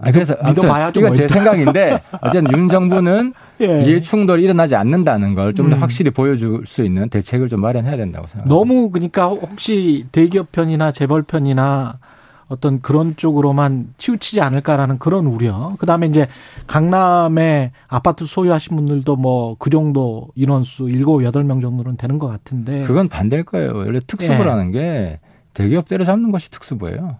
아, 0.00 0.10
그래서 0.10 0.34
아무튼 0.40 0.62
믿어봐야죠. 0.64 1.00
이건 1.00 1.10
뭐 1.10 1.16
제. 1.16 1.28
생각인데 1.28 2.00
어쨌든 2.20 2.52
윤 2.56 2.68
정부는 2.68 3.34
예. 3.60 3.82
이해 3.82 4.00
충돌이 4.00 4.42
일어나지 4.42 4.74
않는다는 4.76 5.34
걸 5.34 5.54
좀더 5.54 5.76
음. 5.76 5.82
확실히 5.82 6.10
보여줄 6.10 6.64
수 6.66 6.84
있는 6.84 7.08
대책을 7.08 7.48
좀 7.48 7.60
마련해야 7.60 7.96
된다고 7.96 8.26
생각합니다. 8.26 8.54
너무 8.54 8.90
그러니까 8.90 9.26
혹시 9.26 10.06
대기업 10.12 10.52
편이나 10.52 10.92
재벌 10.92 11.22
편이나 11.22 11.98
어떤 12.48 12.80
그런 12.80 13.14
쪽으로만 13.14 13.88
치우치지 13.98 14.40
않을까라는 14.40 14.98
그런 14.98 15.26
우려. 15.26 15.76
그다음에 15.78 16.06
이제 16.06 16.28
강남에 16.66 17.72
아파트 17.88 18.24
소유하신 18.24 18.74
분들도 18.74 19.16
뭐 19.16 19.56
그 19.58 19.70
정도 19.70 20.28
인원수 20.34 20.88
일곱 20.88 21.24
여덟 21.24 21.44
명 21.44 21.60
정도는 21.60 21.96
되는 21.96 22.18
것 22.18 22.26
같은데. 22.26 22.84
그건 22.84 23.08
반대일 23.08 23.44
거예요. 23.44 23.74
원래 23.74 24.00
특수부라는 24.06 24.72
게 24.72 25.20
대기업 25.54 25.88
때려잡는 25.88 26.30
것이 26.30 26.50
특수부예요. 26.50 27.18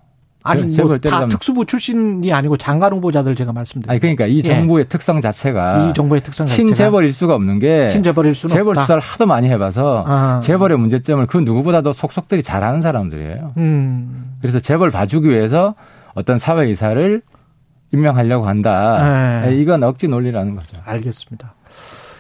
아니 0.49 0.73
재벌 0.73 0.99
뭐다 1.03 1.27
특수부 1.29 1.67
출신이 1.67 2.33
아니고 2.33 2.57
장관 2.57 2.93
후보자들 2.93 3.35
제가 3.35 3.53
말씀드린. 3.53 3.91
아니 3.91 4.01
그러니까 4.01 4.27
이 4.27 4.43
정부의 4.43 4.89
특성 4.89 5.21
자체가 5.21 5.89
이 5.89 5.95
정부의 5.95 6.23
특성 6.23 6.47
자체가 6.47 6.67
친재벌일 6.67 7.13
수가 7.13 7.35
없는 7.35 7.59
게 7.59 7.87
신재벌일 7.89 8.35
수는 8.35 8.55
재벌 8.55 8.71
없다. 8.71 8.83
수사를 8.83 9.01
하도 9.01 9.27
많이 9.27 9.49
해봐서 9.49 10.05
아. 10.07 10.41
재벌의 10.43 10.79
문제점을 10.79 11.27
그 11.27 11.39
누구보다도 11.39 11.93
속속들이 11.93 12.43
잘하는 12.43 12.83
사람들이에요. 12.83 13.53
음. 13.57 14.25
그래서 14.41 14.61
재벌 14.61 14.91
봐주기 14.91 15.29
위해서 15.29 15.75
어떤 16.15 16.39
사회 16.39 16.69
이사를 16.71 17.23
임명하려고 17.93 18.47
한다. 18.47 19.43
네. 19.45 19.57
이건 19.57 19.83
억지 19.83 20.09
논리라는 20.09 20.55
거죠. 20.55 20.77
알겠습니다. 20.85 21.55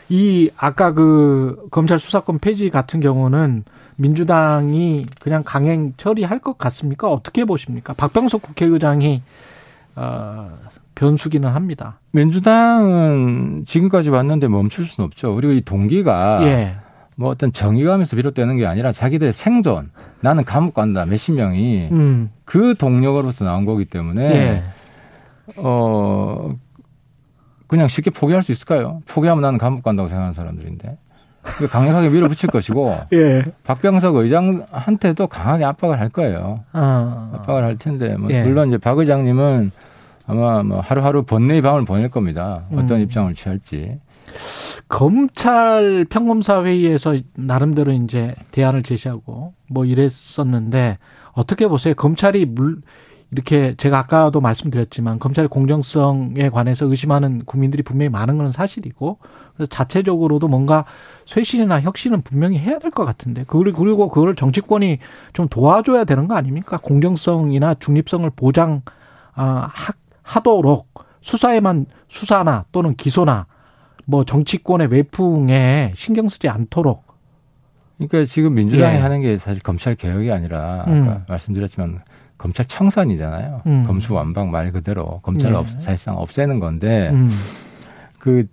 이 0.08 0.50
아까 0.56 0.92
그 0.92 1.66
검찰 1.70 1.98
수사권 1.98 2.38
폐지 2.38 2.70
같은 2.70 3.00
경우는 3.00 3.64
민주당이 3.98 5.06
그냥 5.20 5.42
강행 5.44 5.92
처리할 5.96 6.38
것 6.38 6.56
같습니까? 6.56 7.10
어떻게 7.10 7.44
보십니까? 7.44 7.94
박병석 7.94 8.42
국회의장이 8.42 9.22
어, 9.96 10.50
변수기는 10.94 11.48
합니다. 11.48 11.98
민주당은 12.12 13.64
지금까지 13.66 14.10
왔는데 14.10 14.46
멈출 14.48 14.84
수는 14.84 15.06
없죠. 15.06 15.34
그리고 15.34 15.52
이 15.52 15.60
동기가 15.60 16.40
예. 16.44 16.76
뭐 17.16 17.30
어떤 17.30 17.52
정의감에서 17.52 18.14
비롯되는 18.14 18.56
게 18.56 18.66
아니라 18.66 18.92
자기들의 18.92 19.32
생존, 19.32 19.90
나는 20.20 20.44
감옥 20.44 20.74
간다 20.74 21.04
몇십 21.04 21.34
명이 21.34 21.88
음. 21.90 22.30
그 22.44 22.76
동력으로서 22.76 23.44
나온 23.44 23.64
거기 23.64 23.84
때문에 23.84 24.22
예. 24.22 24.62
어 25.56 26.56
그냥 27.66 27.88
쉽게 27.88 28.10
포기할 28.10 28.44
수 28.44 28.52
있을까요? 28.52 29.02
포기하면 29.06 29.42
나는 29.42 29.58
감옥 29.58 29.82
간다고 29.82 30.08
생각하는 30.08 30.34
사람들인데 30.34 30.98
강력하게 31.70 32.08
밀어붙일 32.10 32.50
것이고 32.50 32.94
예. 33.12 33.44
박병석 33.64 34.16
의장한테도 34.16 35.26
강하게 35.26 35.64
압박을 35.64 36.00
할 36.00 36.08
거예요. 36.08 36.60
어. 36.72 37.30
압박을 37.34 37.64
할 37.64 37.76
텐데 37.76 38.16
뭐 38.16 38.30
예. 38.30 38.42
물론 38.42 38.68
이제 38.68 38.78
박 38.78 38.98
의장님은 38.98 39.70
아마 40.26 40.62
뭐 40.62 40.80
하루하루 40.80 41.24
번뇌의 41.24 41.62
밤을 41.62 41.84
보낼 41.84 42.10
겁니다. 42.10 42.64
어떤 42.72 42.98
음. 42.98 43.00
입장을 43.00 43.34
취할지. 43.34 43.98
검찰 44.88 46.06
평검사 46.08 46.64
회의에서 46.64 47.16
나름대로 47.34 47.92
이제 47.92 48.34
대안을 48.50 48.82
제시하고 48.82 49.54
뭐 49.68 49.84
이랬었는데 49.84 50.98
어떻게 51.32 51.68
보세요? 51.68 51.94
검찰이 51.94 52.46
물 52.46 52.80
이렇게 53.30 53.74
제가 53.76 53.98
아까도 53.98 54.40
말씀드렸지만 54.40 55.18
검찰의 55.18 55.48
공정성에 55.48 56.48
관해서 56.48 56.86
의심하는 56.86 57.44
국민들이 57.44 57.82
분명히 57.82 58.08
많은 58.08 58.38
건 58.38 58.50
사실이고 58.52 59.18
그래서 59.54 59.68
자체적으로도 59.68 60.48
뭔가 60.48 60.86
쇄신이나 61.26 61.82
혁신은 61.82 62.22
분명히 62.22 62.58
해야 62.58 62.78
될 62.78 62.90
것 62.90 63.04
같은데 63.04 63.44
그리고 63.46 63.82
그리고 63.82 64.08
그걸 64.08 64.34
정치권이 64.34 64.98
좀 65.34 65.46
도와줘야 65.48 66.04
되는 66.04 66.26
거 66.26 66.36
아닙니까? 66.36 66.78
공정성이나 66.78 67.74
중립성을 67.74 68.28
보장 68.34 68.80
아, 69.34 69.68
하, 69.72 69.92
하도록 70.22 70.86
수사에만 71.20 71.86
수사나 72.08 72.64
또는 72.72 72.94
기소나 72.96 73.46
뭐 74.06 74.24
정치권의 74.24 74.88
외풍에 74.88 75.92
신경 75.94 76.30
쓰지 76.30 76.48
않도록 76.48 77.04
그러니까 77.98 78.24
지금 78.24 78.54
민주당이 78.54 78.96
예. 78.96 79.00
하는 79.00 79.20
게 79.20 79.36
사실 79.36 79.62
검찰 79.62 79.96
개혁이 79.96 80.32
아니라 80.32 80.82
아까 80.82 80.90
음. 80.90 81.24
말씀드렸지만 81.28 82.00
검찰 82.38 82.64
청산이잖아요. 82.66 83.62
음. 83.66 83.84
검수 83.86 84.14
완박 84.14 84.48
말 84.48 84.70
그대로 84.72 85.20
검찰을 85.22 85.54
예. 85.54 85.58
없- 85.58 85.68
사실상 85.82 86.16
없애는 86.16 86.60
건데 86.60 87.10
음. 87.12 87.30
그 88.18 88.44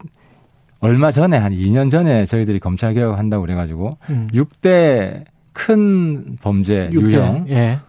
얼마 0.81 1.11
전에 1.11 1.37
한 1.37 1.53
2년 1.53 1.89
전에 1.91 2.25
저희들이 2.25 2.59
검찰 2.59 2.93
개혁 2.93 3.17
한다고 3.17 3.41
그래가지고 3.43 3.97
음. 4.09 4.27
6대 4.33 5.23
큰 5.53 6.35
범죄 6.41 6.89
육대. 6.91 7.07
유형만 7.17 7.47
예. 7.49 7.79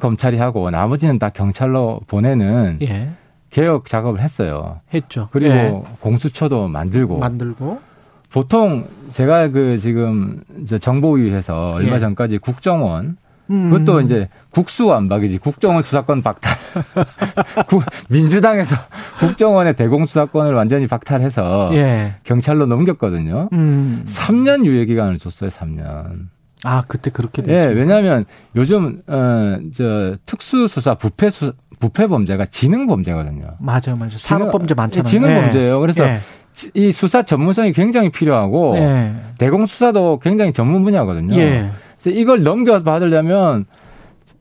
검찰이 0.00 0.38
하고 0.38 0.70
나머지는 0.70 1.18
다 1.18 1.28
경찰로 1.30 2.00
보내는 2.06 2.78
예. 2.82 3.10
개혁 3.50 3.86
작업을 3.86 4.20
했어요. 4.20 4.78
했죠. 4.94 5.28
그리고 5.30 5.54
예. 5.54 5.82
공수처도 6.00 6.68
만들고 6.68 7.18
만들고 7.18 7.80
보통 8.32 8.86
제가 9.10 9.48
그 9.48 9.78
지금 9.78 10.42
저 10.66 10.78
정보위에서 10.78 11.72
얼마 11.72 11.96
예. 11.96 12.00
전까지 12.00 12.38
국정원 12.38 13.04
음. 13.04 13.16
그것도 13.50 14.00
이제 14.02 14.28
국수 14.50 14.86
완박이지 14.86 15.38
국정원 15.38 15.82
수사권 15.82 16.22
박탈 16.22 16.52
국- 17.68 17.82
민주당에서 18.08 18.76
국정원의 19.18 19.74
대공수사권을 19.76 20.54
완전히 20.54 20.86
박탈해서 20.86 21.70
예. 21.72 22.14
경찰로 22.24 22.66
넘겼거든요. 22.66 23.48
음. 23.52 24.04
3년 24.06 24.64
유예 24.64 24.84
기간을 24.86 25.18
줬어요. 25.18 25.50
3년. 25.50 26.28
아, 26.62 26.82
그때 26.86 27.10
그렇게 27.10 27.42
예, 27.42 27.46
됐어요. 27.46 27.76
왜냐하면 27.76 28.24
요즘 28.54 29.02
어저 29.08 30.16
특수수사 30.26 30.94
부패 30.94 31.30
수 31.30 31.52
부패 31.80 32.06
범죄가 32.06 32.46
지능 32.46 32.86
범죄거든요. 32.86 33.56
맞아요, 33.58 33.96
맞아요. 33.98 34.10
산업 34.18 34.50
범죄 34.52 34.74
많잖아요. 34.74 35.04
지능 35.10 35.30
예. 35.30 35.40
범죄예요. 35.40 35.80
그래서 35.80 36.04
예. 36.04 36.20
이 36.74 36.92
수사 36.92 37.22
전문성이 37.22 37.72
굉장히 37.72 38.10
필요하고 38.10 38.76
예. 38.76 39.14
대공 39.38 39.64
수사도 39.66 40.18
굉장히 40.18 40.52
전문 40.52 40.84
분야거든요. 40.84 41.34
예. 42.00 42.02
그래서 42.02 42.18
이걸 42.18 42.42
넘겨받으려면 42.42 43.66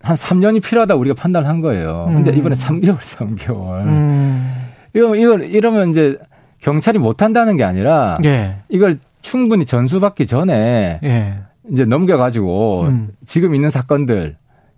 한 0.02 0.16
3년이 0.16 0.64
필요하다 0.64 0.96
고 0.96 1.02
우리가 1.02 1.16
판단한 1.16 1.62
거예요. 1.62 2.06
근데 2.08 2.32
음. 2.32 2.38
이번에 2.38 2.56
3개월, 2.56 2.98
3개월. 2.98 3.86
음. 3.86 4.70
이거 4.96 5.16
이걸 5.16 5.44
이러면 5.44 5.90
이제 5.90 6.18
경찰이 6.60 6.98
못 7.00 7.22
한다는 7.22 7.58
게 7.58 7.64
아니라 7.64 8.18
예. 8.24 8.58
이걸 8.70 9.00
충분히 9.22 9.66
전수받기 9.66 10.28
전에 10.28 11.00
예. 11.04 11.34
이제 11.70 11.86
넘겨가지고 11.86 12.84
음. 12.84 13.10
지금 13.26 13.54
있는 13.56 13.70
사건들 13.70 14.38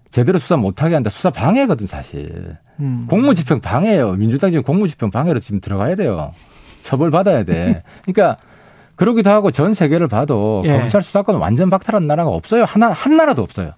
제대로 0.09 0.39
수사 0.39 0.57
못하게 0.57 0.95
한다. 0.95 1.09
수사 1.09 1.29
방해거든 1.29 1.87
사실. 1.87 2.57
음. 2.79 3.05
공무집행 3.07 3.61
방해예요. 3.61 4.13
민주당 4.13 4.51
지금 4.51 4.63
공무집행 4.63 5.11
방해로 5.11 5.39
지금 5.39 5.61
들어가야 5.61 5.95
돼요. 5.95 6.31
처벌 6.83 7.11
받아야 7.11 7.43
돼. 7.43 7.83
그러니까 8.03 8.37
그러기도 9.01 9.31
하고 9.31 9.49
전 9.49 9.73
세계를 9.73 10.07
봐도 10.07 10.61
예. 10.63 10.77
검찰 10.77 11.01
수사권 11.01 11.37
완전 11.37 11.71
박탈한 11.71 12.05
나라가 12.05 12.29
없어요. 12.29 12.65
하나 12.65 12.91
한 12.91 13.17
나라도 13.17 13.41
없어요. 13.41 13.71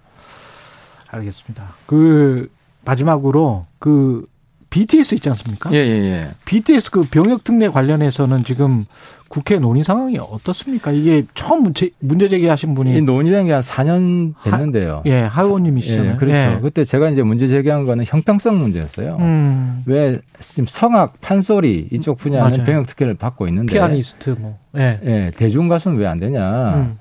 알겠습니다. 1.08 1.64
그 1.86 2.50
마지막으로 2.84 3.64
그 3.78 4.26
BTS 4.74 5.14
있지 5.14 5.28
않습니까? 5.28 5.70
예, 5.72 5.76
예, 5.76 6.02
예. 6.10 6.28
BTS 6.46 6.90
그 6.90 7.02
병역 7.02 7.44
특례 7.44 7.68
관련해서는 7.68 8.42
지금 8.42 8.86
국회 9.28 9.58
논의 9.60 9.84
상황이 9.84 10.18
어떻습니까? 10.18 10.90
이게 10.90 11.22
처음 11.34 11.62
문제, 11.62 11.90
문제 12.00 12.28
제기하신 12.28 12.74
분이 12.74 12.96
이 12.96 13.00
논의된 13.00 13.46
게 13.46 13.52
한 13.52 13.62
4년 13.62 14.34
됐는데요. 14.42 15.02
예, 15.06 15.20
하의원님이시잖아요. 15.20 16.12
예, 16.12 16.16
그렇죠. 16.16 16.36
예. 16.36 16.58
그때 16.60 16.82
제가 16.84 17.08
이제 17.10 17.22
문제 17.22 17.46
제기한 17.46 17.84
거는 17.84 18.04
형평성 18.04 18.58
문제였어요. 18.58 19.16
음, 19.20 19.82
왜 19.86 20.18
지금 20.40 20.66
성악, 20.68 21.20
판소리 21.20 21.88
이쪽 21.92 22.18
분야는 22.18 22.50
맞아요. 22.50 22.64
병역 22.64 22.86
특혜를 22.88 23.14
받고 23.14 23.46
있는데 23.48 23.72
피아니스트 23.74 24.30
뭐. 24.40 24.58
예. 24.76 24.98
예, 25.04 25.30
대중 25.36 25.68
가수는 25.68 25.98
왜 25.98 26.06
안 26.08 26.18
되냐. 26.18 26.74
음, 26.74 26.94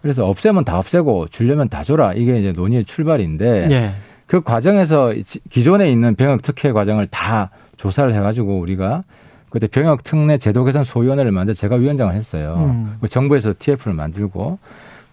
그래서 0.00 0.24
없애면 0.28 0.64
다 0.64 0.78
없애고 0.78 1.26
주려면 1.32 1.68
다 1.68 1.82
줘라. 1.82 2.14
이게 2.14 2.38
이제 2.38 2.52
논의의 2.52 2.84
출발인데 2.84 3.66
예. 3.70 3.90
그 4.26 4.40
과정에서 4.40 5.14
지- 5.24 5.40
기존에 5.50 5.90
있는 5.90 6.14
병역 6.16 6.42
특혜 6.42 6.72
과정을 6.72 7.06
다 7.08 7.50
조사를 7.76 8.12
해가지고 8.14 8.58
우리가 8.58 9.04
그때 9.50 9.66
병역 9.68 10.02
특례 10.02 10.38
제도 10.38 10.64
개선 10.64 10.84
소위원회를 10.84 11.30
만들 11.32 11.54
제가 11.54 11.76
위원장을 11.76 12.12
했어요. 12.14 12.56
음. 12.58 12.96
그 13.00 13.08
정부에서 13.08 13.54
TF를 13.58 13.94
만들고 13.94 14.58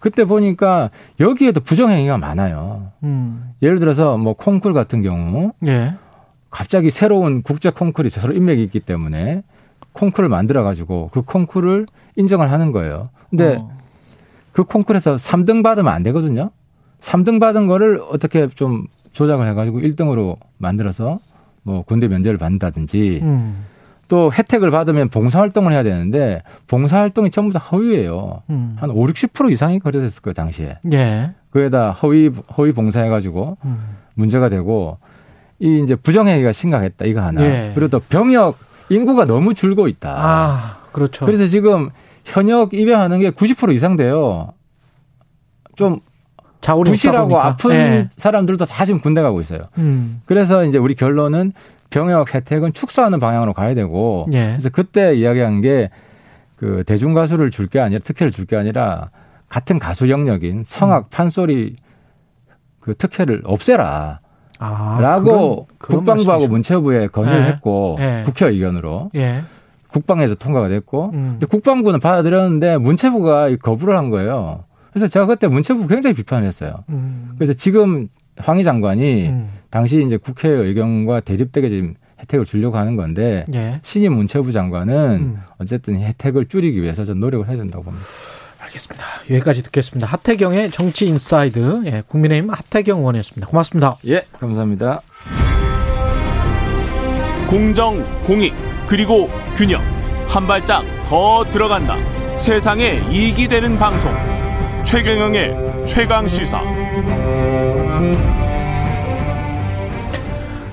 그때 0.00 0.24
보니까 0.24 0.90
여기에도 1.20 1.60
부정행위가 1.60 2.18
많아요. 2.18 2.88
음, 3.04 3.52
예를 3.62 3.78
들어서 3.78 4.18
뭐 4.18 4.34
콩쿨 4.34 4.74
같은 4.74 5.00
경우 5.02 5.52
예. 5.66 5.94
갑자기 6.50 6.90
새로운 6.90 7.42
국제 7.42 7.70
콩쿨이 7.70 8.10
서로 8.10 8.34
인맥이 8.34 8.62
있기 8.64 8.80
때문에 8.80 9.42
콩쿨을 9.92 10.28
만들어 10.28 10.62
가지고 10.62 11.08
그 11.12 11.22
콩쿨을 11.22 11.86
인정을 12.16 12.50
하는 12.50 12.70
거예요. 12.70 13.08
근데 13.30 13.56
어, 13.56 13.70
그 14.52 14.64
콩쿨에서 14.64 15.14
3등 15.14 15.62
받으면 15.62 15.90
안 15.92 16.02
되거든요. 16.02 16.50
3등 17.00 17.40
받은 17.40 17.66
거를 17.66 18.02
어떻게 18.10 18.46
좀 18.48 18.86
조작을 19.14 19.48
해가지고 19.48 19.80
1등으로 19.80 20.36
만들어서 20.58 21.18
뭐 21.62 21.82
군대 21.82 22.08
면제를 22.08 22.36
받는다든지 22.36 23.20
음, 23.22 23.64
또 24.08 24.30
혜택을 24.32 24.70
받으면 24.70 25.08
봉사활동을 25.08 25.72
해야 25.72 25.82
되는데 25.82 26.42
봉사활동이 26.66 27.30
전부 27.30 27.54
다 27.54 27.58
허위예요. 27.58 28.42
음. 28.50 28.76
한 28.78 28.90
5, 28.90 29.06
60% 29.06 29.50
이상이 29.50 29.78
거래됐을 29.78 30.20
거예요, 30.20 30.34
당시에. 30.34 30.78
예. 30.92 31.32
그에다 31.50 31.92
허위, 31.92 32.30
허위 32.58 32.72
봉사해가지고 32.72 33.56
음, 33.64 33.96
문제가 34.14 34.48
되고 34.50 34.98
이 35.58 35.80
이제 35.82 35.94
부정행위가 35.94 36.52
심각했다, 36.52 37.06
이거 37.06 37.22
하나. 37.22 37.42
예. 37.42 37.72
그리고 37.74 37.88
또 37.88 38.00
병역 38.00 38.58
인구가 38.90 39.24
너무 39.24 39.54
줄고 39.54 39.88
있다. 39.88 40.14
아, 40.18 40.78
그렇죠. 40.92 41.24
그래서 41.24 41.46
지금 41.46 41.90
현역 42.24 42.74
입양하는 42.74 43.20
게 43.20 43.30
90% 43.30 43.74
이상 43.74 43.96
돼요. 43.96 44.52
좀 45.76 46.00
부실하고. 46.72 47.38
아픈 47.40 47.70
예. 47.72 48.08
사람들도 48.16 48.64
다 48.64 48.84
지금 48.84 49.00
군대 49.00 49.20
가고 49.22 49.40
있어요. 49.40 49.60
음, 49.78 50.20
그래서 50.24 50.64
이제 50.64 50.78
우리 50.78 50.94
결론은 50.94 51.52
병역 51.90 52.34
혜택은 52.34 52.72
축소하는 52.72 53.18
방향으로 53.20 53.52
가야 53.52 53.74
되고 53.74 54.24
예. 54.32 54.52
그래서 54.52 54.68
그때 54.70 55.14
이야기한 55.14 55.60
게 55.60 55.90
그 56.56 56.84
대중 56.86 57.12
가수를 57.14 57.50
줄 57.50 57.66
게 57.68 57.80
아니라 57.80 58.00
특혜를 58.02 58.30
줄 58.30 58.46
게 58.46 58.56
아니라 58.56 59.10
같은 59.48 59.78
가수 59.80 60.08
영역인 60.08 60.58
음. 60.58 60.62
성악 60.64 61.10
판소리 61.10 61.76
그 62.80 62.94
특혜를 62.94 63.42
없애라. 63.44 64.20
아, 64.60 64.98
라고 65.00 65.66
그런- 65.78 66.04
그런 66.04 66.16
국방부하고. 66.16 66.48
문체부에 66.48 67.08
건의를 67.08 67.40
예. 67.40 67.44
했고 67.48 67.96
예. 68.00 68.22
국회 68.24 68.46
의견으로 68.46 69.10
예. 69.16 69.42
국방에서 69.88 70.36
통과가 70.36 70.68
됐고 70.68 71.10
음. 71.12 71.28
근데 71.32 71.46
국방부는 71.46 71.98
받아들였는데 72.00 72.78
문체부가 72.78 73.54
거부를 73.60 73.98
한 73.98 74.08
거예요. 74.10 74.64
그래서 74.94 75.08
제가 75.08 75.26
그때 75.26 75.48
문체부 75.48 75.88
굉장히 75.88 76.14
비판을 76.14 76.46
했어요. 76.46 76.84
음, 76.88 77.32
그래서 77.36 77.52
지금 77.52 78.08
황희 78.38 78.62
장관이 78.62 79.26
음, 79.26 79.48
당시 79.68 80.04
이제 80.06 80.16
국회 80.16 80.48
의견과 80.48 81.20
대립되게 81.20 81.68
지금 81.68 81.94
혜택을 82.20 82.46
주려고 82.46 82.76
하는 82.76 82.94
건데 82.94 83.44
예. 83.54 83.80
신임 83.82 84.14
문체부 84.14 84.52
장관은 84.52 84.94
음. 84.94 85.40
어쨌든 85.58 86.00
혜택을 86.00 86.46
줄이기 86.46 86.80
위해서 86.80 87.04
좀 87.04 87.18
노력을 87.18 87.46
해야 87.48 87.56
된다고 87.56 87.82
봅니다. 87.82 88.06
알겠습니다. 88.60 89.04
여기까지 89.30 89.64
듣겠습니다. 89.64 90.06
하태경의 90.06 90.70
정치 90.70 91.06
인사이드, 91.06 91.82
예, 91.86 92.02
국민의힘 92.06 92.50
하태경 92.50 92.98
의원이었습니다. 92.98 93.48
고맙습니다. 93.48 93.96
예, 94.06 94.24
감사합니다. 94.38 95.02
공정, 97.48 98.04
공익, 98.22 98.54
그리고 98.86 99.28
균형. 99.56 99.82
한 100.28 100.46
발짝 100.46 100.84
더 101.04 101.44
들어간다. 101.44 101.96
세상에 102.36 103.02
이익이 103.10 103.48
되는 103.48 103.76
방송. 103.76 104.33
최경영의 104.84 105.86
최강 105.86 106.28
시사. 106.28 106.60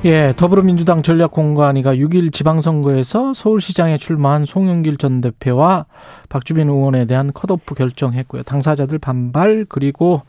예, 0.04 0.34
더불어민주당 0.36 1.02
전략공관위가 1.02 1.96
6일 1.96 2.34
지방선거에서 2.34 3.34
서울시장에 3.34 3.98
출마한 3.98 4.46
송영길 4.46 4.98
전 4.98 5.22
대표와 5.22 5.86
박주민 6.28 6.70
의원에 6.70 7.06
대한 7.06 7.32
컷오프 7.34 7.76
결정했고요. 7.76 8.44
당사자들 8.44 9.00
반발 9.00 9.66
그리고 9.70 10.24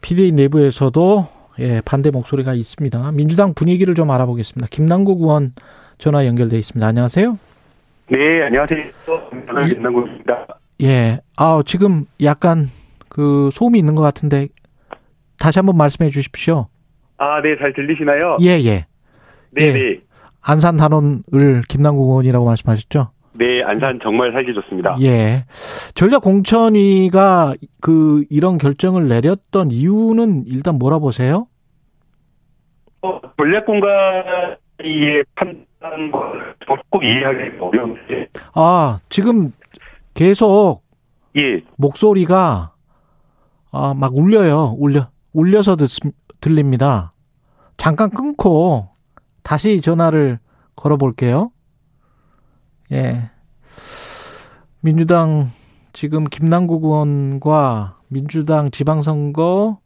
비대위 0.00 0.32
내부에서도 0.32 1.26
예, 1.60 1.80
반대 1.84 2.10
목소리가 2.10 2.54
있습니다. 2.54 3.12
민주당 3.12 3.54
분위기를 3.54 3.94
좀 3.94 4.10
알아보겠습니다. 4.10 4.68
김남국 4.70 5.20
의원 5.20 5.52
전화 5.98 6.26
연결돼 6.26 6.58
있습니다. 6.58 6.86
안녕하세요. 6.86 7.38
네, 8.10 8.42
안녕하세요. 8.44 8.80
김남국입니다. 9.68 10.46
예, 10.82 11.20
아 11.36 11.62
지금 11.66 12.06
약간 12.22 12.68
그 13.18 13.50
소음이 13.50 13.80
있는 13.80 13.96
것 13.96 14.02
같은데 14.02 14.46
다시 15.40 15.58
한번 15.58 15.76
말씀해 15.76 16.08
주십시오. 16.10 16.68
아, 17.16 17.42
네, 17.42 17.58
잘 17.58 17.72
들리시나요? 17.72 18.36
예, 18.42 18.50
예. 18.64 18.86
네, 19.50 19.62
예. 19.66 19.72
네. 19.72 20.00
안산 20.40 20.76
단원을 20.76 21.62
김남국 21.68 22.10
의원이라고 22.10 22.46
말씀하셨죠? 22.46 23.10
네, 23.32 23.64
안산 23.64 23.98
정말 24.04 24.30
살기 24.30 24.54
좋습니다. 24.54 24.96
예. 25.00 25.46
전략 25.96 26.22
공천위가 26.22 27.56
그 27.80 28.24
이런 28.30 28.56
결정을 28.56 29.08
내렸던 29.08 29.72
이유는 29.72 30.44
일단 30.46 30.78
뭐라 30.78 31.00
보세요? 31.00 31.48
어, 33.02 33.20
전략공간의 33.36 35.24
판단 35.34 36.12
꼭 36.88 37.02
이해하기 37.02 37.58
어려운데, 37.58 38.28
아, 38.54 39.00
지금 39.08 39.50
계속 40.14 40.82
예, 41.36 41.62
목소리가 41.76 42.77
아, 43.78 43.94
막 43.94 44.16
울려요. 44.16 44.74
울려. 44.76 45.08
울려서 45.32 45.76
듣, 45.76 45.88
들립니다. 46.40 47.12
잠깐 47.76 48.10
끊고 48.10 48.88
다시 49.44 49.80
전화를 49.80 50.40
걸어 50.74 50.96
볼게요. 50.96 51.52
예. 52.90 53.30
민주당 54.80 55.52
지금 55.92 56.24
김남국 56.24 56.84
의원과 56.84 57.98
민주당 58.08 58.72
지방선거 58.72 59.78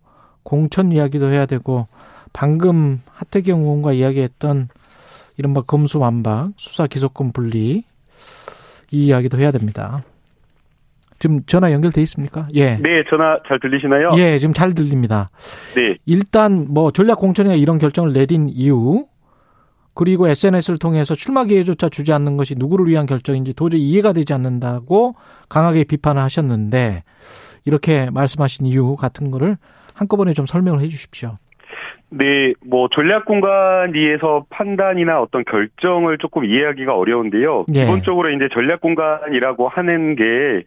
공천 0.42 0.90
이야기도 0.92 1.26
해야 1.26 1.44
되고 1.44 1.86
방금 2.32 3.02
하태경 3.10 3.60
의원과 3.60 3.92
이야기했던 3.92 4.68
이른바 5.36 5.60
검수완박 5.62 6.52
수사 6.56 6.86
기소권 6.86 7.32
분리 7.32 7.84
이 8.90 9.06
이야기도 9.06 9.38
해야 9.38 9.50
됩니다. 9.50 10.02
지금 11.22 11.40
전화 11.46 11.70
연결돼 11.70 12.00
있습니까? 12.02 12.48
예. 12.54 12.74
네, 12.78 13.04
전화 13.08 13.38
잘 13.46 13.60
들리시나요? 13.60 14.10
예, 14.16 14.38
지금 14.38 14.52
잘 14.52 14.74
들립니다. 14.74 15.30
네, 15.76 15.96
일단 16.04 16.66
뭐 16.68 16.90
전략 16.90 17.20
공천위가 17.20 17.54
이런 17.54 17.78
결정을 17.78 18.12
내린 18.12 18.48
이유 18.48 19.04
그리고 19.94 20.26
SNS를 20.26 20.80
통해서 20.80 21.14
출마 21.14 21.44
기회조차 21.44 21.90
주지 21.90 22.12
않는 22.12 22.36
것이 22.36 22.56
누구를 22.56 22.88
위한 22.88 23.06
결정인지 23.06 23.54
도저히 23.54 23.82
이해가 23.82 24.12
되지 24.14 24.32
않는다고 24.34 25.14
강하게 25.48 25.84
비판을 25.84 26.20
하셨는데 26.20 27.04
이렇게 27.66 28.10
말씀하신 28.10 28.66
이유 28.66 28.96
같은 28.96 29.30
거를 29.30 29.58
한꺼번에 29.94 30.32
좀 30.32 30.46
설명을 30.46 30.80
해 30.80 30.88
주십시오. 30.88 31.38
네, 32.08 32.52
뭐 32.66 32.88
전략 32.92 33.26
공간에서 33.26 34.44
판단이나 34.50 35.20
어떤 35.20 35.44
결정을 35.44 36.18
조금 36.18 36.44
이해하기가 36.44 36.96
어려운데요. 36.96 37.66
예. 37.76 37.84
기본적으로 37.84 38.30
이제 38.30 38.48
전략 38.52 38.80
공간이라고 38.80 39.68
하는 39.68 40.16
게 40.16 40.64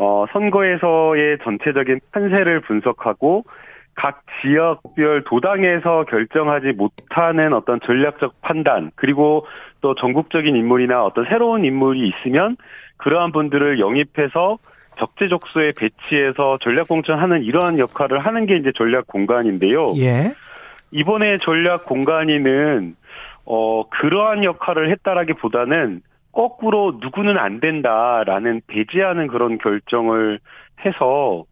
어, 0.00 0.26
선거에서의 0.32 1.38
전체적인 1.42 2.00
판세를 2.12 2.60
분석하고 2.60 3.44
각 3.94 4.22
지역별 4.40 5.24
도당에서 5.24 6.04
결정하지 6.04 6.68
못하는 6.68 7.52
어떤 7.52 7.80
전략적 7.80 8.40
판단 8.40 8.92
그리고 8.94 9.44
또 9.80 9.96
전국적인 9.96 10.54
인물이나 10.54 11.04
어떤 11.04 11.24
새로운 11.24 11.64
인물이 11.64 12.08
있으면 12.08 12.56
그러한 12.98 13.32
분들을 13.32 13.80
영입해서 13.80 14.58
적재적소에 15.00 15.72
배치해서 15.72 16.58
전략 16.60 16.86
공천하는 16.86 17.42
이러한 17.42 17.80
역할을 17.80 18.20
하는 18.20 18.46
게 18.46 18.56
이제 18.56 18.70
전략 18.76 19.08
공간인데요. 19.08 19.94
예. 19.96 20.32
이번에 20.92 21.38
전략 21.38 21.86
공간이는 21.86 22.94
어 23.46 23.88
그러한 23.88 24.44
역할을 24.44 24.90
했다라기보다는 24.92 26.02
거꾸로 26.38 26.98
누구는 27.00 27.36
안 27.36 27.58
된다라는 27.58 28.60
배제하는 28.68 29.26
그런 29.26 29.58
결정을 29.58 30.38
해서 30.86 31.44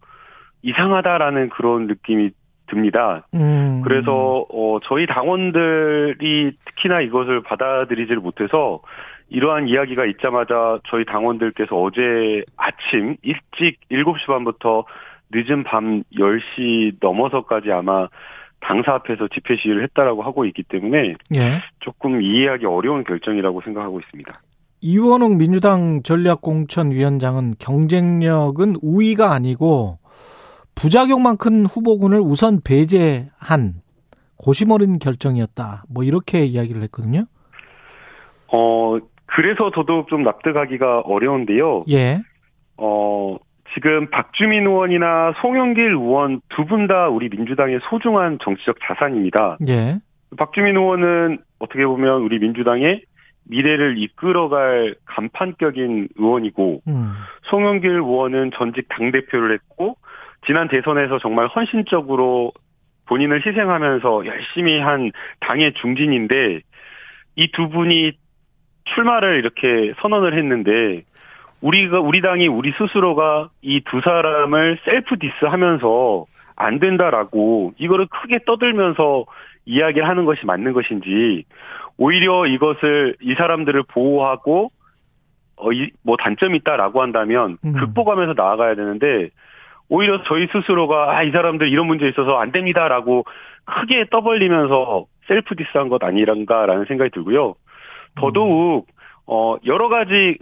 이상하다라는 0.62 1.48
그런 1.48 1.88
느낌이 1.88 2.30
듭니다. 2.68 3.26
음. 3.34 3.82
그래서 3.82 4.46
어 4.48 4.78
저희 4.84 5.06
당원들이 5.06 6.52
특히나 6.64 7.00
이것을 7.00 7.42
받아들이지를 7.42 8.20
못해서 8.20 8.80
이러한 9.28 9.66
이야기가 9.66 10.04
있자마자 10.06 10.76
저희 10.88 11.04
당원들께서 11.04 11.74
어제 11.74 12.44
아침 12.56 13.16
일찍 13.22 13.80
7시 13.90 14.28
반부터 14.28 14.84
늦은 15.32 15.64
밤 15.64 16.04
10시 16.14 16.98
넘어서까지 17.00 17.72
아마 17.72 18.06
당사 18.60 18.94
앞에서 18.94 19.26
집회 19.34 19.56
시위를 19.56 19.82
했다라고 19.82 20.22
하고 20.22 20.44
있기 20.44 20.62
때문에 20.62 21.14
예. 21.34 21.60
조금 21.80 22.22
이해하기 22.22 22.66
어려운 22.66 23.02
결정이라고 23.02 23.62
생각하고 23.62 23.98
있습니다. 23.98 24.32
이원웅 24.80 25.38
민주당 25.38 26.02
전략공천위원장은 26.02 27.54
경쟁력은 27.58 28.76
우위가 28.82 29.32
아니고 29.32 29.98
부작용만 30.74 31.38
큰 31.38 31.64
후보군을 31.64 32.20
우선 32.20 32.60
배제한 32.62 33.80
고심 34.36 34.70
어린 34.70 34.98
결정이었다. 34.98 35.84
뭐 35.88 36.04
이렇게 36.04 36.44
이야기를 36.44 36.82
했거든요. 36.82 37.24
어 38.48 38.98
그래서 39.26 39.70
더더욱 39.70 40.08
좀 40.08 40.22
납득하기가 40.22 41.00
어려운데요. 41.00 41.84
예. 41.90 42.20
어, 42.76 43.36
지금 43.74 44.08
박주민 44.10 44.66
의원이나 44.66 45.32
송영길 45.40 45.92
의원 45.92 46.40
두 46.50 46.64
분 46.66 46.86
다 46.86 47.08
우리 47.08 47.28
민주당의 47.28 47.80
소중한 47.90 48.38
정치적 48.42 48.76
자산입니다. 48.86 49.58
예. 49.68 49.98
박주민 50.36 50.76
의원은 50.76 51.38
어떻게 51.58 51.84
보면 51.86 52.20
우리 52.22 52.38
민주당의 52.38 53.02
미래를 53.48 53.98
이끌어갈 53.98 54.94
간판격인 55.04 56.08
의원이고, 56.16 56.82
음. 56.88 57.12
송영길 57.44 57.90
의원은 57.90 58.50
전직 58.54 58.88
당 58.88 59.12
대표를 59.12 59.52
했고, 59.52 59.96
지난 60.46 60.68
대선에서 60.68 61.18
정말 61.18 61.46
헌신적으로 61.48 62.52
본인을 63.06 63.46
희생하면서 63.46 64.26
열심히 64.26 64.78
한 64.80 65.12
당의 65.40 65.72
중진인데, 65.74 66.60
이 67.36 67.52
두 67.52 67.68
분이 67.68 68.12
출마를 68.84 69.38
이렇게 69.38 69.92
선언을 70.00 70.36
했는데, 70.36 71.02
우리가, 71.60 72.00
우리 72.00 72.20
당이 72.20 72.48
우리 72.48 72.72
스스로가 72.72 73.48
이 73.62 73.80
두 73.82 74.00
사람을 74.00 74.78
self 74.84 75.18
diss 75.18 75.44
하면서 75.44 76.26
안 76.54 76.78
된다라고 76.78 77.72
이거를 77.78 78.06
크게 78.06 78.40
떠들면서 78.46 79.24
이야기를 79.66 80.08
하는 80.08 80.24
것이 80.24 80.46
맞는 80.46 80.72
것인지, 80.72 81.44
오히려 81.98 82.46
이것을, 82.46 83.16
이 83.20 83.34
사람들을 83.34 83.84
보호하고, 83.84 84.70
어, 85.56 85.72
이, 85.72 85.90
뭐 86.02 86.16
단점이 86.16 86.58
있다라고 86.58 87.02
한다면 87.02 87.56
음. 87.64 87.72
극복하면서 87.72 88.34
나아가야 88.36 88.74
되는데, 88.74 89.30
오히려 89.88 90.22
저희 90.24 90.48
스스로가, 90.48 91.16
아, 91.16 91.22
이 91.22 91.30
사람들 91.30 91.68
이런 91.68 91.86
문제 91.86 92.08
있어서 92.08 92.38
안 92.38 92.52
됩니다라고 92.52 93.24
크게 93.64 94.06
떠벌리면서 94.10 95.06
셀프 95.28 95.56
디스한 95.56 95.88
것 95.88 96.02
아니란가라는 96.02 96.86
생각이 96.86 97.10
들고요. 97.10 97.54
더더욱, 98.16 98.86
어, 99.26 99.56
여러 99.66 99.88
가지 99.88 100.38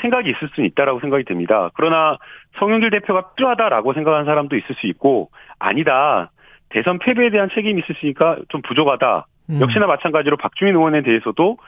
생각이 0.00 0.30
있을 0.30 0.48
수는 0.54 0.68
있다라고 0.70 1.00
생각이 1.00 1.24
듭니다. 1.24 1.70
그러나 1.74 2.18
성윤길 2.58 2.90
대표가 2.90 3.34
필요하다라고 3.34 3.94
생각하는 3.94 4.26
사람도 4.26 4.56
있을 4.56 4.74
수 4.76 4.86
있고, 4.86 5.30
아니다. 5.58 6.30
대선 6.68 6.98
패배에 6.98 7.30
대한 7.30 7.48
책임이 7.54 7.82
있으니까 7.88 8.38
좀 8.48 8.60
부족하다. 8.62 9.26
음. 9.50 9.60
역시나 9.60 9.86
마찬가지로 9.86 10.36
박주민 10.36 10.74
의원에 10.74 11.02
대해서도 11.02 11.58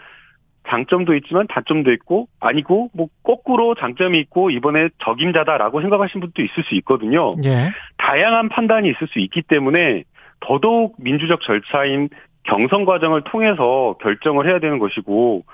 장점도 0.68 1.14
있지만 1.16 1.46
단점도 1.46 1.92
있고 1.92 2.28
아니고 2.40 2.90
뭐 2.92 3.08
거꾸로 3.22 3.74
장점이 3.74 4.18
있고 4.20 4.50
이번에 4.50 4.90
적임자다라고 5.02 5.80
생각하시는 5.80 6.20
분도 6.20 6.42
있을 6.42 6.62
수 6.64 6.74
있거든요. 6.76 7.32
예. 7.44 7.70
다양한 7.96 8.48
판단이 8.48 8.90
있을 8.90 9.06
수 9.08 9.18
있기 9.18 9.42
때문에 9.42 10.04
더더욱 10.40 10.96
민주적 10.98 11.40
절차인 11.40 12.10
경선 12.44 12.84
과정을 12.84 13.22
통해서 13.24 13.96
결정을 14.00 14.48
해야 14.48 14.58
되는 14.58 14.78
것이고 14.78 15.44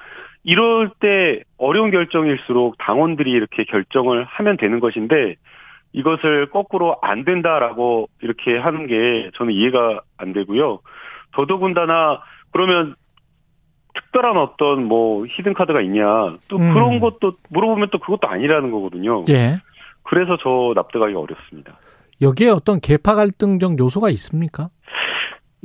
이럴 0.42 0.90
때 1.00 1.42
어려운 1.56 1.90
결정일수록 1.90 2.76
당원들이 2.78 3.30
이렇게 3.30 3.64
결정을 3.64 4.24
하면 4.24 4.56
되는 4.56 4.78
것인데 4.78 5.36
이것을 5.92 6.50
거꾸로 6.50 6.98
안 7.02 7.24
된다라고 7.24 8.08
이렇게 8.20 8.58
하는 8.58 8.86
게 8.86 9.30
저는 9.36 9.52
이해가 9.52 10.00
안 10.18 10.32
되고요. 10.32 10.80
더더군다나 11.34 12.20
그러면 12.52 12.94
특별한 13.94 14.36
어떤 14.36 14.84
뭐 14.84 15.24
히든 15.26 15.54
카드가 15.54 15.80
있냐 15.82 16.04
또 16.48 16.56
음. 16.56 16.72
그런 16.72 17.00
것도 17.00 17.34
물어보면 17.50 17.88
또 17.92 17.98
그것도 17.98 18.28
아니라는 18.28 18.70
거거든요. 18.70 19.24
예. 19.28 19.58
그래서 20.02 20.36
저 20.40 20.72
납득하기 20.74 21.14
어렵습니다. 21.14 21.78
여기에 22.20 22.50
어떤 22.50 22.80
계파 22.80 23.14
갈등적 23.14 23.78
요소가 23.78 24.10
있습니까? 24.10 24.68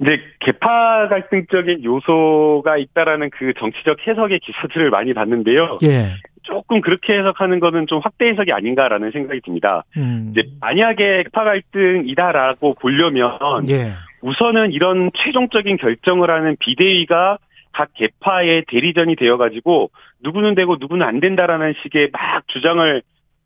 이제 0.01 0.21
개파 0.39 1.09
갈등적인 1.09 1.83
요소가 1.83 2.77
있다라는 2.77 3.29
그 3.31 3.53
정치적 3.59 4.07
해석의 4.07 4.39
기사들을 4.39 4.89
많이 4.89 5.13
봤는데요. 5.13 5.77
예. 5.83 6.15
조금 6.43 6.81
그렇게 6.81 7.17
해석하는 7.19 7.59
거는 7.59 7.85
좀 7.87 7.99
확대 8.01 8.29
해석이 8.29 8.51
아닌가라는 8.53 9.11
생각이 9.11 9.41
듭니다. 9.41 9.83
음. 9.97 10.29
이제 10.31 10.49
만약에 10.61 11.23
개파 11.23 11.43
갈등이다라고 11.43 12.75
보려면 12.75 13.37
예. 13.69 13.91
우선은 14.21 14.71
이런 14.71 15.11
최종적인 15.15 15.77
결정을 15.77 16.29
하는 16.29 16.55
비대위가 16.59 17.37
각 17.71 17.93
개파의 17.93 18.65
대리전이 18.67 19.15
되어가지고 19.15 19.91
누구는 20.21 20.55
되고 20.55 20.77
누구는 20.79 21.05
안 21.05 21.19
된다라는 21.19 21.73
식의 21.83 22.09
막 22.11 22.47
주장을 22.47 23.01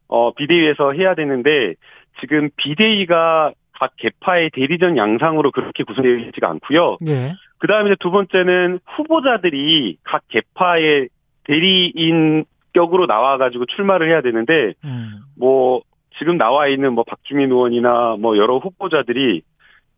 어 0.07 0.33
비대위에서 0.33 0.93
해야 0.93 1.15
되는데 1.15 1.75
지금 2.19 2.49
비대위가 2.57 3.53
각 3.73 3.93
개파의 3.97 4.51
대리전 4.51 4.97
양상으로 4.97 5.51
그렇게 5.51 5.83
구성되어 5.83 6.27
있지가 6.27 6.49
않고요. 6.49 6.97
예. 7.07 7.33
그 7.57 7.67
다음에 7.67 7.89
이제 7.89 7.95
두 7.99 8.11
번째는 8.11 8.79
후보자들이 8.85 9.97
각 10.03 10.23
개파의 10.29 11.09
대리인 11.43 12.45
격으로 12.73 13.05
나와가지고 13.05 13.65
출마를 13.67 14.09
해야 14.09 14.21
되는데 14.21 14.73
음. 14.83 15.21
뭐 15.37 15.81
지금 16.17 16.37
나와 16.37 16.67
있는 16.67 16.93
뭐 16.93 17.03
박주민 17.03 17.51
의원이나 17.51 18.17
뭐 18.19 18.37
여러 18.37 18.57
후보자들이 18.57 19.41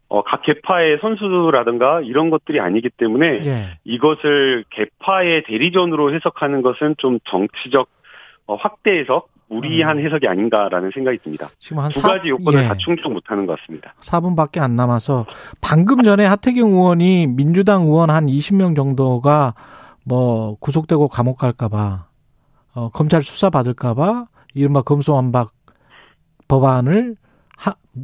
어, 0.07 0.23
각 0.23 0.43
개파의 0.43 0.99
선수라든가 1.01 2.01
이런 2.01 2.29
것들이 2.29 2.59
아니기 2.59 2.89
때문에 2.89 3.41
예. 3.45 3.79
이것을 3.83 4.63
개파의 4.69 5.43
대리전으로 5.47 6.13
해석하는 6.13 6.61
것은 6.61 6.95
좀 6.97 7.19
정치적 7.25 7.87
어, 8.47 8.55
확대 8.55 8.99
해석, 8.99 9.29
무리한 9.47 9.99
해석이 9.99 10.27
아닌가라는 10.27 10.91
생각이 10.93 11.17
듭니다. 11.19 11.47
지금 11.59 11.79
한두 11.79 11.99
사- 11.99 12.09
가지 12.09 12.29
요건을 12.29 12.63
예. 12.63 12.67
다 12.67 12.75
충족 12.77 13.11
못하는 13.13 13.45
것 13.47 13.59
같습니다. 13.59 13.93
4분밖에 13.99 14.59
안 14.59 14.75
남아서 14.75 15.25
방금 15.61 16.03
전에 16.03 16.25
하태경 16.25 16.69
의원이 16.69 17.27
민주당 17.27 17.83
의원 17.83 18.09
한 18.11 18.27
20명 18.27 18.75
정도가 18.75 19.55
뭐 20.05 20.55
구속되고 20.59 21.07
감옥 21.07 21.39
갈까봐 21.39 22.05
어, 22.75 22.89
검찰 22.89 23.23
수사 23.23 23.49
받을까봐 23.49 24.25
이른바 24.53 24.81
검수완박 24.83 25.51
법안을 26.47 27.15
하, 27.15 27.24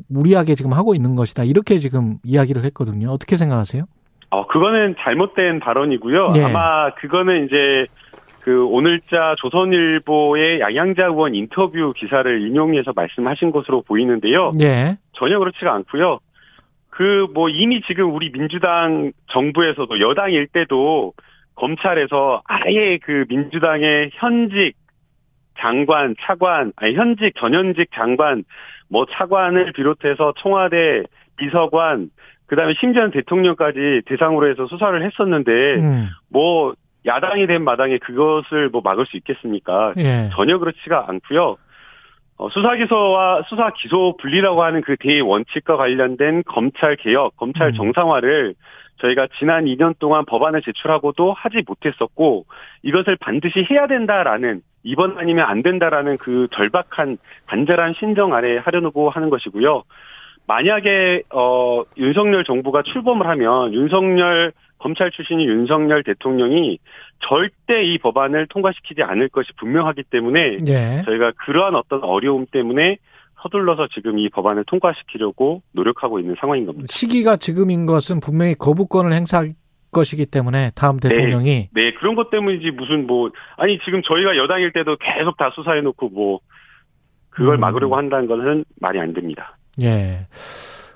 무리하게 0.10 0.56
지금 0.56 0.74
하고 0.74 0.96
있는 0.96 1.16
것이다 1.16 1.44
이렇게 1.44 1.80
지금 1.80 2.18
이야기를 2.24 2.64
했거든요. 2.66 3.10
어떻게 3.10 3.38
생각하세요? 3.38 3.84
어, 4.30 4.48
그거는 4.48 4.96
잘못된 5.00 5.60
발언이고요. 5.60 6.30
예. 6.38 6.44
아마 6.44 6.94
그거는 6.96 7.46
이제 7.46 7.86
그 8.42 8.66
오늘자 8.66 9.36
조선일보의 9.38 10.62
양양자 10.62 11.06
의원 11.08 11.36
인터뷰 11.36 11.94
기사를 11.96 12.42
인용해서 12.48 12.94
말씀하신 12.96 13.52
것으로 13.52 13.82
보이는데요. 13.84 14.52
예, 14.62 14.98
전혀 15.14 15.38
그렇지가 15.38 15.74
않고요. 15.74 16.20
그 16.90 17.28
뭐 17.34 17.50
이미 17.50 17.82
지금 17.82 18.14
우리 18.14 18.32
민주당 18.32 19.12
정부에서도 19.28 20.00
여당일 20.00 20.48
때도 20.48 21.14
검찰에서 21.56 22.42
아예 22.46 22.98
그 22.98 23.26
민주당의 23.30 24.12
현직 24.14 24.74
장관, 25.60 26.16
차관, 26.22 26.74
아니 26.76 26.96
현직, 26.96 27.34
전현직 27.38 27.90
장관, 27.94 28.44
뭐 28.92 29.06
차관을 29.10 29.72
비롯해서 29.72 30.34
청와대 30.38 31.04
비서관, 31.38 32.10
그다음에 32.48 32.74
심지어는 32.80 33.12
대통령까지 33.12 34.02
대상으로 34.06 34.50
해서 34.50 34.68
수사를 34.68 35.04
했었는데 35.04 35.52
음. 35.80 36.10
뭐 36.30 36.74
야당이 37.06 37.48
된 37.48 37.64
마당에 37.64 37.98
그것을 37.98 38.70
뭐 38.70 38.82
막을 38.84 39.06
수 39.06 39.16
있겠습니까? 39.18 39.94
예. 39.98 40.30
전혀 40.34 40.58
그렇지가 40.58 41.06
않고요. 41.08 41.56
어, 42.38 42.50
수사 42.50 42.76
기소와 42.76 43.44
수사 43.48 43.72
기소 43.72 44.18
분리라고 44.18 44.64
하는 44.64 44.82
그 44.82 44.98
대원칙과 44.98 45.78
관련된 45.78 46.44
검찰 46.46 46.98
개혁, 46.98 47.38
검찰 47.38 47.68
음. 47.70 47.74
정상화를 47.74 48.56
저희가 48.98 49.28
지난 49.40 49.66
2년 49.66 49.98
동안 49.98 50.26
법안을 50.26 50.62
제출하고도 50.62 51.34
하지 51.34 51.64
못했었고 51.66 52.46
이것을 52.84 53.16
반드시 53.16 53.66
해야 53.70 53.88
된다라는 53.88 54.62
이번 54.84 55.18
아니면 55.18 55.46
안 55.48 55.62
된다라는 55.62 56.18
그 56.18 56.48
절박한 56.52 57.18
간절한 57.48 57.96
신정 58.00 58.34
아래 58.34 58.58
하려고 58.58 59.10
하는 59.10 59.30
것이고요. 59.30 59.84
만약에 60.48 61.24
어 61.34 61.84
윤석열 61.98 62.44
정부가 62.44 62.82
출범을 62.84 63.28
하면 63.28 63.74
윤석열 63.74 64.52
검찰 64.80 65.12
출신인 65.12 65.48
윤석열 65.48 66.04
대통령이 66.04 66.80
절대 67.20 67.84
이 67.84 68.00
법안을 68.00 68.48
통과시키지 68.48 69.04
않을 69.04 69.30
것이 69.30 69.52
분명하기 69.58 70.04
때문에 70.10 70.58
예. 70.68 71.04
저희가 71.06 71.34
그러한 71.46 71.76
어떤 71.76 72.04
어려움 72.04 72.48
때문에 72.48 72.98
서둘러서 73.44 73.88
지금 73.94 74.20
이 74.20 74.30
법안을 74.30 74.66
통과시키려고 74.66 75.62
노력하고 75.72 76.20
있는 76.20 76.36
상황인 76.40 76.66
겁니다. 76.66 76.88
시기가 76.90 77.38
지금인 77.38 77.86
것은 77.86 78.20
분명히 78.20 78.54
거부권을 78.56 79.14
행사할 79.14 79.54
것이기 79.92 80.26
때문에 80.26 80.72
다음 80.76 80.98
대통령이 80.98 81.70
네, 81.72 81.94
그런 81.94 82.16
것 82.16 82.30
때문이지 82.30 82.72
무슨 82.72 83.08
뭐 83.08 83.30
아니 83.58 83.80
지금 83.80 84.02
저희가 84.02 84.38
여당일 84.38 84.72
때도 84.72 84.98
계속 84.98 85.38
다 85.38 85.52
수사해 85.54 85.82
놓고 85.82 86.10
뭐 86.10 86.40
그걸 87.30 87.56
음. 87.56 87.60
막으려고 87.60 87.96
한다는 87.98 88.28
것은 88.28 88.66
말이 88.80 89.00
안 89.00 89.14
됩니다. 89.14 89.58
예. 89.82 90.28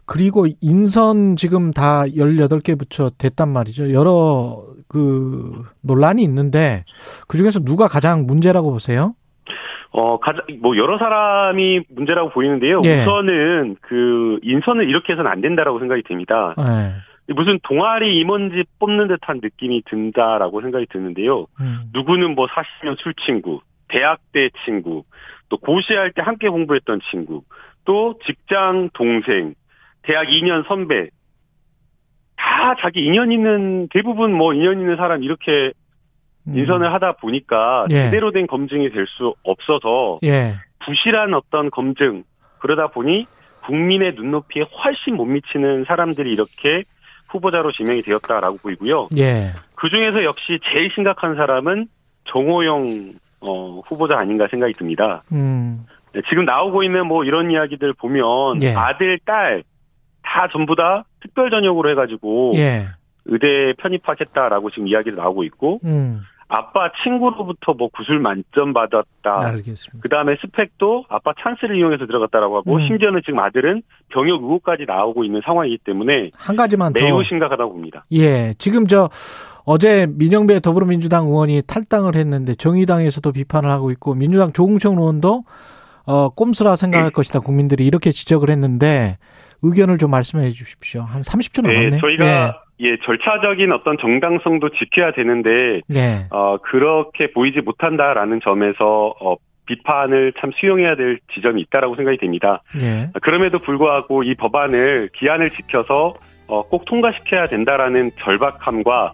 그리고 0.06 0.46
인선 0.62 1.36
지금 1.36 1.72
다 1.72 2.04
18개 2.04 2.78
부처 2.78 3.10
됐단 3.10 3.50
말이죠. 3.50 3.92
여러 3.92 4.64
그 4.88 5.64
논란이 5.82 6.22
있는데 6.24 6.86
그중에서 7.28 7.60
누가 7.60 7.88
가장 7.88 8.26
문제라고 8.26 8.72
보세요? 8.72 9.16
어, 9.98 10.20
가장, 10.20 10.42
뭐, 10.62 10.76
여러 10.76 10.98
사람이 10.98 11.86
문제라고 11.90 12.32
보이는데요. 12.32 12.82
예. 12.84 13.02
우선은 13.02 13.78
그, 13.80 14.40
인선을 14.44 14.90
이렇게 14.90 15.14
해서는 15.14 15.32
안 15.32 15.40
된다라고 15.40 15.80
생각이 15.80 16.04
됩니다. 16.04 16.54
예. 16.60 16.96
무슨 17.28 17.60
동아리 17.64 18.20
임원직 18.20 18.68
뽑는 18.80 19.08
듯한 19.08 19.40
느낌이 19.42 19.84
든다라고 19.86 20.62
생각이 20.62 20.86
드는데요. 20.92 21.48
음. 21.60 21.90
누구는 21.94 22.36
뭐 22.36 22.48
40년 22.48 22.98
술 23.00 23.14
친구, 23.26 23.62
대학 23.88 24.20
때 24.32 24.50
친구, 24.64 25.04
또 25.50 25.58
고시할 25.58 26.12
때 26.12 26.22
함께 26.22 26.50
공부했던 26.50 27.02
친구, 27.10 27.44
또 27.84 28.20
직장 28.26 28.90
동생, 28.94 29.56
대학 30.04 30.28
2년 30.28 30.68
선배, 30.68 31.10
다 32.36 32.76
자기 32.80 33.04
인연 33.06 33.32
있는, 33.32 33.88
대부분 33.90 34.34
뭐 34.34 34.54
인연 34.54 34.80
있는 34.80 34.96
사람 34.98 35.24
이렇게 35.24 35.74
음. 36.48 36.58
인선을 36.58 36.94
하다 36.94 37.14
보니까 37.14 37.86
예. 37.90 37.96
제대로 37.96 38.32
된 38.32 38.46
검증이 38.46 38.92
될 38.92 39.08
수 39.08 39.34
없어서 39.44 40.20
예. 40.24 40.54
부실한 40.86 41.34
어떤 41.34 41.72
검증 41.72 42.24
그러다 42.60 42.88
보니 42.88 43.26
국민의 43.66 44.14
눈높이에 44.14 44.64
훨씬 44.64 45.16
못 45.16 45.26
미치는 45.26 45.86
사람들이 45.88 46.32
이렇게 46.32 46.84
후보자로 47.36 47.72
지명이 47.72 48.02
되었다라고 48.02 48.58
보이고요. 48.58 49.10
예. 49.18 49.54
그 49.76 49.90
중에서 49.90 50.24
역시 50.24 50.60
제일 50.72 50.92
심각한 50.94 51.36
사람은 51.36 51.88
정호영 52.26 53.14
어, 53.42 53.82
후보자 53.86 54.18
아닌가 54.18 54.48
생각이 54.50 54.74
듭니다. 54.74 55.24
음. 55.32 55.86
네, 56.14 56.22
지금 56.30 56.46
나오고 56.46 56.84
있는 56.84 57.06
뭐 57.06 57.24
이런 57.24 57.52
이야기들 57.52 57.94
보면 57.94 58.62
예. 58.62 58.74
아들, 58.74 59.20
딸 59.26 59.64
다 60.26 60.48
전부 60.52 60.76
다 60.76 61.06
특별 61.22 61.50
전역으로 61.50 61.90
해가지고 61.92 62.54
예. 62.56 62.88
의대 63.26 63.74
편입하겠다라고 63.78 64.70
지금 64.72 64.88
이야기도 64.88 65.22
나오고 65.22 65.44
있고 65.46 65.80
음. 65.86 66.22
아빠 66.48 66.92
친구로부터 67.04 67.74
뭐 67.74 67.90
구술 67.90 68.20
만점 68.20 68.74
받았다. 68.74 69.48
알겠습니다. 69.48 70.00
그 70.02 70.10
다음에 70.10 70.36
스펙도 70.42 71.06
아빠 71.10 71.34
찬스를 71.40 71.78
이용해서 71.78 72.06
들어갔다라고 72.06 72.58
하고 72.58 72.76
음. 72.76 72.88
심지어는 72.88 73.22
지금 73.26 73.40
아들은 73.40 73.82
병역 74.10 74.44
의혹까지 74.44 74.86
나오고 74.88 75.24
있는 75.24 75.42
상황이기 75.44 75.80
때문에 75.80 76.32
한 76.38 76.56
가지만 76.56 76.94
더 76.94 77.04
매우 77.04 77.24
심각하다고 77.24 77.72
봅니다. 77.74 78.06
예, 78.12 78.54
지금 78.60 78.86
저 78.86 79.10
어제 79.66 80.08
민영배 80.08 80.60
더불어민주당 80.60 81.26
의원이 81.26 81.64
탈당을 81.66 82.16
했는데 82.16 82.54
정의당에서도 82.54 83.32
비판을 83.32 83.70
하고 83.70 83.90
있고 83.92 84.14
민주당 84.14 84.54
조웅청 84.54 84.98
의원도 84.98 85.44
어 86.06 86.30
꼼수라 86.30 86.76
생각할 86.76 87.10
것이다 87.10 87.40
국민들이 87.40 87.88
이렇게 87.88 88.12
지적을 88.12 88.52
했는데 88.52 89.18
의견을 89.64 89.98
좀 89.98 90.12
말씀해 90.12 90.52
주십시오. 90.52 91.02
한 91.02 91.22
30초 91.22 91.64
남았네요. 91.64 91.90
네, 91.90 91.98
저희가 91.98 92.26
예, 92.26 92.52
절차적인 93.04 93.72
어떤 93.72 93.98
정당성도 93.98 94.70
지켜야 94.70 95.12
되는데 95.12 95.82
예. 95.94 95.96
예. 95.96 96.28
어, 96.30 96.58
그렇게 96.58 97.32
보이지 97.32 97.62
못한다라는 97.62 98.42
점에서 98.42 99.14
어, 99.22 99.36
비판을 99.66 100.34
참 100.40 100.52
수용해야 100.60 100.96
될 100.96 101.20
지점이 101.34 101.62
있다라고 101.62 101.96
생각이 101.96 102.18
됩니다. 102.18 102.62
예. 102.82 103.10
그럼에도 103.22 103.60
불구하고 103.60 104.24
이 104.24 104.36
법안을 104.36 105.10
기한을 105.14 105.52
지켜서 105.52 106.14
어, 106.48 106.64
꼭 106.64 106.86
통과시켜야 106.86 107.46
된다라는 107.48 108.12
절박함과 108.20 109.14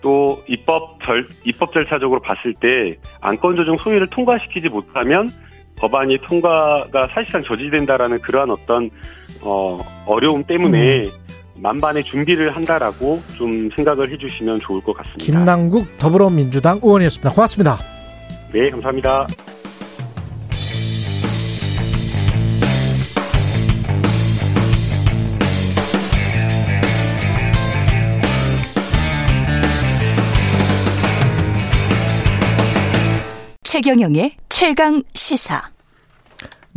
또 0.00 0.40
입법 0.46 1.02
절 1.02 1.26
입법 1.44 1.72
절차적으로 1.72 2.20
봤을 2.20 2.54
때 2.54 2.96
안건 3.20 3.56
조정 3.56 3.76
소위를 3.76 4.06
통과시키지 4.08 4.68
못하면 4.68 5.28
법안이 5.76 6.18
통과가 6.28 7.08
사실상 7.12 7.42
저지된다라는 7.42 8.20
그러한 8.20 8.50
어떤 8.50 8.90
어, 9.42 9.78
어려움 10.06 10.44
때문에 10.44 11.02
만반의 11.60 12.04
준비를 12.04 12.54
한다라고 12.54 13.20
좀 13.36 13.68
생각을 13.74 14.12
해주시면 14.12 14.60
좋을 14.60 14.80
것 14.80 14.96
같습니다. 14.96 15.24
김남국 15.24 15.98
더불어민주당 15.98 16.80
의원이었습니다. 16.82 17.30
고맙습니다. 17.30 17.78
네, 18.52 18.70
감사합니다. 18.70 19.26
최경영의 33.64 34.32
최강 34.48 35.02
시사. 35.14 35.77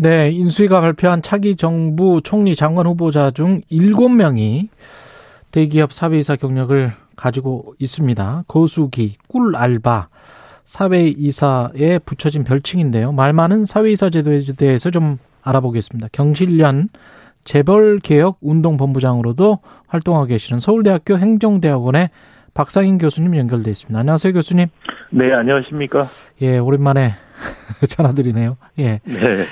네, 0.04 0.32
인수위가 0.32 0.82
발표한 0.82 1.22
차기 1.22 1.56
정부 1.56 2.22
총리 2.24 2.56
장관 2.56 2.88
후보자 2.88 3.30
중 3.30 3.62
7명이 3.72 4.70
대기업 5.52 5.94
사회이사 5.94 6.38
경력을 6.38 6.92
가지고 7.16 7.76
있습니다. 7.78 8.46
거수기, 8.48 9.18
꿀 9.28 9.56
알바, 9.56 10.08
사회이사에 10.66 12.00
붙여진 12.04 12.44
별칭인데요. 12.44 13.12
말 13.12 13.32
많은 13.34 13.66
사회이사 13.66 14.10
제도에 14.10 14.42
대해서 14.58 14.90
좀 14.90 15.20
알아보겠습니다. 15.44 16.08
경실련 16.12 16.90
재벌개혁 17.44 18.40
운동본부장으로도 18.42 19.60
활동하고 19.86 20.26
계시는 20.26 20.62
서울대학교 20.62 21.20
행정대학원의 21.20 22.10
박상인 22.56 22.98
교수님 22.98 23.38
연결돼 23.38 23.70
있습니다. 23.70 24.00
안녕하세요, 24.00 24.34
교수님. 24.34 24.66
네, 25.12 25.32
안녕하십니까? 25.32 26.08
예, 26.42 26.58
오랜만에 26.58 27.14
전화드리네요. 27.88 28.58
예. 28.80 29.00
네. 29.04 29.46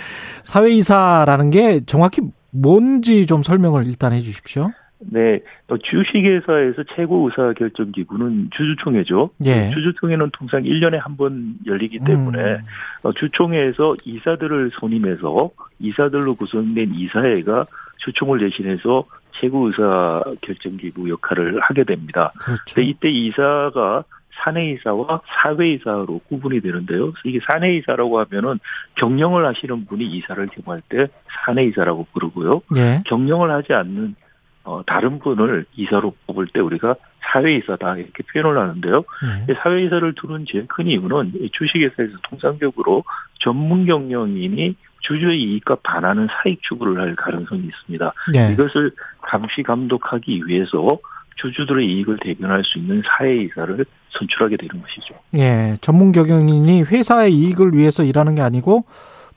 사회이사라는 0.50 1.52
게 1.52 1.82
정확히 1.86 2.22
뭔지 2.52 3.28
좀 3.28 3.44
설명을 3.44 3.86
일단 3.86 4.14
해 4.14 4.22
주십시오. 4.22 4.72
네, 5.02 5.40
어, 5.70 5.78
주식회사에서 5.78 6.84
최고 6.96 7.26
의사 7.30 7.54
결정 7.54 7.92
기구는 7.92 8.50
주주총회죠. 8.52 9.30
예. 9.46 9.70
주주총회는 9.72 10.32
통상 10.34 10.64
1년에 10.64 10.98
한 11.00 11.16
번 11.16 11.56
열리기 11.66 12.00
때문에 12.00 12.40
음. 12.42 12.58
어, 13.04 13.14
주총회에서 13.14 13.96
이사들을 14.04 14.72
선임해서 14.80 15.52
이사들로 15.80 16.36
구성된 16.36 16.96
이사회가 16.96 17.66
주총을 18.00 18.40
대신해서 18.40 19.06
최고 19.40 19.68
의사 19.68 20.22
결정 20.42 20.76
기구 20.78 21.10
역할을 21.10 21.60
하게 21.62 21.84
됩니다. 21.86 22.32
그렇죠. 22.42 22.64
근데 22.76 22.90
이때 22.90 23.10
이사가 23.10 24.04
사내이사와 24.44 25.22
사회이사로 25.26 26.22
구분이 26.28 26.62
되는데요. 26.62 27.14
이게 27.26 27.40
사내이사라고 27.46 28.20
하면은 28.20 28.60
경영을 28.96 29.46
하시는 29.46 29.86
분이 29.86 30.06
이사를 30.06 30.48
경험할 30.48 30.82
때 30.90 31.08
사내이사라고 31.46 32.08
부르고요. 32.14 32.62
예. 32.76 33.02
경영을 33.06 33.52
하지 33.52 33.74
않는 33.74 34.16
어, 34.64 34.84
다른 34.86 35.20
분을 35.20 35.66
이사로 35.76 36.14
뽑을 36.28 36.48
때 36.48 36.60
우리가 36.60 36.96
사회이사다 37.22 37.98
이렇게 37.98 38.24
표현을 38.32 38.60
하는데요. 38.60 39.04
예. 39.48 39.52
이 39.52 39.56
사회이사를 39.62 40.14
두는 40.16 40.46
제일 40.48 40.68
큰 40.68 40.88
이유는 40.88 41.34
이 41.36 41.50
주식회사에서 41.52 42.18
통상적으로 42.30 43.04
전문 43.40 43.86
경영인이 43.86 44.76
주주의 45.02 45.42
이익과 45.42 45.78
반하는 45.82 46.28
사익 46.30 46.62
추구를 46.64 47.02
할 47.02 47.16
가능성이 47.16 47.64
있습니다. 47.64 48.14
예. 48.36 48.54
이것을 48.54 48.92
감시 49.22 49.64
감독하기 49.64 50.44
위해서 50.46 51.00
주주들의 51.42 51.86
이익을 51.88 52.18
대변할 52.22 52.64
수 52.66 52.78
있는 52.78 53.02
사회이사를 53.06 53.86
선출하게 54.12 54.58
되는 54.58 54.82
것이죠. 54.82 55.16
예, 55.36 55.78
전문 55.82 56.12
경영인이 56.12 56.84
회사의 56.84 57.34
이익을 57.34 57.74
위해서 57.74 58.04
일하는 58.04 58.36
게 58.36 58.42
아니고 58.42 58.86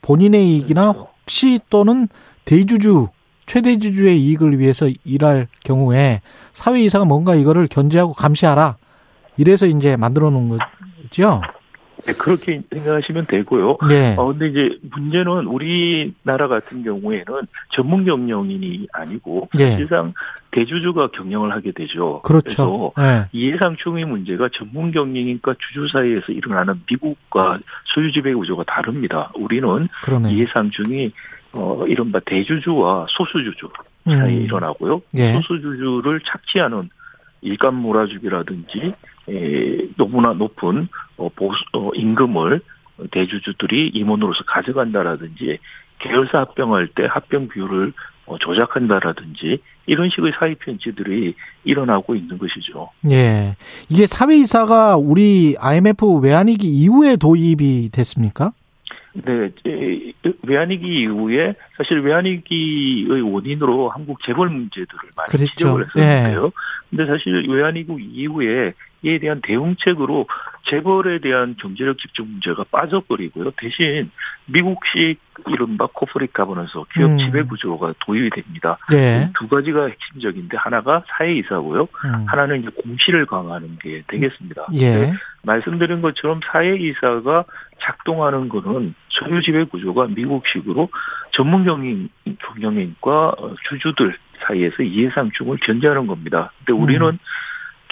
본인의 0.01 0.49
이익이나 0.49 0.91
혹시 0.91 1.61
또는 1.71 2.09
대주주 2.45 3.09
최대 3.47 3.79
주주의 3.79 4.21
이익을 4.21 4.59
위해서 4.59 4.89
일할 5.05 5.47
경우에 5.65 6.21
사회이사가 6.53 7.05
뭔가 7.05 7.35
이거를 7.35 7.69
견제하고 7.69 8.13
감시하라. 8.15 8.77
이래서 9.37 9.67
이제 9.67 9.97
만들어 9.97 10.31
놓은 10.31 10.49
거죠. 10.49 11.41
네, 12.05 12.13
그렇게 12.13 12.63
생각하시면 12.73 13.27
되고요. 13.27 13.77
네. 13.89 14.17
어, 14.19 14.27
근데 14.27 14.49
이제 14.49 14.79
문제는 14.91 15.47
우리나라 15.47 16.49
같은 16.49 16.83
경우에는 16.83 17.25
전문 17.71 18.05
경영인이 18.05 18.89
아니고 18.93 19.49
네. 19.55 19.71
사실상 19.71 20.13
대주주가 20.51 21.09
경영을 21.09 21.53
하게 21.53 21.73
되죠. 21.73 22.21
그렇죠. 22.23 22.93
그래서 22.93 22.93
네. 22.97 23.29
이해상 23.33 23.77
충의 23.77 24.05
문제가 24.05 24.49
전문 24.53 24.91
경영인과 24.91 25.55
주주 25.59 25.89
사이에서 25.93 26.33
일어나는 26.33 26.83
미국과 26.91 27.59
소유 27.95 28.13
지배 28.13 28.35
구조가 28.35 28.65
다릅니다. 28.65 29.31
우리는 29.35 29.89
그러네. 30.03 30.33
이해상충이 30.33 31.13
어 31.55 31.85
이른바 31.87 32.19
대주주와 32.21 33.07
소수주주 33.11 33.69
사이에 34.05 34.39
음. 34.39 34.43
일어나고요. 34.43 35.03
예. 35.19 35.35
소수주주를 35.35 36.21
착취하는 36.27 36.89
일감 37.43 37.75
몰아주기라든지 37.75 38.79
에, 38.79 38.93
너무나 39.97 40.33
높은 40.33 40.89
어, 41.17 41.29
보수, 41.29 41.63
어, 41.73 41.91
임금을 41.95 42.61
대주주들이 43.11 43.89
임원으로서 43.89 44.45
가져간다라든지 44.45 45.59
계열사 45.99 46.41
합병할 46.41 46.89
때 46.89 47.07
합병 47.09 47.49
비율을 47.49 47.93
어, 48.27 48.39
조작한다라든지 48.39 49.59
이런 49.87 50.11
식의 50.11 50.33
사회 50.39 50.55
편지들이 50.55 51.35
일어나고 51.65 52.15
있는 52.15 52.39
것이죠. 52.39 52.91
예. 53.11 53.57
이게 53.89 54.07
사회이사가 54.07 54.97
우리 54.97 55.57
IMF 55.59 56.21
외환위기 56.21 56.67
이후에 56.67 57.17
도입이 57.17 57.91
됐습니까? 57.93 58.53
네, 59.15 59.51
에, 59.67 60.13
외환위기 60.43 61.01
이후에 61.01 61.55
사실 61.77 62.01
외환위기의 62.01 63.21
원인으로 63.21 63.91
한국 63.91 64.23
재벌 64.25 64.49
문제들을 64.49 65.01
많이 65.17 65.31
그랬죠. 65.31 65.53
지적을 65.57 65.87
했었는데요. 65.95 66.53
근데 66.89 67.07
사실 67.07 67.49
외환위기 67.51 67.93
이후에 68.01 68.73
이에 69.03 69.19
대한 69.19 69.41
대응책으로 69.43 70.27
재벌에 70.65 71.19
대한 71.19 71.57
경제력 71.59 71.99
집중 71.99 72.31
문제가 72.31 72.65
빠져버리고요. 72.71 73.51
대신 73.57 74.11
미국식 74.47 75.19
이른바 75.49 75.89
corporate 75.93 76.33
governance 76.33 76.73
기업 76.95 77.11
음. 77.11 77.19
지배 77.19 77.43
구조가 77.43 77.95
도입이 78.01 78.31
됩니다. 78.31 78.79
네. 78.91 79.29
두 79.37 79.49
가지가 79.49 79.87
핵심적인데 79.89 80.57
하나가 80.57 81.03
사외 81.09 81.35
이사고요. 81.35 81.83
음. 81.83 82.27
하나는 82.29 82.61
이제 82.61 82.71
공시를 82.83 83.27
강화하는 83.27 83.79
게 83.81 84.03
되겠습니다. 84.07 84.69
예. 84.75 84.93
근데 84.93 85.13
말씀드린 85.43 86.01
것처럼 86.01 86.41
사외 86.45 86.77
이사가 86.77 87.45
작동하는 87.81 88.49
거는 88.49 88.95
소유 89.09 89.43
지배 89.43 89.65
구조가 89.65 90.09
미국식으로 90.09 90.91
전문 91.33 91.65
경영 91.65 92.09
경영인과 92.39 93.35
어, 93.37 93.55
주주들 93.69 94.17
사이에서 94.47 94.83
이해상충을 94.83 95.59
견제하는 95.59 96.07
겁니다. 96.07 96.53
근데 96.59 96.73
우리는 96.73 97.07
음. 97.07 97.19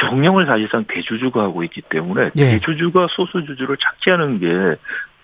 경영을 0.00 0.46
사실상 0.46 0.84
대주주가 0.88 1.42
하고 1.42 1.62
있기 1.64 1.82
때문에 1.82 2.30
예. 2.36 2.58
대주주가 2.58 3.08
소수주주를 3.10 3.76
착취하는 3.76 4.38
게 4.40 4.76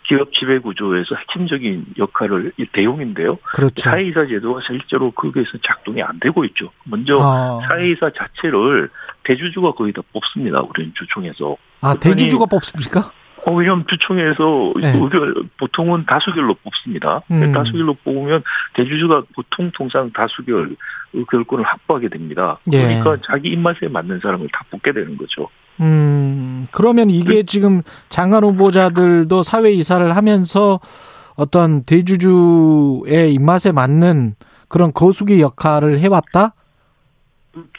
기업 0.07 0.33
지배 0.33 0.59
구조에서 0.59 1.17
핵심적인 1.17 1.87
역할을 1.99 2.53
이 2.59 2.67
대용인데요. 2.73 3.39
그렇죠. 3.55 3.75
사회이사 3.83 4.27
제도가 4.27 4.61
실제로 4.67 5.11
거기에서 5.11 5.59
작동이 5.65 6.01
안 6.03 6.21
되고 6.21 6.45
있죠. 6.45 6.71
먼저 6.85 7.15
아, 7.21 7.59
사회이사 7.69 8.11
자체를 8.11 8.89
대주주가 9.25 9.73
거의 9.73 9.93
다 9.93 10.03
뽑습니다. 10.13 10.61
우리는 10.61 10.93
주총에서. 10.95 11.57
아, 11.81 11.95
대주주가 11.95 12.47
뽑습니까? 12.47 13.11
어, 13.47 13.85
주총에서 13.89 14.73
네. 14.81 14.99
의결 15.01 15.35
보통은 15.59 16.05
다수결로 16.07 16.55
뽑습니다. 16.65 17.23
음. 17.31 17.53
다수결로 17.53 17.95
뽑으면 18.03 18.43
대주주가 18.75 19.23
보통 19.37 19.71
통상 19.73 20.11
다수결 20.13 20.75
의결권을 21.13 21.65
확보하게 21.65 22.09
됩니다. 22.09 22.59
예. 22.73 22.83
그러니까 22.83 23.17
자기 23.25 23.51
입맛에 23.51 23.87
맞는 23.89 24.19
사람을 24.21 24.49
다 24.53 24.65
뽑게 24.71 24.93
되는 24.93 25.17
거죠. 25.17 25.49
음, 25.81 26.67
그러면 26.73 27.09
이게 27.09 27.37
그 27.37 27.47
지금 27.47 27.83
장관 28.09 28.43
후보자들도 28.43 29.45
사회 29.45 29.71
이사를 29.71 30.17
하면서 30.17 30.81
어떤 31.37 31.85
대주주의 31.85 33.33
입맛에 33.33 33.71
맞는 33.71 34.35
그런 34.69 34.93
거수기 34.93 35.41
역할을 35.41 36.01
해왔다? 36.01 36.55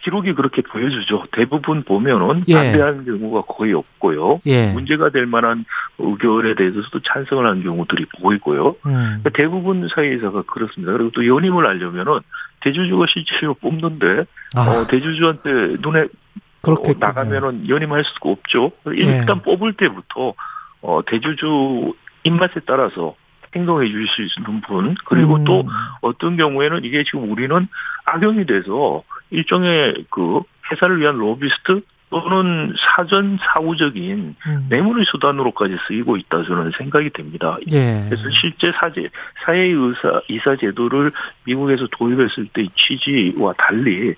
기록이 0.01 0.33
그렇게 0.33 0.61
보여주죠. 0.61 1.25
대부분 1.31 1.83
보면은 1.83 2.43
예. 2.47 2.53
반대하는 2.53 3.05
경우가 3.05 3.41
거의 3.41 3.73
없고요. 3.73 4.41
예. 4.45 4.71
문제가 4.71 5.09
될 5.09 5.25
만한 5.25 5.65
의결에 5.97 6.55
대해서도 6.55 6.99
찬성을 7.01 7.45
하는 7.45 7.63
경우들이 7.63 8.05
보이고요. 8.21 8.67
음, 8.85 8.91
그러니까 8.91 9.29
대부분 9.33 9.87
사회에서가 9.93 10.43
그렇습니다. 10.43 10.93
그리고 10.93 11.11
또 11.11 11.27
연임을 11.27 11.65
하려면은 11.65 12.19
대주주가 12.61 13.05
실제로 13.09 13.53
뽑는데 13.55 14.25
아, 14.55 14.61
어, 14.61 14.87
대주주한테 14.89 15.77
눈에 15.79 16.07
그렇게 16.61 16.91
어, 16.91 16.95
나가면은 16.99 17.69
연임할 17.69 18.03
수가 18.03 18.29
없죠. 18.29 18.71
일단 18.87 19.41
뽑을 19.41 19.73
때부터 19.73 20.33
어, 20.81 21.01
대주주 21.05 21.93
입맛에 22.23 22.61
따라서 22.65 23.15
행동해 23.55 23.87
주실 23.87 24.07
수 24.29 24.39
있는 24.39 24.61
분 24.61 24.95
그리고 25.05 25.35
음. 25.35 25.43
또 25.45 25.65
어떤 26.01 26.37
경우에는 26.37 26.83
이게 26.83 27.03
지금 27.03 27.31
우리는 27.31 27.67
악용이 28.07 28.45
돼서 28.45 29.03
일종의 29.29 30.05
그 30.09 30.41
회사를 30.71 30.99
위한 30.99 31.17
로비스트 31.17 31.81
또는 32.09 32.73
사전 32.79 33.37
사후적인 33.41 34.35
음, 34.47 34.65
뇌물의 34.69 35.05
수단으로까지 35.11 35.75
쓰이고 35.87 36.15
있다 36.15 36.43
저는 36.43 36.71
생각이 36.77 37.09
됩니다. 37.09 37.57
예. 37.71 38.05
그래서 38.09 38.23
실제 38.29 38.71
사제 38.79 39.09
사회 39.43 39.59
의사 39.59 40.21
이사 40.29 40.55
제도를 40.55 41.11
미국에서 41.43 41.85
도입했을 41.91 42.47
때의 42.53 42.69
취지와 42.75 43.53
달리 43.57 44.15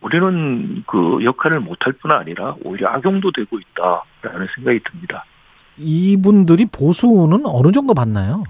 우리는 0.00 0.82
그 0.86 1.18
역할을 1.22 1.60
못할 1.60 1.92
뿐 1.92 2.10
아니라 2.10 2.56
오히려 2.64 2.88
악용도 2.88 3.30
되고 3.30 3.58
있다라는 3.58 4.48
생각이 4.56 4.80
듭니다. 4.90 5.24
이분들이 5.76 6.66
보수는 6.66 7.42
어느 7.44 7.70
정도 7.70 7.94
받나요? 7.94 8.42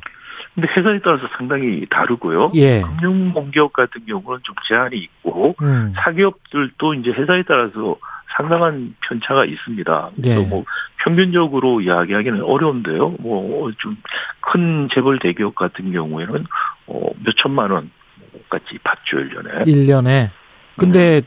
근데 0.59 0.73
회사에 0.77 0.99
따라서 1.05 1.29
상당히 1.37 1.87
다르고요. 1.89 2.51
예. 2.57 2.83
금융 2.83 3.33
공기업 3.33 3.73
같은 3.73 4.05
경우는 4.07 4.41
좀 4.43 4.57
제한이 4.67 4.97
있고 4.97 5.55
음, 5.63 5.93
사기업들도 5.97 6.95
이제 6.95 7.11
회사에 7.13 7.45
따라서 7.47 7.97
상당한 8.37 8.97
편차가 9.07 9.45
있습니다. 9.45 10.11
그래서 10.17 10.41
예. 10.43 10.45
뭐 10.47 10.65
평균적으로 11.05 11.81
이야기하기는 11.81 12.43
어려운데요. 12.43 13.11
뭐 13.21 13.71
좀 13.79 13.97
큰 14.41 14.89
재벌 14.93 15.19
대기업 15.19 15.55
같은 15.55 15.93
경우에는 15.93 16.45
어, 16.87 17.01
몇 17.25 17.37
천만 17.37 17.71
원까지 17.71 18.79
받죠 18.83 19.19
1년에. 19.19 19.65
1년에. 19.67 20.31
근데 20.77 21.23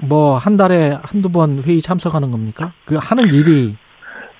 뭐한 0.00 0.56
달에 0.56 0.98
한두 1.02 1.30
번 1.30 1.62
회의 1.62 1.80
참석하는 1.80 2.30
겁니까? 2.30 2.72
그 2.84 2.96
하는 3.00 3.32
일이 3.32 3.76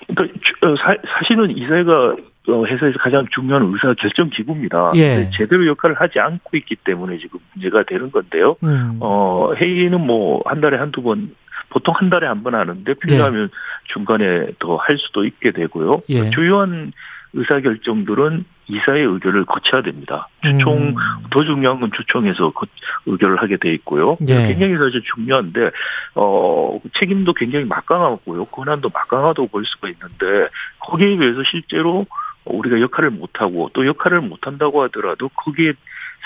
그러니까 0.07 0.39
주- 0.43 0.53
어, 0.67 0.75
사, 0.75 0.95
사실은 1.07 1.57
이사회가 1.57 1.93
어, 2.11 2.17
회사에서 2.47 2.97
가장 2.99 3.25
중요한 3.33 3.63
의사 3.73 3.93
결정 3.95 4.29
기구입니다. 4.29 4.91
예. 4.95 5.29
제대로 5.33 5.65
역할을 5.67 5.99
하지 5.99 6.19
않고 6.19 6.55
있기 6.57 6.75
때문에 6.77 7.17
지금 7.17 7.39
문제가 7.53 7.83
되는 7.83 8.09
건데요. 8.11 8.55
음, 8.63 8.97
어, 9.01 9.53
회의는 9.55 9.99
뭐 10.05 10.41
한 10.45 10.61
달에 10.61 10.77
한두 10.77 11.01
번 11.01 11.35
보통 11.69 11.93
한 11.97 12.09
달에 12.09 12.25
한 12.27 12.43
번 12.43 12.55
하는데 12.55 12.93
필요하면 12.93 13.49
중간에 13.93 14.47
더 14.59 14.77
할 14.77 14.97
수도 14.97 15.25
있게 15.25 15.51
되고요. 15.51 16.01
예. 16.09 16.29
주요한 16.29 16.93
의사 17.33 17.59
결정들은 17.59 18.45
이사의 18.69 19.03
의결을 19.05 19.45
거쳐야 19.45 19.81
됩니다. 19.81 20.27
주총 20.43 20.89
음, 20.89 20.95
더 21.29 21.43
중요한 21.43 21.79
건 21.79 21.91
주총에서 21.95 22.51
거- 22.51 22.67
의결을 23.05 23.41
하게 23.41 23.57
돼 23.57 23.73
있고요. 23.73 24.17
예. 24.27 24.47
굉장히 24.47 24.77
사실 24.77 25.01
중요한데 25.15 25.71
어 26.15 26.79
책임도 26.99 27.33
굉장히 27.33 27.65
막강하고요. 27.65 28.45
권한도 28.45 28.89
막강하다고 28.93 29.47
볼 29.49 29.65
수가 29.65 29.89
있는데 29.89 30.49
거기에 30.79 31.17
비해서 31.17 31.43
실제로 31.49 32.05
우리가 32.49 32.81
역할을 32.81 33.11
못하고 33.11 33.69
또 33.73 33.85
역할을 33.85 34.21
못한다고 34.21 34.83
하더라도 34.83 35.29
거기에 35.29 35.73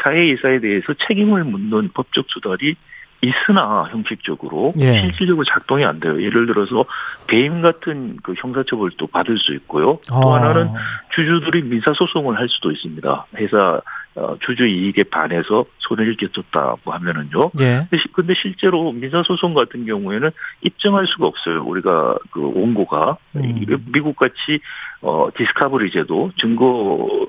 사회이사에 0.04 0.60
대해서 0.60 0.94
책임을 1.08 1.44
묻는 1.44 1.90
법적 1.94 2.26
수단이 2.30 2.76
있으나 3.22 3.88
형식적으로 3.92 4.74
예. 4.80 5.02
실질적으로 5.02 5.46
작동이 5.46 5.86
안 5.86 6.00
돼요. 6.00 6.22
예를 6.22 6.48
들어서 6.48 6.86
배임 7.28 7.62
같은 7.62 8.18
그 8.24 8.34
형사처벌도 8.36 9.08
받을 9.08 9.38
수 9.38 9.54
있고요. 9.54 10.00
또 10.10 10.34
아, 10.34 10.42
하나는 10.42 10.70
주주들이 11.14 11.62
민사소송을 11.64 12.38
할 12.38 12.50
수도 12.50 12.72
있습니다. 12.72 13.28
회사 13.36 13.82
어, 14.16 14.36
주주 14.42 14.66
이익에 14.68 15.04
반해서 15.04 15.64
손해를 15.80 16.18
끼쳤다고 16.18 16.92
하면은요. 16.92 17.50
예. 17.62 17.88
근데 18.12 18.34
실제로 18.34 18.92
민사 18.92 19.24
소송 19.24 19.54
같은 19.54 19.86
경우에는 19.86 20.30
입증할 20.62 21.08
수가 21.08 21.28
없어요. 21.28 21.64
우리가 21.64 22.18
그 22.32 22.42
원고가 22.54 23.16
음. 23.38 23.46
이- 23.46 23.66
미국 23.94 24.18
같이 24.18 24.60
어 25.02 25.30
디스카버리 25.36 25.92
제도 25.92 26.32
증거를 26.40 27.28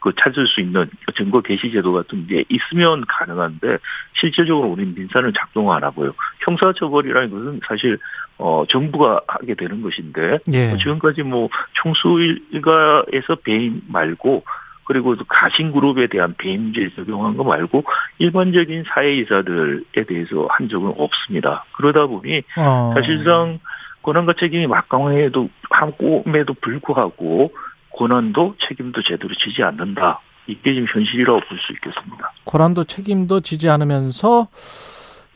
그 0.00 0.12
찾을 0.18 0.46
수 0.46 0.60
있는 0.60 0.88
증거 1.16 1.40
개시 1.40 1.70
제도 1.72 1.92
같은 1.92 2.26
게 2.26 2.44
있으면 2.48 3.04
가능한데 3.06 3.78
실질적으로 4.14 4.68
우리 4.68 4.84
민사는 4.86 5.30
작동 5.36 5.72
안 5.72 5.82
하고요. 5.82 6.12
형사 6.44 6.72
처벌이라는 6.72 7.30
것은 7.30 7.60
사실 7.66 7.98
어 8.38 8.64
정부가 8.68 9.20
하게 9.26 9.54
되는 9.54 9.82
것인데 9.82 10.38
예. 10.52 10.68
뭐 10.68 10.78
지금까지 10.78 11.22
뭐 11.22 11.48
총수 11.74 12.18
일가에서 12.52 13.34
배임 13.44 13.82
말고 13.88 14.44
그리고 14.88 15.14
또 15.16 15.24
가신 15.28 15.70
그룹에 15.70 16.06
대한 16.06 16.34
배임죄 16.38 16.90
적용한 16.96 17.36
거 17.36 17.44
말고 17.44 17.84
일반적인 18.18 18.84
사회이사들에 18.88 20.04
대해서 20.08 20.48
한 20.50 20.70
적은 20.70 20.94
없습니다. 20.96 21.64
그러다 21.76 22.06
보니 22.06 22.42
어. 22.56 22.92
사실상 22.94 23.58
권한과 24.02 24.32
책임이 24.40 24.66
막강해도 24.66 25.50
함에도 25.68 26.54
불구하고 26.54 27.52
권한도 27.96 28.54
책임도 28.66 29.02
제대로 29.02 29.34
지지 29.34 29.62
않는다. 29.62 30.20
이게 30.46 30.72
지금 30.72 30.86
현실이라고 30.90 31.40
볼 31.40 31.58
수 31.58 31.72
있겠습니다. 31.74 32.32
고란도 32.44 32.84
책임도 32.84 33.40
지지 33.40 33.68
않으면서 33.68 34.48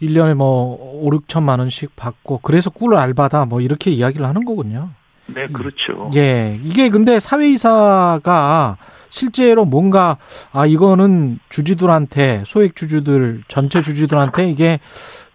1년에 0.00 0.34
뭐 0.34 0.76
5, 1.04 1.10
6천만 1.10 1.58
원씩 1.58 1.94
받고 1.94 2.38
그래서 2.38 2.70
꿀 2.70 2.94
알바다 2.96 3.44
뭐 3.44 3.60
이렇게 3.60 3.90
이야기를 3.90 4.24
하는 4.24 4.46
거군요. 4.46 4.88
네, 5.34 5.46
그렇죠. 5.48 6.10
예. 6.14 6.60
이게 6.62 6.88
근데 6.88 7.20
사회이사가 7.20 8.76
실제로 9.08 9.64
뭔가 9.64 10.16
아 10.52 10.64
이거는 10.64 11.38
주주들한테 11.50 12.44
소액 12.46 12.74
주주들 12.74 13.42
전체 13.46 13.82
주주들한테 13.82 14.50
이게 14.50 14.80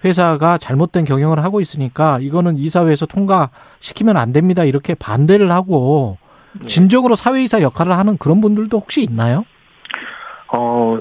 회사가 0.03 0.57
잘못된 0.57 1.06
경영을 1.06 1.44
하고 1.44 1.61
있으니까 1.61 2.18
이거는 2.19 2.57
이사회에서 2.57 3.06
통과시키면 3.06 4.18
안 4.18 4.34
됩니다. 4.34 4.64
이렇게 4.64 4.95
반대를 4.95 5.52
하고 5.52 6.18
진정으로 6.65 7.15
사회이사 7.15 7.61
역할을 7.61 7.98
하는 7.98 8.18
그런 8.18 8.41
분들도 8.41 8.80
혹시 8.80 9.03
있나요? 9.03 9.45
어, 10.52 10.98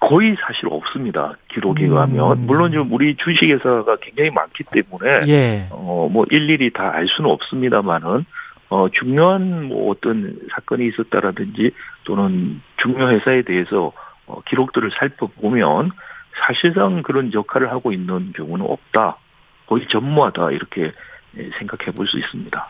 거의 0.00 0.36
사실 0.40 0.66
없습니다. 0.70 1.34
기록에 1.48 1.84
음. 1.86 1.92
의하면. 1.92 2.46
물론 2.46 2.70
지금 2.70 2.92
우리 2.92 3.16
주식회사가 3.16 3.96
굉장히 4.00 4.30
많기 4.30 4.64
때문에, 4.64 5.22
예. 5.28 5.66
어, 5.70 6.08
뭐 6.10 6.24
일일이 6.30 6.70
다 6.72 6.90
알 6.92 7.06
수는 7.08 7.30
없습니다만은, 7.30 8.24
어, 8.70 8.88
중요한 8.90 9.64
뭐 9.64 9.90
어떤 9.90 10.38
사건이 10.54 10.86
있었다라든지 10.88 11.72
또는 12.04 12.60
중요 12.76 13.08
회사에 13.08 13.42
대해서 13.42 13.92
어, 14.26 14.40
기록들을 14.42 14.90
살펴보면 14.98 15.90
사실상 16.46 17.02
그런 17.02 17.32
역할을 17.32 17.70
하고 17.70 17.92
있는 17.92 18.32
경우는 18.34 18.66
없다. 18.68 19.16
거의 19.66 19.86
전무하다. 19.88 20.52
이렇게 20.52 20.92
예, 21.36 21.50
생각해 21.58 21.92
볼 21.96 22.06
수 22.06 22.18
있습니다. 22.18 22.68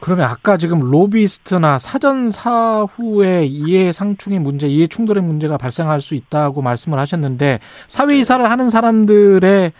그러면 0.00 0.28
아까 0.28 0.56
지금 0.56 0.80
로비스트나 0.80 1.78
사전 1.78 2.30
사후에 2.30 3.46
이해 3.46 3.90
상충의 3.90 4.38
문제, 4.38 4.68
이해 4.68 4.86
충돌의 4.86 5.22
문제가 5.22 5.56
발생할 5.56 6.00
수 6.00 6.14
있다고 6.14 6.60
말씀을 6.62 6.98
하셨는데 6.98 7.60
사회 7.86 8.18
이사를 8.18 8.48
하는 8.50 8.68
사람들의 8.68 9.72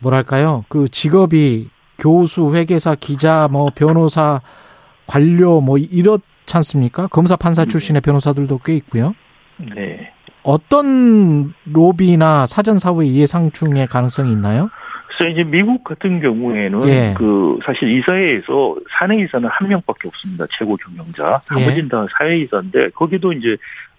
뭐랄까요? 0.00 0.64
그 0.68 0.88
직업이 0.88 1.68
교수, 1.98 2.52
회계사, 2.54 2.96
기자, 2.96 3.48
뭐 3.50 3.70
변호사, 3.72 4.40
관료 5.06 5.60
뭐 5.60 5.78
이렇지 5.78 6.22
않습니까? 6.54 7.06
검사, 7.06 7.36
판사 7.36 7.64
출신의 7.64 8.02
변호사들도 8.02 8.58
꽤 8.64 8.74
있고요. 8.76 9.14
네. 9.58 10.10
어떤 10.42 11.54
로비나 11.66 12.46
사전 12.46 12.80
사후의 12.80 13.08
이해 13.08 13.26
상충의 13.26 13.86
가능성이 13.86 14.32
있나요? 14.32 14.70
그래서 15.18 15.30
이제 15.30 15.44
미국 15.44 15.84
같은 15.84 16.20
경우에는 16.20 16.88
예. 16.88 17.14
그 17.16 17.58
사실 17.64 17.88
이사회에서 17.98 18.76
사내 18.98 19.20
이사는 19.22 19.48
한 19.48 19.68
명밖에 19.68 20.08
없습니다. 20.08 20.46
최고 20.56 20.76
경영자. 20.76 21.42
예. 21.50 21.60
나머지는 21.60 21.88
다 21.88 22.06
사회 22.18 22.38
이사인데 22.38 22.90
거기도 22.90 23.32
이제 23.32 23.56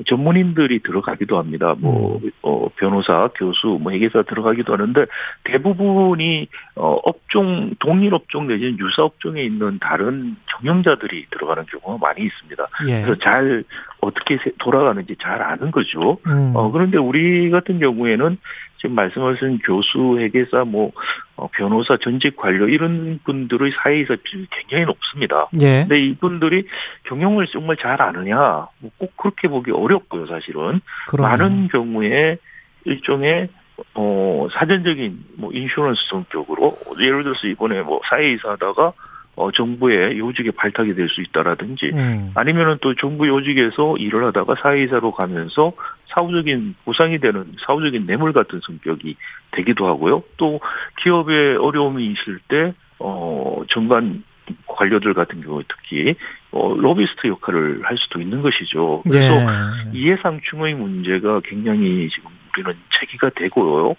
전문인들이 0.07 0.79
들어가기도 0.79 1.37
합니다. 1.37 1.75
뭐 1.79 2.19
음. 2.23 2.31
어, 2.41 2.67
변호사, 2.77 3.29
교수, 3.35 3.77
뭐 3.81 3.91
회계사 3.91 4.23
들어가기도 4.23 4.73
하는데 4.73 5.05
대부분이 5.43 6.47
어, 6.75 6.97
업종 7.03 7.71
동일 7.79 8.13
업종 8.13 8.47
내지는 8.47 8.77
유사 8.79 9.03
업종에 9.03 9.43
있는 9.43 9.77
다른 9.79 10.35
경영자들이 10.47 11.27
들어가는 11.31 11.65
경우가 11.65 12.05
많이 12.05 12.25
있습니다. 12.25 12.67
예. 12.87 13.01
그래서 13.03 13.15
잘 13.21 13.63
어떻게 14.01 14.37
세- 14.43 14.51
돌아가는지 14.59 15.15
잘 15.21 15.41
아는 15.41 15.71
거죠. 15.71 16.17
음. 16.25 16.53
어, 16.55 16.71
그런데 16.71 16.97
우리 16.97 17.49
같은 17.51 17.79
경우에는 17.79 18.37
지금 18.83 18.95
말씀하신 18.95 19.59
교수, 19.59 20.17
회계사, 20.19 20.65
뭐, 20.65 20.91
어, 21.37 21.47
변호사, 21.47 21.95
전직 21.95 22.35
관료, 22.35 22.67
이런 22.67 23.17
분들의 23.23 23.71
사회에서 23.81 24.17
비율이 24.21 24.47
굉장히 24.51 24.83
높습니다. 24.83 25.47
예. 25.61 25.85
근데 25.87 26.01
이분들이 26.01 26.67
경영을 27.05 27.47
정말 27.47 27.77
잘 27.77 28.01
아느냐, 28.01 28.67
뭐꼭 28.79 29.15
그렇게 29.15 29.47
보기 29.47 29.71
어렵고요, 29.71 30.27
사실은. 30.27 30.81
그러네요. 31.07 31.31
많은 31.31 31.67
경우에 31.69 32.37
일종의, 32.83 33.47
어, 33.95 34.47
사전적인, 34.51 35.17
뭐, 35.37 35.51
인슈런스 35.53 36.01
성격으로, 36.09 36.77
예를 36.99 37.23
들어서 37.23 37.47
이번에 37.47 37.83
뭐, 37.83 38.01
사회이사 38.09 38.51
하다가, 38.51 38.91
어, 39.35 39.51
정부의 39.51 40.19
요직에 40.19 40.51
발탁이 40.51 40.93
될 40.95 41.09
수 41.09 41.21
있다라든지, 41.21 41.91
음. 41.93 42.31
아니면은 42.35 42.77
또 42.81 42.93
정부 42.95 43.27
요직에서 43.27 43.97
일을 43.97 44.23
하다가 44.25 44.55
사회이사로 44.61 45.11
가면서 45.11 45.73
사후적인 46.07 46.75
보상이 46.85 47.19
되는 47.19 47.45
사후적인 47.65 48.05
뇌물 48.05 48.33
같은 48.33 48.59
성격이 48.63 49.15
되기도 49.51 49.87
하고요. 49.87 50.23
또 50.37 50.59
기업에 51.01 51.55
어려움이 51.57 52.05
있을 52.05 52.39
때, 52.47 52.73
어, 52.99 53.63
정관 53.69 54.23
관료들 54.67 55.13
같은 55.13 55.41
경우에 55.41 55.63
특히, 55.67 56.15
어, 56.51 56.73
로비스트 56.75 57.27
역할을 57.27 57.81
할 57.83 57.97
수도 57.97 58.21
있는 58.21 58.41
것이죠. 58.41 59.01
그래서 59.09 59.35
예. 59.35 59.97
이해상충의 59.97 60.75
문제가 60.75 61.41
굉장히 61.43 62.09
지금 62.09 62.29
우리는 62.55 62.77
제기가 62.99 63.29
되고요. 63.31 63.95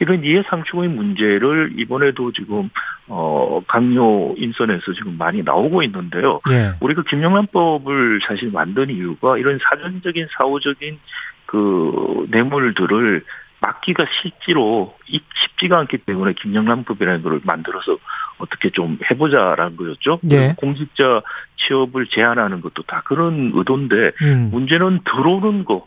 이런 0.00 0.24
이해상충의 0.24 0.88
문제를 0.88 1.74
이번에도 1.76 2.32
지금 2.32 2.68
어 3.06 3.62
강요 3.66 4.34
인선에서 4.36 4.92
지금 4.94 5.16
많이 5.16 5.42
나오고 5.42 5.82
있는데요. 5.84 6.40
예. 6.50 6.72
우리가 6.80 7.02
김영란법을 7.08 8.20
사실 8.26 8.50
만든 8.50 8.90
이유가 8.90 9.38
이런 9.38 9.58
사전적인 9.62 10.28
사후적인 10.36 10.98
그 11.46 12.26
뇌물들을 12.30 13.24
막기가 13.60 14.04
실제로 14.20 14.96
이- 15.06 15.20
쉽지가 15.36 15.78
않기 15.78 15.98
때문에 15.98 16.32
김영란법이라는 16.32 17.22
걸 17.22 17.40
만들어서 17.44 17.96
어떻게 18.38 18.70
좀 18.70 18.98
해보자라는 19.08 19.76
거였죠. 19.76 20.18
예. 20.32 20.54
공직자 20.56 21.22
취업을 21.58 22.06
제한하는 22.08 22.60
것도 22.60 22.82
다 22.82 23.02
그런 23.04 23.52
의도인데 23.54 24.10
음. 24.22 24.48
문제는 24.50 25.00
들어오는 25.04 25.64
거 25.64 25.86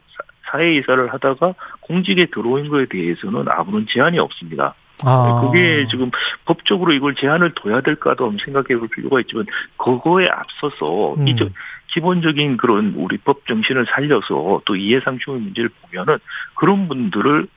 사- 0.56 0.58
사회이사를 0.58 1.14
하다가 1.14 1.54
공직에 1.82 2.28
들어온 2.28 2.70
거에 2.70 2.86
대해서는 2.86 3.46
아무런 3.50 3.86
제한이 3.90 4.20
없습니다. 4.20 4.74
아. 5.06 5.42
그게 5.44 5.86
지금 5.90 6.10
법적으로 6.46 6.94
이걸 6.94 7.16
제한을 7.16 7.52
둬야 7.56 7.82
될까도 7.82 8.26
한번 8.26 8.40
생각해 8.44 8.80
볼 8.80 8.88
필요가 8.88 9.20
있지만 9.20 9.46
그거에 9.78 10.28
앞서서 10.28 11.14
음. 11.16 11.28
이 11.28 11.36
저- 11.36 11.50
기본적인 11.88 12.58
그런 12.58 12.94
우리 12.96 13.18
법 13.18 13.46
정신을 13.48 13.86
살려서 13.90 14.62
또 14.66 14.76
이해상충의 14.76 15.40
문제를 15.42 15.70
보면은 15.82 16.18
그런 16.56 16.88
분들을 16.88 17.48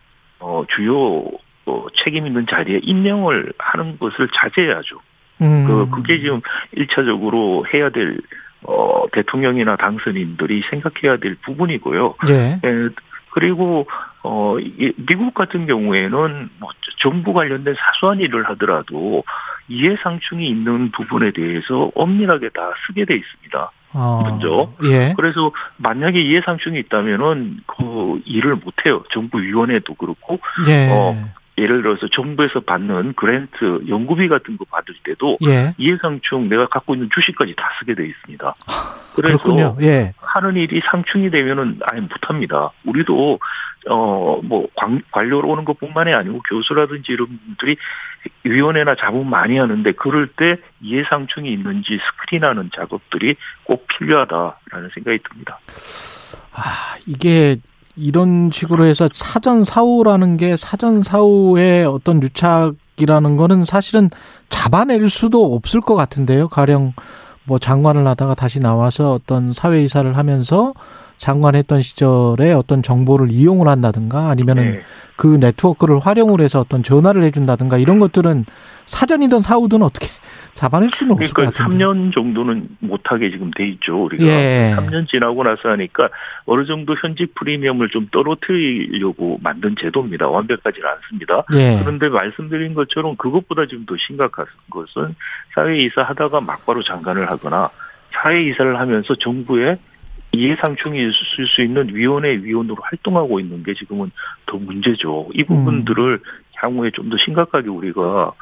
어 0.41 0.65
주요 0.69 1.25
어, 1.67 1.87
책임 2.05 2.27
있는 2.27 2.47
자리에 2.49 2.81
임명을 2.83 3.53
하는 3.59 3.99
것을 3.99 4.29
자제해야죠. 4.35 5.01
음. 5.43 5.67
그 5.67 5.91
그게 5.91 6.19
지금 6.21 6.41
일차적으로 6.73 7.65
해야 7.73 7.91
될 7.91 8.19
어, 8.65 9.05
대통령이나 9.13 9.77
당선인들이 9.77 10.63
생각해야 10.71 11.19
될 11.19 11.37
부분이고요. 11.43 12.15
예. 12.31 12.61
예, 12.65 12.89
그리고 13.31 13.87
어 14.23 14.59
이- 14.59 14.93
미국 14.97 15.35
같은 15.35 15.67
경우에는 15.67 16.51
뭐 16.59 16.71
정부 16.99 17.33
관련된 17.33 17.75
사소한 17.79 18.21
일을 18.21 18.49
하더라도 18.51 19.23
이해상충이 19.69 20.49
있는 20.49 20.91
부분에 20.91 21.31
대해서 21.33 21.91
엄밀하게 21.95 22.49
다 22.51 22.73
쓰게 22.87 23.05
돼 23.05 23.15
있습니다. 23.15 23.71
아. 23.93 24.21
먼저. 24.23 24.73
예. 24.85 25.15
그래서 25.17 25.53
만약에 25.77 26.21
이해상충이 26.21 26.79
있다면은 26.81 27.61
그 27.67 28.21
일을 28.25 28.57
못 28.57 28.75
해요. 28.85 29.03
정부 29.11 29.41
위원회도 29.41 29.95
그렇고 29.95 30.41
예. 30.69 30.91
어, 30.91 31.15
예를 31.59 31.83
들어서 31.83 32.09
정부에서 32.09 32.61
받는 32.61 33.15
그랜트 33.15 33.81
연구비 33.89 34.29
같은 34.29 34.57
거 34.57 34.65
받을 34.65 34.95
때도 35.05 35.39
예. 35.47 35.75
이해상충 35.77 36.49
내가 36.49 36.69
갖고 36.69 36.95
있는 36.95 37.09
주식까지 37.13 37.55
다 37.57 37.69
쓰게 37.79 37.95
돼 37.95 38.07
있습니다. 38.07 38.55
그래서. 39.15 39.77
예. 39.83 40.13
하는 40.19 40.57
일이 40.57 40.81
상충이 40.85 41.31
되면은 41.31 41.81
아예 41.83 42.01
못합니다. 42.01 42.71
우리도 42.85 43.41
어뭐 43.89 44.69
관료로 45.11 45.49
오는 45.49 45.65
것뿐만이 45.65 46.13
아니고 46.13 46.43
교수라든지 46.49 47.13
이런 47.13 47.27
분들이 47.27 47.77
위원회나 48.45 48.95
자문 48.97 49.29
많이 49.29 49.59
하는데 49.59 49.91
그럴 49.93 50.29
때 50.29 50.59
이해상충이 50.81 51.51
있는지 51.53 51.99
스크린하는 51.99 52.71
작업들이 52.75 53.37
꼭 53.65 53.87
필요하다라는 53.89 54.91
생각이 54.95 55.19
듭니다. 55.29 55.59
아, 56.53 56.97
이게 57.07 57.57
이런 57.99 58.51
식으로 58.53 58.85
해서 58.85 59.09
사전 59.13 59.65
사후라는 59.65 60.37
게 60.37 60.57
사전 60.57 61.03
사후의 61.03 61.85
어떤 61.85 62.23
유착이라는 62.23 63.37
거는 63.37 63.65
사실은 63.65 64.09
잡아낼 64.49 65.11
수도 65.11 65.55
없을 65.55 65.81
것 65.81 65.95
같은데요. 65.95 66.49
가령 66.49 66.95
뭐 67.45 67.59
장관을 67.59 68.07
하다가 68.07 68.35
다시 68.35 68.61
나와서 68.61 69.15
어떤 69.15 69.53
사회 69.53 69.83
이사를 69.83 70.17
하면서 70.17 70.75
장관했던 71.19 71.83
시절에 71.83 72.53
어떤 72.53 72.83
정보를 72.83 73.31
이용을 73.31 73.67
한다든가 73.67 74.29
아니면은 74.29 74.73
네. 74.73 74.81
그 75.17 75.27
네트워크를 75.27 75.99
활용을 75.99 76.41
해서 76.41 76.61
어떤 76.61 76.85
전화를 76.85 77.25
해준다든가 77.25 77.79
이런 77.79 77.99
것들은 77.99 78.45
사전이든 78.87 79.41
사후든 79.41 79.83
어떻게 79.83 80.07
잡아낼 80.59 80.91
수는 80.91 81.13
없을 81.13 81.33
그러니까 81.33 81.53
것 81.53 81.65
같은데. 81.65 81.85
3년 81.85 82.13
정도는 82.13 82.69
못하게 82.81 83.31
지금 83.31 83.53
돼 83.53 83.69
있죠. 83.69 84.03
우리가 84.07 84.25
예. 84.25 84.75
3년 84.77 85.09
지나고 85.09 85.45
나서 85.45 85.69
하니까 85.69 86.09
어느 86.47 86.67
정도 86.67 86.97
현직 86.97 87.33
프리미엄을 87.37 87.91
좀 87.91 88.09
떨어뜨리려고 88.11 89.39
만든 89.41 89.77
제도입니다. 89.81 90.27
완벽하지는 90.27 90.89
않습니다. 90.89 91.45
예. 91.55 91.79
그런데 91.81 92.09
말씀드린 92.09 92.75
것처럼 92.75 93.15
그것보다 93.15 93.67
좀더 93.67 93.95
심각한 94.05 94.47
것은 94.71 95.15
사회이사 95.55 96.03
하다가 96.03 96.41
막바로 96.41 96.83
장관을 96.83 97.31
하거나 97.31 97.71
사회이사를 98.09 98.81
하면서 98.81 99.15
정부에 99.15 99.77
이해상충이 100.33 100.99
있을 100.99 101.47
수 101.55 101.63
있는 101.63 101.95
위원회 101.95 102.31
위원으로 102.31 102.79
활동하고 102.83 103.39
있는 103.39 103.63
게 103.63 103.75
지금은 103.75 104.11
더 104.47 104.57
문제죠. 104.57 105.29
이 105.35 105.45
부분들을 105.45 106.19
향후에 106.57 106.91
좀 106.91 107.11
더 107.11 107.17
심각하게 107.17 107.69
우리가 107.69 108.33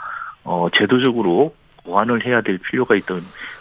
어 0.45 0.69
제도적으로 0.73 1.55
보완을 1.87 2.27
해야 2.27 2.41
될 2.41 2.59
필요가 2.59 2.95
있던 2.97 3.19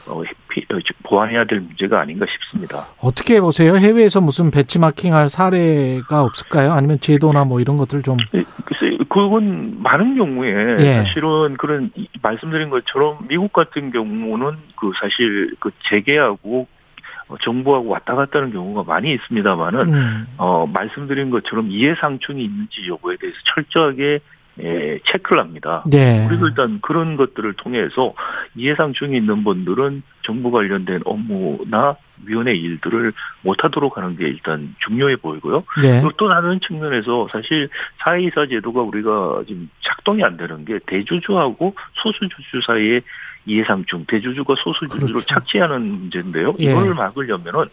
어 0.09 0.21
피- 0.49 0.65
어, 0.71 0.79
즉, 0.85 0.95
보완해야 1.03 1.45
될 1.45 1.59
문제가 1.59 2.01
아닌가 2.01 2.25
싶습니다. 2.29 2.87
어떻게 2.99 3.39
보세요? 3.39 3.75
해외에서 3.75 4.19
무슨 4.21 4.51
배치마킹할 4.51 5.29
사례가 5.29 6.23
없을까요? 6.23 6.71
아니면 6.73 6.99
제도나 6.99 7.45
뭐 7.45 7.59
이런 7.61 7.77
것들 7.77 8.01
좀 8.01 8.17
글쎄, 8.65 8.97
그건 9.09 9.81
많은 9.81 10.15
경우에 10.15 10.75
예. 10.79 10.93
사실은 11.03 11.55
그런 11.57 11.91
이- 11.95 12.07
말씀드린 12.21 12.69
것처럼 12.69 13.19
미국 13.27 13.53
같은 13.53 13.91
경우는 13.91 14.57
그 14.75 14.91
사실 14.99 15.53
그 15.59 15.71
재계하고 15.89 16.67
어, 17.27 17.35
정부하고 17.41 17.87
왔다 17.87 18.13
갔다 18.15 18.39
하는 18.39 18.51
경우가 18.51 18.83
많이 18.83 19.11
있습니다만은 19.13 19.93
음, 19.93 20.27
어 20.37 20.67
말씀드린 20.67 21.31
것처럼 21.31 21.71
이해상충이 21.71 22.43
있는지 22.43 22.87
여부에 22.87 23.17
대해서 23.19 23.35
철저하게 23.55 24.19
예, 24.61 24.99
체크를 25.05 25.41
합니다. 25.41 25.83
예. 25.93 26.25
우리도 26.25 26.47
일단 26.47 26.79
그런 26.81 27.17
것들을 27.17 27.53
통해서 27.53 28.13
이해상충이 28.55 29.17
있는 29.17 29.43
분들은 29.43 30.03
정부 30.21 30.51
관련된 30.51 31.01
업무나 31.05 31.97
위원회 32.25 32.53
일들을 32.53 33.11
못하도록 33.41 33.97
하는 33.97 34.15
게 34.15 34.27
일단 34.27 34.73
중요해 34.85 35.17
보이고요. 35.17 35.63
예. 35.83 35.99
그리고 35.99 36.11
또 36.17 36.29
다른 36.29 36.59
측면에서 36.61 37.27
사실 37.31 37.69
사회이사 38.03 38.47
제도가 38.47 38.81
우리가 38.81 39.43
지금 39.47 39.69
작동이 39.81 40.23
안 40.23 40.37
되는 40.37 40.63
게 40.63 40.79
대주주하고 40.87 41.75
소수주주 41.95 42.61
사이에 42.65 43.01
이해상충, 43.45 44.05
대주주가 44.07 44.55
소수주주를 44.57 45.07
그렇죠. 45.07 45.25
착취하는 45.25 45.81
문제인데요. 45.81 46.55
예. 46.59 46.71
이걸 46.71 46.93
막으려면은 46.93 47.65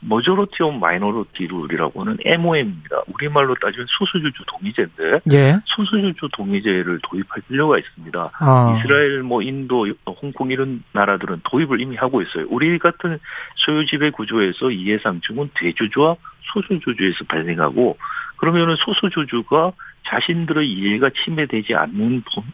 majority 0.00 0.62
of 0.62 0.78
minority 0.80 1.48
rule이라고 1.48 2.00
하는 2.00 2.16
MOM입니다. 2.24 3.02
우리말로 3.14 3.54
따지면 3.56 3.86
소수주주 3.98 4.44
동의제인데 4.46 5.18
예. 5.32 5.56
소수주주 5.64 6.28
동의제를 6.32 7.00
도입할 7.02 7.42
필요가 7.48 7.78
있습니다. 7.78 8.30
아. 8.38 8.78
이스라엘, 8.78 9.22
뭐 9.22 9.42
인도, 9.42 9.86
홍콩 10.06 10.50
이런 10.50 10.82
나라들은 10.92 11.40
도입을 11.44 11.80
이미 11.80 11.96
하고 11.96 12.22
있어요. 12.22 12.46
우리 12.48 12.78
같은 12.78 13.18
소유 13.56 13.86
지배 13.86 14.10
구조에서 14.10 14.70
이해상충은 14.70 15.50
대주주와 15.54 16.16
소수주주에서 16.52 17.24
발생하고 17.28 17.98
그러면은 18.38 18.76
소수주주가 18.76 19.72
자신들의 20.06 20.68
이해가 20.70 21.10
침해되지 21.24 21.74
않는 21.74 22.22
본- 22.34 22.44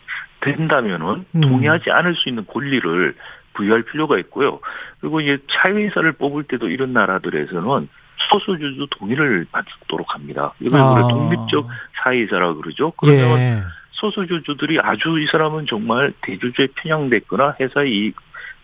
된다면은 0.40 1.24
음. 1.36 1.40
동의하지 1.40 1.90
않을 1.90 2.14
수 2.16 2.28
있는 2.28 2.44
권리를 2.46 3.14
부여할 3.54 3.82
필요가 3.84 4.18
있고요. 4.18 4.60
그리고 5.00 5.20
이제 5.20 5.38
사회이사를 5.48 6.12
뽑을 6.12 6.42
때도 6.44 6.68
이런 6.68 6.92
나라들에서는 6.92 7.88
소수주주 8.30 8.86
동의를 8.90 9.46
받도록 9.52 10.12
합니다. 10.14 10.52
이걸 10.60 10.80
아. 10.80 10.92
우리가 10.92 11.08
독립적 11.08 11.68
사회이사라 12.02 12.54
그러죠. 12.54 12.92
그러면 12.96 13.38
예. 13.38 13.62
소수주주들이 13.92 14.80
아주 14.80 15.18
이 15.20 15.26
사람은 15.26 15.66
정말 15.66 16.12
대주주에 16.22 16.68
편향됐거나 16.74 17.56
회사의 17.60 17.90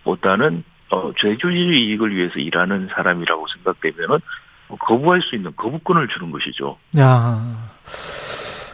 이익보다는 0.04 0.64
어, 0.90 1.12
대주주의 1.20 1.86
이익을 1.86 2.14
위해서 2.16 2.38
일하는 2.40 2.88
사람이라고 2.92 3.46
생각되면은 3.46 4.18
거부할 4.78 5.20
수 5.22 5.36
있는 5.36 5.52
거부권을 5.56 6.08
주는 6.08 6.30
것이죠. 6.30 6.76
야. 6.98 7.70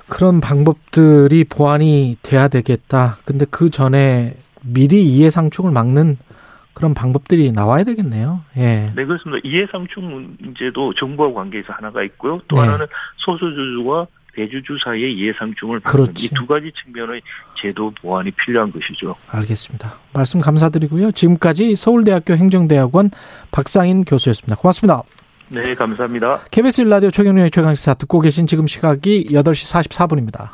그런 0.09 0.41
방법들이 0.41 1.45
보완이 1.45 2.17
돼야 2.23 2.49
되겠다. 2.49 3.19
근데 3.25 3.45
그 3.51 3.71
전에 3.71 4.37
미리 4.63 5.05
이해상충을 5.05 5.73
막는 5.73 6.17
그런 6.75 6.95
방법들이 6.95 7.53
나와야 7.53 7.85
되겠네요. 7.85 8.43
예. 8.59 8.93
네, 8.95 9.05
그렇습니다. 9.05 9.41
이해상충 9.45 10.37
문제도 10.39 10.93
정부와 10.95 11.33
관계에서 11.33 11.73
하나가 11.73 12.03
있고요. 12.05 12.41
또 12.49 12.57
네. 12.57 12.63
하나는 12.63 12.87
소수주주와 13.17 14.07
대주주 14.35 14.77
사이의 14.85 15.15
이해상충을 15.15 15.81
막는 15.83 16.05
그렇지. 16.05 16.27
이두 16.27 16.47
가지 16.47 16.71
측면의 16.85 17.23
제도 17.61 17.91
보완이 18.03 18.31
필요한 18.33 18.71
것이죠. 18.71 19.17
알겠습니다. 19.29 19.95
말씀 20.13 20.41
감사드리고요. 20.41 21.13
지금까지 21.13 21.75
서울대학교 21.75 22.35
행정대학원 22.35 23.11
박상인 23.51 24.05
교수였습니다. 24.05 24.57
고맙습니다. 24.57 25.03
네, 25.49 25.75
감사합니다. 25.75 26.41
KBS 26.51 26.83
일라디오 26.83 27.11
최경련의 27.11 27.51
최강시사 27.51 27.95
듣고 27.95 28.21
계신 28.21 28.47
지금 28.47 28.67
시각이 28.67 29.29
8시 29.31 29.85
44분입니다. 29.91 30.51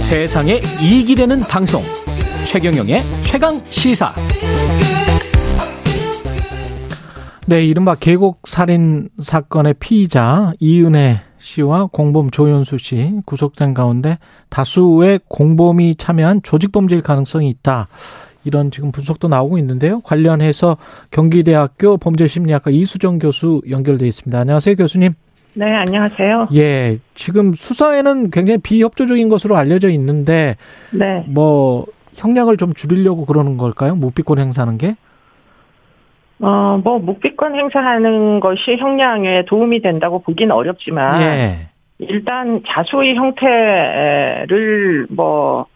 세상에 0.00 0.60
이익이 0.80 1.14
되는 1.14 1.40
방송 1.40 1.82
최경영의 2.46 3.02
최강 3.22 3.60
시사 3.68 4.14
네, 7.46 7.64
이른바 7.64 7.94
계곡 7.94 8.48
살인 8.48 9.10
사건의 9.22 9.74
피의자 9.78 10.52
이은혜 10.60 11.27
씨와 11.38 11.86
공범 11.92 12.30
조현수 12.30 12.78
씨 12.78 13.20
구속된 13.24 13.74
가운데 13.74 14.18
다수의 14.48 15.20
공범이 15.28 15.96
참여한 15.96 16.42
조직범죄일 16.42 17.02
가능성이 17.02 17.48
있다. 17.50 17.88
이런 18.44 18.70
지금 18.70 18.92
분석도 18.92 19.28
나오고 19.28 19.58
있는데요. 19.58 20.00
관련해서 20.00 20.76
경기대학교 21.10 21.98
범죄심리학과 21.98 22.70
이수정 22.70 23.18
교수 23.18 23.60
연결돼 23.68 24.06
있습니다. 24.06 24.38
안녕하세요, 24.38 24.76
교수님. 24.76 25.12
네, 25.54 25.74
안녕하세요. 25.74 26.48
예, 26.54 26.98
지금 27.14 27.52
수사에는 27.52 28.30
굉장히 28.30 28.58
비협조적인 28.58 29.28
것으로 29.28 29.56
알려져 29.56 29.90
있는데 29.90 30.56
네. 30.92 31.24
뭐 31.26 31.86
형량을 32.14 32.56
좀 32.56 32.74
줄이려고 32.74 33.24
그러는 33.24 33.56
걸까요? 33.56 33.96
묵비권 33.96 34.38
행사하는 34.38 34.78
게? 34.78 34.96
어, 36.40 36.80
뭐, 36.82 36.98
묵비권 36.98 37.54
행사하는 37.54 38.40
것이 38.40 38.76
형량에 38.78 39.44
도움이 39.46 39.80
된다고 39.80 40.20
보기는 40.22 40.54
어렵지만, 40.54 41.20
예. 41.22 41.68
일단 41.98 42.62
자수의 42.66 43.16
형태를 43.16 45.06
뭐, 45.10 45.66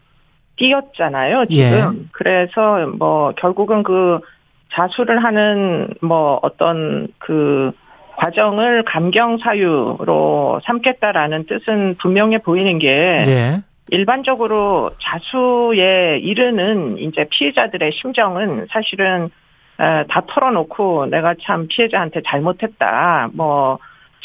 띄었잖아요, 0.56 1.47
지금. 1.47 1.62
예. 1.64 2.05
그래서 2.12 2.86
뭐, 2.98 3.32
결국은 3.36 3.82
그 3.82 4.20
자수를 4.72 5.24
하는 5.24 5.89
뭐, 6.01 6.39
어떤 6.43 7.09
그, 7.18 7.72
과정을 8.16 8.84
감경 8.84 9.39
사유로 9.39 10.60
삼겠다라는 10.64 11.47
뜻은 11.47 11.97
분명해 12.01 12.39
보이는 12.39 12.78
게, 12.78 13.24
예. 13.26 13.62
일반적으로 13.89 14.90
자수에 15.01 16.18
이르는 16.18 16.98
이제 16.98 17.26
피해자들의 17.28 17.90
심정은 17.93 18.66
사실은 18.70 19.24
에, 19.24 19.28
다 20.09 20.22
털어놓고 20.28 21.06
내가 21.06 21.34
참 21.42 21.66
피해자한테 21.68 22.22
잘못했다. 22.24 23.30
뭐 23.34 23.78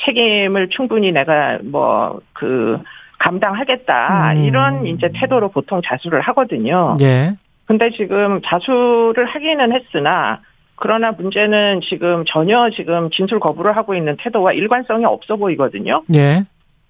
책임을 0.06 0.70
충분히 0.70 1.12
내가 1.12 1.58
뭐그 1.64 2.80
감당하겠다. 3.18 4.34
음. 4.34 4.38
이런 4.44 4.86
이제 4.86 5.10
태도로 5.14 5.50
보통 5.50 5.82
자수를 5.84 6.22
하거든요. 6.22 6.96
예. 7.02 7.32
근데 7.66 7.90
지금 7.92 8.42
자수를 8.46 9.26
하기는 9.26 9.74
했으나 9.74 10.42
그러나 10.76 11.12
문제는 11.12 11.82
지금 11.82 12.24
전혀 12.28 12.70
지금 12.70 13.10
진술 13.10 13.40
거부를 13.40 13.76
하고 13.76 13.96
있는 13.96 14.16
태도와 14.20 14.54
일관성이 14.54 15.06
없어 15.06 15.36
보이거든요. 15.36 16.04
예. 16.14 16.44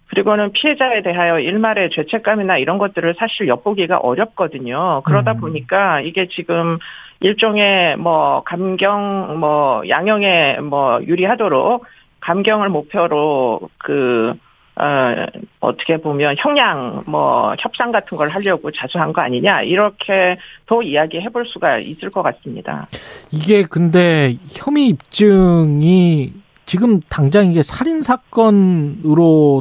그리고는 0.09 0.51
피해자에 0.51 1.01
대하여 1.01 1.39
일말의 1.39 1.89
죄책감이나 1.91 2.57
이런 2.57 2.77
것들을 2.77 3.15
사실 3.17 3.47
엿보기가 3.47 3.97
어렵거든요. 3.97 5.01
그러다 5.05 5.33
음. 5.33 5.39
보니까 5.39 6.01
이게 6.01 6.27
지금 6.29 6.77
일종의 7.19 7.97
뭐 7.97 8.43
감경 8.45 9.39
뭐 9.39 9.81
양형에 9.87 10.59
뭐 10.59 10.99
유리하도록 11.03 11.85
감경을 12.19 12.69
목표로 12.69 13.61
그 13.77 14.35
어, 14.79 15.25
어떻게 15.59 15.97
보면 15.97 16.35
형량, 16.37 17.05
뭐, 17.07 17.55
협상 17.59 17.91
같은 17.91 18.15
걸 18.15 18.29
하려고 18.29 18.69
자수한 18.71 19.11
거 19.11 19.21
아니냐, 19.21 19.63
이렇게 19.63 20.37
더 20.67 20.83
이야기해 20.83 21.29
볼 21.29 21.47
수가 21.47 21.79
있을 21.79 22.11
것 22.11 22.21
같습니다. 22.21 22.85
이게 23.31 23.63
근데 23.63 24.35
혐의 24.55 24.89
입증이 24.89 26.31
지금 26.67 26.99
당장 27.09 27.47
이게 27.47 27.63
살인 27.63 28.03
사건으로도 28.03 29.55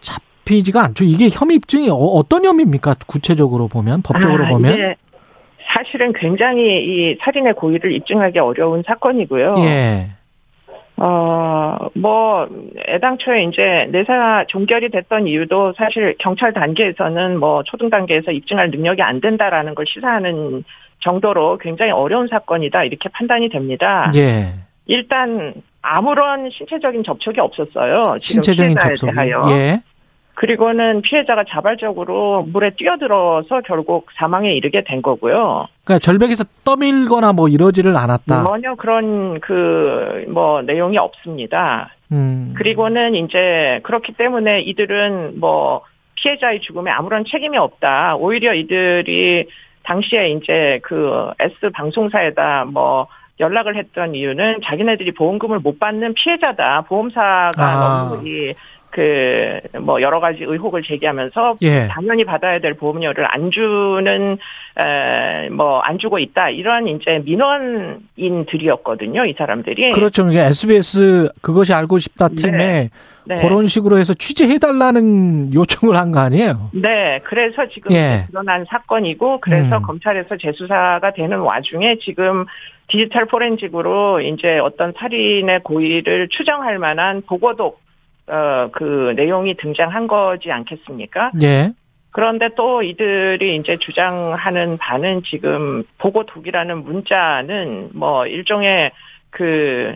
잡히지가 0.00 0.82
않죠. 0.82 1.04
이게 1.04 1.28
혐의 1.30 1.54
입증이 1.56 1.88
어, 1.88 2.24
떤 2.28 2.44
혐의입니까? 2.44 2.96
구체적으로 3.06 3.68
보면 3.68 4.02
법적으로 4.02 4.46
아, 4.46 4.48
보면 4.48 4.72
이게 4.72 4.96
사실은 5.72 6.12
굉장히 6.12 6.62
이 6.84 7.16
살인의 7.20 7.54
고의를 7.54 7.92
입증하기 7.92 8.38
어려운 8.38 8.82
사건이고요. 8.86 9.56
예. 9.58 10.08
어, 10.96 11.88
뭐, 11.94 12.46
애당초에 12.86 13.44
이제 13.44 13.88
내사 13.90 14.44
종결이 14.48 14.90
됐던 14.90 15.26
이유도 15.26 15.72
사실 15.76 16.14
경찰 16.18 16.52
단계에서는 16.52 17.40
뭐 17.40 17.62
초등 17.64 17.90
단계에서 17.90 18.30
입증할 18.30 18.70
능력이 18.70 19.02
안 19.02 19.20
된다라는 19.20 19.74
걸 19.74 19.86
시사하는 19.88 20.62
정도로 21.00 21.58
굉장히 21.58 21.90
어려운 21.90 22.28
사건이다 22.28 22.84
이렇게 22.84 23.08
판단이 23.08 23.48
됩니다. 23.48 24.12
예. 24.14 24.54
일단 24.86 25.54
아무런 25.80 26.50
신체적인 26.50 27.02
접촉이 27.02 27.40
없었어요. 27.40 28.18
지금 28.20 28.42
신체적인 28.42 28.76
접촉이 28.78 29.12
대하여. 29.12 29.44
예. 29.50 29.82
그리고는 30.34 31.02
피해자가 31.02 31.44
자발적으로 31.48 32.42
물에 32.52 32.70
뛰어들어서 32.76 33.60
결국 33.66 34.06
사망에 34.16 34.52
이르게 34.54 34.82
된 34.84 35.02
거고요. 35.02 35.66
그러니까 35.84 35.98
절벽에서 35.98 36.44
떠밀거나 36.64 37.32
뭐 37.32 37.48
이러지를 37.48 37.96
않았다. 37.96 38.42
전혀 38.44 38.74
그런 38.74 39.40
그 39.40 40.24
뭐 40.28 40.62
내용이 40.62 40.96
없습니다. 40.98 41.90
음. 42.12 42.54
그리고는 42.56 43.14
이제 43.14 43.80
그렇기 43.82 44.12
때문에 44.12 44.60
이들은 44.62 45.38
뭐 45.40 45.82
피해자의 46.14 46.60
죽음에 46.60 46.90
아무런 46.90 47.24
책임이 47.24 47.56
없다. 47.58 48.16
오히려 48.16 48.54
이들이 48.54 49.46
당시에 49.84 50.30
이제 50.30 50.80
그 50.82 51.30
S 51.40 51.70
방송사에다 51.72 52.66
뭐 52.72 53.08
연락을 53.40 53.76
했던 53.76 54.14
이유는 54.14 54.60
자기네들이 54.64 55.12
보험금을 55.12 55.58
못 55.60 55.78
받는 55.80 56.14
피해자다. 56.14 56.82
보험사가 56.82 57.52
아. 57.56 58.08
너무 58.08 58.28
이 58.28 58.54
그 58.92 59.60
뭐 59.80 60.00
여러 60.02 60.20
가지 60.20 60.44
의혹을 60.44 60.82
제기하면서 60.82 61.56
예. 61.62 61.88
당연히 61.88 62.24
받아야 62.24 62.60
될 62.60 62.74
보험료를 62.74 63.26
안 63.28 63.50
주는 63.50 64.36
뭐 65.52 65.80
안 65.82 65.98
주고 65.98 66.18
있다 66.18 66.50
이런 66.50 66.86
이제 66.88 67.20
민원인들이었거든요 68.16 69.24
이 69.26 69.34
사람들이 69.36 69.90
그렇죠. 69.92 70.28
이게 70.30 70.40
SBS 70.40 71.30
그것이 71.40 71.72
알고 71.72 71.98
싶다 71.98 72.28
팀에 72.28 72.56
네. 72.56 72.90
네. 73.24 73.36
그런 73.36 73.66
식으로 73.68 73.98
해서 73.98 74.14
취재해달라는 74.14 75.54
요청을 75.54 75.96
한 75.96 76.12
거 76.12 76.18
아니에요? 76.20 76.70
네, 76.74 77.20
그래서 77.24 77.66
지금 77.68 77.92
예. 77.92 78.26
드러난 78.28 78.64
사건이고 78.68 79.38
그래서 79.40 79.78
음. 79.78 79.82
검찰에서 79.82 80.36
재수사가 80.36 81.12
되는 81.12 81.38
와중에 81.38 81.96
지금 82.02 82.44
디지털 82.88 83.24
포렌식으로 83.26 84.20
이제 84.20 84.58
어떤 84.58 84.92
살인의 84.98 85.60
고의를 85.62 86.28
추정할 86.30 86.78
만한 86.78 87.22
보고독 87.26 87.80
어, 88.28 88.68
그 88.72 89.12
내용이 89.16 89.54
등장한 89.56 90.06
거지 90.06 90.50
않겠습니까? 90.50 91.32
예. 91.42 91.72
그런데 92.12 92.50
또 92.56 92.82
이들이 92.82 93.56
이제 93.56 93.76
주장하는 93.78 94.76
바는 94.78 95.22
지금 95.24 95.82
보고 95.98 96.24
독이라는 96.26 96.84
문자는 96.84 97.90
뭐 97.94 98.26
일종의 98.26 98.92
그 99.30 99.94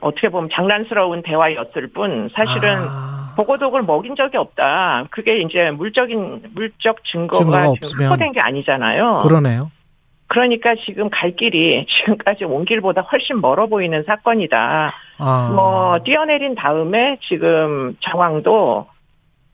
어떻게 0.00 0.28
보면 0.28 0.50
장난스러운 0.52 1.22
대화였을 1.22 1.88
뿐 1.88 2.30
사실은 2.34 2.76
아. 2.76 3.34
보고독을 3.36 3.82
먹인 3.82 4.16
적이 4.16 4.36
없다. 4.36 5.06
그게 5.10 5.38
이제 5.38 5.70
물적인 5.70 6.42
물적 6.54 7.04
증거가, 7.04 7.38
증거가 7.38 7.68
없으면. 7.70 8.10
확보된 8.10 8.32
게 8.32 8.40
아니잖아요. 8.40 9.18
그러네요. 9.22 9.70
그러니까 10.28 10.74
지금 10.84 11.10
갈 11.10 11.34
길이 11.34 11.86
지금까지 11.88 12.44
온 12.44 12.64
길보다 12.64 13.02
훨씬 13.02 13.40
멀어 13.40 13.66
보이는 13.66 14.04
사건이다. 14.04 14.92
아. 15.18 15.52
뭐 15.54 15.98
뛰어내린 16.04 16.54
다음에 16.54 17.18
지금 17.22 17.96
정황도 18.00 18.86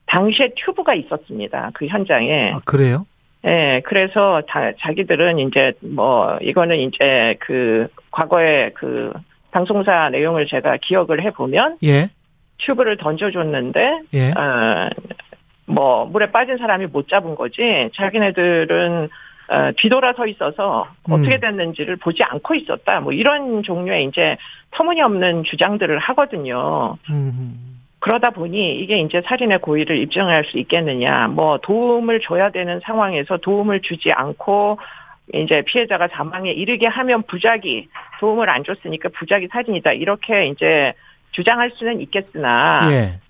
당시에 0.06 0.52
튜브가 0.56 0.94
있었습니다. 0.94 1.70
그 1.74 1.86
현장에. 1.86 2.52
아, 2.52 2.60
그래요? 2.64 3.06
예, 3.46 3.82
그래서 3.84 4.42
자, 4.48 4.72
자기들은 4.80 5.38
이제 5.38 5.72
뭐 5.80 6.38
이거는 6.40 6.76
이제 6.78 7.36
그 7.40 7.88
과거에 8.10 8.70
그 8.74 9.12
방송사 9.50 10.08
내용을 10.10 10.46
제가 10.46 10.78
기억을 10.78 11.22
해 11.22 11.30
보면 11.30 11.76
예. 11.84 12.10
튜브를 12.58 12.96
던져줬는데 12.96 14.00
예. 14.14 14.30
어, 14.30 14.90
뭐 15.66 16.06
물에 16.06 16.30
빠진 16.30 16.56
사람이 16.56 16.86
못 16.86 17.08
잡은 17.08 17.34
거지 17.34 17.90
자기네들은 17.94 19.08
어, 19.48 19.70
뒤돌아 19.76 20.14
서 20.14 20.26
있어서 20.26 20.88
어떻게 21.08 21.36
음. 21.36 21.40
됐는지를 21.40 21.96
보지 21.96 22.22
않고 22.22 22.54
있었다. 22.54 23.00
뭐 23.00 23.12
이런 23.12 23.62
종류의 23.62 24.04
이제 24.06 24.36
터무니없는 24.70 25.44
주장들을 25.44 25.98
하거든요. 25.98 26.96
음. 27.10 27.80
그러다 27.98 28.30
보니 28.30 28.80
이게 28.80 28.98
이제 28.98 29.22
살인의 29.24 29.60
고의를 29.60 29.96
입증할 29.98 30.44
수 30.44 30.58
있겠느냐. 30.58 31.28
뭐 31.28 31.58
도움을 31.58 32.20
줘야 32.20 32.50
되는 32.50 32.80
상황에서 32.84 33.38
도움을 33.38 33.80
주지 33.80 34.12
않고 34.12 34.78
이제 35.32 35.62
피해자가 35.62 36.08
사망에 36.08 36.50
이르게 36.50 36.86
하면 36.86 37.22
부작위, 37.22 37.88
도움을 38.20 38.50
안 38.50 38.62
줬으니까 38.62 39.08
부작위 39.08 39.48
살인이다. 39.48 39.92
이렇게 39.92 40.48
이제 40.48 40.92
주장할 41.30 41.70
수는 41.74 42.00
있겠으나 42.02 42.88
예. 42.92 43.20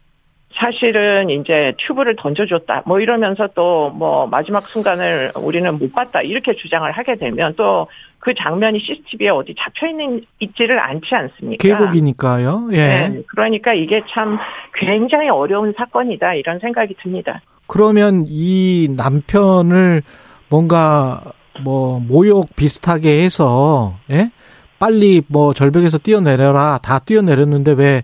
사실은 0.55 1.31
이제 1.31 1.75
튜브를 1.79 2.17
던져줬다. 2.17 2.83
뭐 2.87 3.01
이러면서 3.01 3.49
또 3.55 3.91
뭐 3.95 4.27
마지막 4.27 4.63
순간을 4.63 5.33
우리는 5.37 5.79
못 5.79 5.93
봤다. 5.93 6.21
이렇게 6.23 6.55
주장을 6.55 6.91
하게 6.91 7.17
되면 7.17 7.55
또 7.57 7.87
그 8.25 8.33
장면이 8.33 8.81
CCTV에 8.81 9.29
어디 9.29 9.55
잡혀 9.59 9.87
있는 9.87 10.25
있지를 10.41 10.81
않지 10.81 11.15
않습니까? 11.15 11.59
계곡이니까요. 11.61 12.71
예. 12.73 12.77
네, 12.77 13.23
그러니까 13.27 13.75
이게 13.75 14.01
참 14.09 14.39
굉장히 14.73 15.29
어려운 15.29 15.75
사건이다 15.77 16.33
이런 16.35 16.59
생각이 16.59 16.95
듭니다. 17.03 17.43
그러면 17.67 18.25
이 18.27 18.89
남편을 18.97 20.03
뭔가 20.49 21.21
뭐 21.63 22.01
모욕 22.01 22.47
비슷하게 22.57 23.23
해서 23.23 23.95
예? 24.11 24.31
빨리 24.79 25.21
뭐 25.29 25.53
절벽에서 25.53 25.99
뛰어내려라 25.99 26.79
다 26.83 27.01
뛰어내렸는데 27.01 27.73
왜 27.73 28.03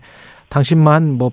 당신만 0.49 1.17
뭐 1.17 1.31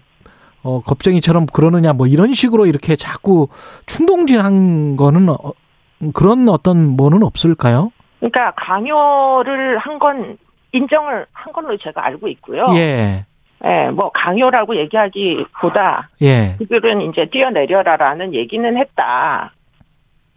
어, 0.63 0.81
겁쟁이처럼 0.83 1.47
그러느냐 1.47 1.93
뭐 1.93 2.07
이런 2.07 2.35
식으로 2.35 2.67
이렇게 2.67 2.97
자꾸 2.97 3.49
충동질한 3.87 4.97
거는 4.97 5.29
어, 5.29 5.37
그런 6.15 6.49
어떤 6.49 6.97
뭐는 6.97 7.23
없을까요? 7.23 7.93
그러니까 8.21 8.53
강요를 8.57 9.79
한 9.79 9.99
건 9.99 10.37
인정을 10.73 11.27
한 11.33 11.53
걸로 11.53 11.77
제가 11.79 12.05
알고 12.05 12.29
있고요. 12.29 12.67
예. 12.75 13.25
예, 13.65 13.91
뭐 13.91 14.11
강요라고 14.13 14.77
얘기하기보다 14.77 16.11
예. 16.23 16.57
그들은 16.59 17.01
이제 17.03 17.27
뛰어내려라라는 17.31 18.35
얘기는 18.35 18.77
했다. 18.77 19.53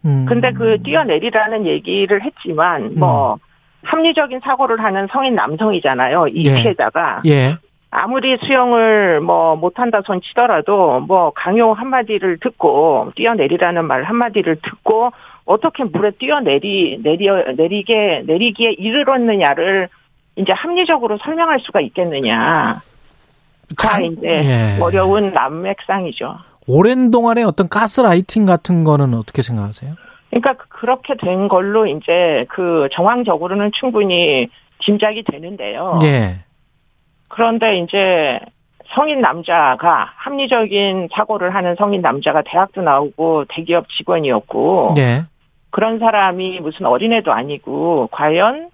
음. 0.06 0.26
근데 0.28 0.52
그 0.54 0.82
뛰어내리라는 0.82 1.68
얘기를 1.68 2.24
했지만 2.24 2.96
뭐 2.98 3.38
합리적인 3.84 4.40
사고를 4.44 4.82
하는 4.84 5.08
성인 5.12 5.36
남성이잖아요. 5.36 6.28
이 6.32 6.46
예. 6.46 6.56
피해자가 6.62 7.22
예. 7.26 7.58
아무리 7.92 8.38
수영을 8.38 9.20
뭐 9.20 9.58
못한다 9.58 10.02
손 10.06 10.22
치더라도 10.22 11.02
뭐 11.02 11.32
강요 11.36 11.74
한마디를 11.74 12.38
듣고 12.40 13.12
뛰어내리라는 13.16 13.86
말 13.86 14.04
한마디를 14.04 14.58
듣고 14.62 15.12
어떻게 15.46 15.84
물에 15.84 16.12
뛰어내리 16.12 17.02
내리 17.04 17.28
내리게 17.58 18.24
내리기에 18.26 18.72
이르렀느냐를 18.72 19.90
이제 20.38 20.54
합리적으로 20.54 21.18
설명할 21.18 21.60
수가 21.60 21.82
있겠느냐. 21.82 22.78
자 23.78 24.00
이제 24.00 24.28
예. 24.28 24.78
어려운 24.82 25.34
난맥상이죠. 25.34 26.38
오랜 26.68 27.12
동안의 27.12 27.44
어떤 27.44 27.68
가스라이팅 27.68 28.46
같은 28.46 28.86
거는 28.86 29.14
어떻게 29.14 29.42
생각하세요? 29.42 29.96
그러니까 30.30 30.56
그렇게 30.70 31.16
된 31.18 31.50
걸로 31.50 31.86
이제 31.86 32.46
그 32.50 32.88
정황적으로는 32.94 33.72
충분히 33.74 34.48
짐작이 34.80 35.24
되는데요. 35.24 36.00
예. 36.04 36.46
그런데 37.32 37.78
이제 37.80 38.40
성인 38.94 39.22
남자가 39.22 40.12
합리적인 40.18 41.10
사고를 41.14 41.56
하는 41.56 41.76
성인 41.76 42.02
남자가 42.02 42.42
대학도 42.42 42.82
나오고 42.82 43.46
대기업 43.46 43.88
직원이었고 43.90 44.96
예. 44.98 45.24
그런 45.70 46.00
사람이 46.00 46.60
무슨 46.60 46.86
어린애도 46.86 47.32
아니고 47.32 48.10
과연 48.12 48.70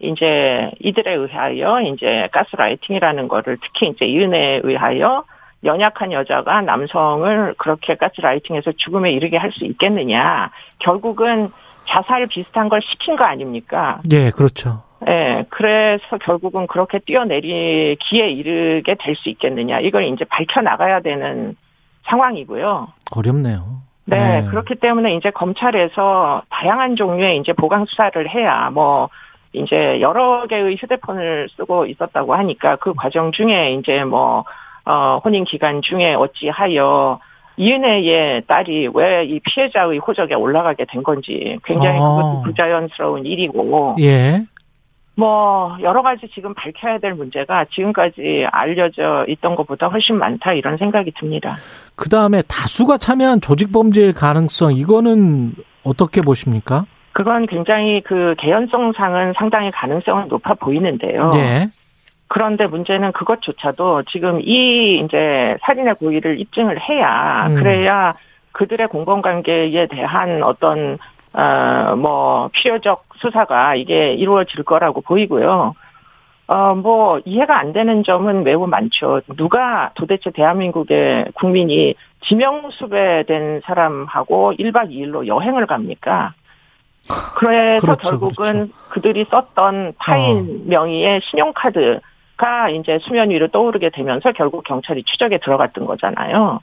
이제 0.00 0.70
이들에 0.80 1.14
의하여 1.14 1.82
이제 1.82 2.28
가스라이팅이라는 2.32 3.28
거를 3.28 3.58
특히 3.62 3.88
이제 3.88 4.06
이은혜에 4.06 4.62
의하여 4.64 5.24
연약한 5.62 6.10
여자가 6.10 6.62
남성을 6.62 7.54
그렇게 7.58 7.94
가스라이팅해서 7.94 8.72
죽음에 8.78 9.12
이르게 9.12 9.36
할 9.36 9.52
수 9.52 9.64
있겠느냐. 9.66 10.50
결국은 10.78 11.50
자살 11.86 12.26
비슷한 12.26 12.68
걸 12.68 12.80
시킨 12.82 13.14
거 13.14 13.24
아닙니까? 13.24 14.00
예, 14.10 14.30
그렇죠. 14.30 14.82
예, 15.08 15.44
그래서 15.48 16.18
결국은 16.18 16.66
그렇게 16.66 16.98
뛰어내리기에 16.98 18.28
이르게 18.30 18.96
될 18.98 19.14
수 19.16 19.28
있겠느냐. 19.30 19.80
이걸 19.80 20.04
이제 20.04 20.24
밝혀 20.24 20.60
나가야 20.60 21.00
되는 21.00 21.56
상황이고요. 22.08 22.88
어렵네요. 23.16 23.82
네, 24.04 24.40
네. 24.40 24.46
그렇기 24.48 24.74
때문에 24.76 25.14
이제 25.14 25.30
검찰에서 25.30 26.42
다양한 26.50 26.96
종류의 26.96 27.38
이제 27.38 27.52
보강 27.52 27.84
수사를 27.86 28.28
해야 28.28 28.70
뭐 28.70 29.08
이제 29.52 30.00
여러 30.00 30.46
개의 30.46 30.76
휴대폰을 30.76 31.48
쓰고 31.56 31.86
있었다고 31.86 32.34
하니까 32.34 32.76
그 32.76 32.94
과정 32.94 33.32
중에 33.32 33.72
이제 33.74 34.04
뭐 34.04 34.44
어, 34.84 35.20
혼인 35.24 35.44
기간 35.44 35.82
중에 35.82 36.14
어찌하여 36.14 37.20
이은혜의 37.56 38.42
딸이 38.46 38.88
왜 38.94 39.24
이 39.24 39.40
피해자의 39.44 39.98
호적에 39.98 40.34
올라가게 40.34 40.86
된 40.86 41.02
건지 41.02 41.58
굉장히 41.64 41.98
아. 41.98 42.02
그것도 42.02 42.42
부자연스러운 42.44 43.26
일이고 43.26 43.96
예. 44.00 44.40
뭐 45.20 45.76
여러 45.82 46.00
가지 46.00 46.26
지금 46.34 46.54
밝혀야 46.54 46.98
될 46.98 47.12
문제가 47.12 47.66
지금까지 47.66 48.46
알려져 48.50 49.26
있던 49.28 49.54
것보다 49.54 49.88
훨씬 49.88 50.16
많다 50.16 50.54
이런 50.54 50.78
생각이 50.78 51.12
듭니다. 51.12 51.56
그 51.94 52.08
다음에 52.08 52.40
다수가 52.48 52.96
참여한 52.96 53.42
조직 53.42 53.70
범죄일 53.70 54.14
가능성 54.14 54.72
이거는 54.72 55.52
어떻게 55.84 56.22
보십니까? 56.22 56.86
그건 57.12 57.46
굉장히 57.46 58.00
그 58.00 58.34
개연성상은 58.38 59.34
상당히 59.36 59.70
가능성은 59.70 60.28
높아 60.28 60.54
보이는데요. 60.54 61.32
예. 61.34 61.66
그런데 62.28 62.66
문제는 62.66 63.12
그것조차도 63.12 64.04
지금 64.10 64.40
이 64.40 65.02
이제 65.04 65.58
살인의 65.60 65.96
고의를 65.96 66.40
입증을 66.40 66.80
해야 66.80 67.46
음. 67.48 67.56
그래야 67.56 68.14
그들의 68.52 68.86
공범관계에 68.88 69.86
대한 69.88 70.42
어떤 70.42 70.96
어뭐 71.34 72.48
필요적 72.54 73.09
수사가 73.20 73.74
이게 73.76 74.14
이루어질 74.14 74.64
거라고 74.64 75.00
보이고요. 75.00 75.74
어 76.48 76.74
뭐 76.74 77.20
이해가 77.24 77.58
안 77.58 77.72
되는 77.72 78.02
점은 78.02 78.42
매우 78.42 78.66
많죠. 78.66 79.20
누가 79.36 79.92
도대체 79.94 80.30
대한민국의 80.30 81.26
국민이 81.34 81.94
지명수배된 82.26 83.60
사람하고 83.64 84.54
1박 84.58 84.90
2일로 84.90 85.26
여행을 85.28 85.66
갑니까? 85.66 86.34
그래서 87.36 87.86
그렇죠, 87.86 88.10
결국은 88.10 88.72
그들이 88.90 89.26
썼던 89.30 89.94
타인 89.98 90.38
어. 90.38 90.68
명의의 90.68 91.20
신용카드가 91.22 92.68
이제 92.70 92.98
수면 93.02 93.30
위로 93.30 93.46
떠오르게 93.48 93.90
되면서 93.90 94.32
결국 94.32 94.64
경찰이 94.64 95.04
추적에 95.04 95.38
들어갔던 95.38 95.86
거잖아요. 95.86 96.60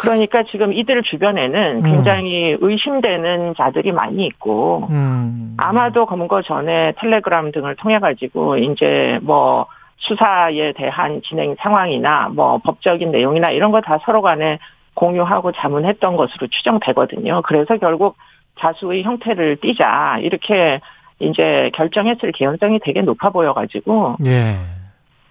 그러니까 0.00 0.42
지금 0.44 0.72
이들 0.72 1.02
주변에는 1.02 1.76
음. 1.76 1.82
굉장히 1.82 2.56
의심되는 2.60 3.54
자들이 3.56 3.92
많이 3.92 4.26
있고 4.26 4.86
음. 4.90 5.54
아마도 5.58 6.06
검거 6.06 6.42
전에 6.42 6.92
텔레그램 6.98 7.52
등을 7.52 7.76
통해 7.76 7.98
가지고 7.98 8.56
이제 8.56 9.18
뭐 9.22 9.66
수사에 9.98 10.72
대한 10.72 11.22
진행 11.22 11.56
상황이나 11.58 12.28
뭐 12.34 12.58
법적인 12.58 13.10
내용이나 13.10 13.50
이런 13.50 13.70
거 13.72 13.80
다 13.80 13.98
서로 14.04 14.20
간에 14.22 14.58
공유하고 14.94 15.52
자문했던 15.52 16.16
것으로 16.16 16.48
추정되거든요. 16.48 17.42
그래서 17.42 17.76
결국 17.76 18.16
자수의 18.58 19.02
형태를 19.02 19.56
띠자 19.56 20.18
이렇게 20.22 20.80
이제 21.18 21.70
결정했을 21.74 22.32
개연성이 22.32 22.78
되게 22.82 23.00
높아 23.02 23.30
보여 23.30 23.52
가지고 23.54 24.16
예. 24.26 24.56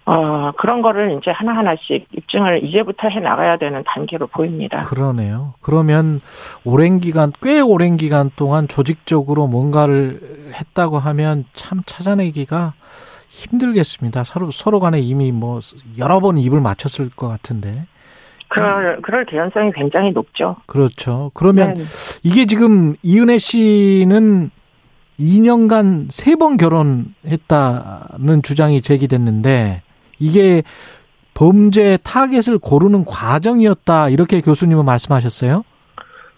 어 0.08 0.52
그런 0.56 0.82
거를 0.82 1.18
이제 1.18 1.32
하나하나씩 1.32 2.06
입증을 2.12 2.62
이제부터 2.64 3.08
해 3.08 3.18
나가야 3.18 3.56
되는 3.58 3.82
단계로 3.84 4.28
보입니다. 4.28 4.82
그러네요. 4.82 5.54
그러면 5.60 6.20
오랜 6.64 7.00
기간, 7.00 7.32
꽤 7.42 7.60
오랜 7.60 7.96
기간 7.96 8.30
동안 8.36 8.68
조직적으로 8.68 9.48
뭔가를 9.48 10.52
했다고 10.54 11.00
하면 11.00 11.44
참 11.54 11.82
찾아내기가 11.86 12.74
힘들겠습니다. 13.28 14.22
서로, 14.22 14.52
서로 14.52 14.78
간에 14.78 15.00
이미 15.00 15.32
뭐 15.32 15.58
여러 15.98 16.20
번 16.20 16.38
입을 16.38 16.60
맞췄을 16.60 17.10
것 17.10 17.26
같은데. 17.26 17.86
그럴 18.48 19.02
그럴 19.02 19.24
개연성이 19.26 19.72
굉장히 19.72 20.12
높죠. 20.12 20.54
그렇죠. 20.66 21.32
그러면 21.34 21.74
네. 21.74 21.84
이게 22.22 22.46
지금 22.46 22.94
이은혜 23.02 23.38
씨는 23.38 24.52
2년간 25.18 26.06
세번 26.10 26.58
결혼했다는 26.58 28.42
주장이 28.44 28.82
제기됐는데 28.82 29.82
이게 30.18 30.62
범죄 31.34 31.98
타겟을 32.02 32.58
고르는 32.58 33.04
과정이었다 33.04 34.08
이렇게 34.08 34.40
교수님은 34.40 34.84
말씀하셨어요. 34.84 35.64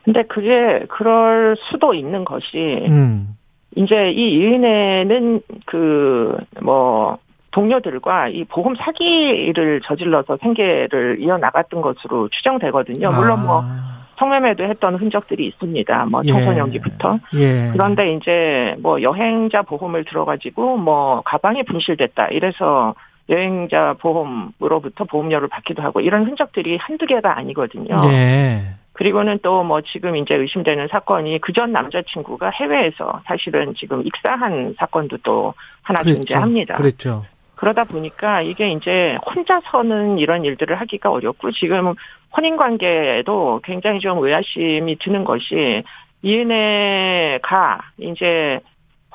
근데 0.04 0.22
그게 0.24 0.84
그럴 0.88 1.56
수도 1.70 1.94
있는 1.94 2.24
것이 2.24 2.86
음. 2.88 3.36
이제 3.76 4.10
이 4.10 4.32
이은혜는 4.34 5.42
그 5.66 6.36
뭐 6.62 7.18
동료들과 7.50 8.28
이 8.28 8.44
보험 8.44 8.74
사기를 8.76 9.80
저질러서 9.84 10.38
생계를 10.42 11.18
이어나갔던 11.20 11.80
것으로 11.80 12.28
추정되거든요. 12.28 13.10
물론 13.10 13.44
뭐 13.46 13.62
아, 13.64 14.06
성매매도 14.18 14.64
했던 14.66 14.96
흔적들이 14.96 15.46
있습니다. 15.46 16.06
뭐 16.06 16.22
예. 16.24 16.32
청소년기부터. 16.32 17.18
예. 17.34 17.70
그런데 17.72 18.12
이제 18.14 18.76
뭐 18.80 19.00
여행자 19.00 19.62
보험을 19.62 20.04
들어가지고 20.04 20.76
뭐 20.76 21.22
가방이 21.24 21.62
분실됐다. 21.64 22.28
이래서 22.28 22.94
여행자 23.28 23.94
보험으로부터 24.00 25.04
보험료를 25.04 25.48
받기도 25.48 25.82
하고 25.82 26.00
이런 26.00 26.26
흔적들이 26.26 26.76
한두 26.76 27.06
개가 27.06 27.36
아니거든요. 27.36 27.94
네. 28.08 28.74
그리고는 28.94 29.38
또 29.42 29.62
뭐 29.62 29.80
지금 29.82 30.16
이제 30.16 30.34
의심되는 30.34 30.88
사건이 30.88 31.40
그 31.40 31.52
전 31.52 31.72
남자친구가 31.72 32.50
해외에서 32.50 33.20
사실은 33.26 33.74
지금 33.76 34.04
익사한 34.06 34.74
사건도 34.78 35.18
또 35.22 35.54
하나 35.82 36.00
그랬죠. 36.00 36.20
존재합니다. 36.20 36.74
그랬죠. 36.74 37.24
그러다 37.54 37.84
보니까 37.84 38.40
이게 38.42 38.70
이제 38.70 39.18
혼자서는 39.26 40.18
이런 40.18 40.44
일들을 40.44 40.80
하기가 40.80 41.10
어렵고 41.10 41.50
지금 41.52 41.94
혼인 42.36 42.56
관계에도 42.56 43.60
굉장히 43.64 43.98
좀 44.00 44.18
의아심이 44.24 44.96
드는 44.98 45.24
것이 45.24 45.82
이은혜가 46.22 47.78
이제 47.98 48.60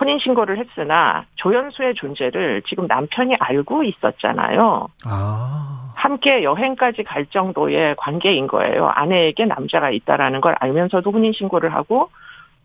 혼인 0.04 0.20
신고를 0.20 0.58
했으나 0.58 1.24
조연수의 1.36 1.96
존재를 1.96 2.62
지금 2.68 2.88
남편이 2.88 3.36
알고 3.40 3.84
있었잖아요. 3.84 4.88
아. 5.06 5.94
함께 5.96 6.44
여행까지 6.44 7.04
갈 7.04 7.26
정도의 7.28 7.96
관계인 7.98 8.48
거예요. 8.48 8.90
아내에게 8.90 9.46
남자가 9.46 9.90
있다라는 9.92 10.42
걸 10.42 10.56
알면서도 10.60 11.10
혼인 11.10 11.32
신고를 11.32 11.74
하고 11.74 12.10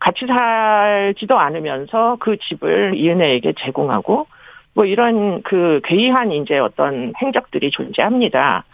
같이 0.00 0.26
살지도 0.26 1.38
않으면서 1.38 2.16
그 2.18 2.36
집을 2.38 2.96
이은혜에게 2.96 3.54
제공하고 3.58 4.26
뭐 4.74 4.84
이런 4.84 5.42
그 5.42 5.80
괴이한 5.84 6.32
이제 6.32 6.58
어떤 6.58 7.12
행적들이 7.22 7.70
존재합니다. 7.70 8.64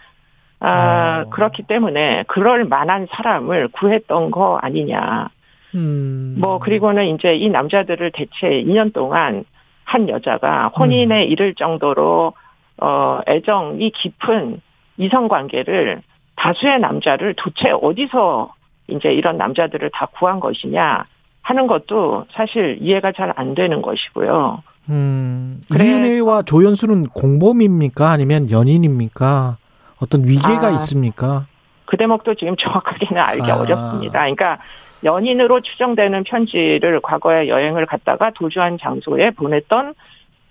아, 0.59 1.23
어. 1.25 1.29
그렇기 1.29 1.63
때문에 1.63 2.23
그럴 2.27 2.63
만한 2.65 3.07
사람을 3.11 3.67
구했던 3.67 4.31
거 4.31 4.57
아니냐. 4.59 5.29
음. 5.75 6.35
뭐 6.39 6.59
그리고는 6.59 7.15
이제 7.15 7.35
이 7.35 7.49
남자들을 7.49 8.11
대체 8.13 8.47
2년 8.63 8.93
동안 8.93 9.43
한 9.83 10.09
여자가 10.09 10.69
혼인에 10.69 11.25
이를 11.25 11.53
정도로 11.55 12.33
어 12.81 13.19
애정이 13.27 13.91
깊은 13.91 14.61
이성 14.97 15.27
관계를 15.27 16.01
다수의 16.35 16.79
남자를 16.79 17.33
도대체 17.35 17.71
어디서 17.71 18.53
이제 18.87 19.09
이런 19.13 19.37
남자들을 19.37 19.89
다 19.93 20.07
구한 20.17 20.39
것이냐 20.39 21.05
하는 21.41 21.67
것도 21.67 22.25
사실 22.33 22.77
이해가 22.81 23.11
잘 23.11 23.31
안 23.35 23.53
되는 23.55 23.81
것이고요. 23.81 24.63
음. 24.89 25.61
그래. 25.71 25.85
이은혜와 25.85 26.43
조연수는 26.43 27.07
공범입니까? 27.09 28.09
아니면 28.09 28.49
연인입니까? 28.51 29.57
어떤 30.01 30.23
위계가 30.27 30.67
아. 30.67 30.71
있습니까? 30.71 31.47
그 31.85 31.97
대목도 31.97 32.35
지금 32.35 32.55
정확하게는 32.57 33.21
알기 33.21 33.51
아. 33.51 33.57
어렵습니다. 33.59 34.19
그러니까 34.19 34.59
연인으로 35.05 35.61
추정되는 35.61 36.23
편지를 36.25 36.99
과거에 37.01 37.47
여행을 37.47 37.85
갔다가 37.85 38.31
도주한 38.31 38.77
장소에 38.79 39.31
보냈던 39.31 39.93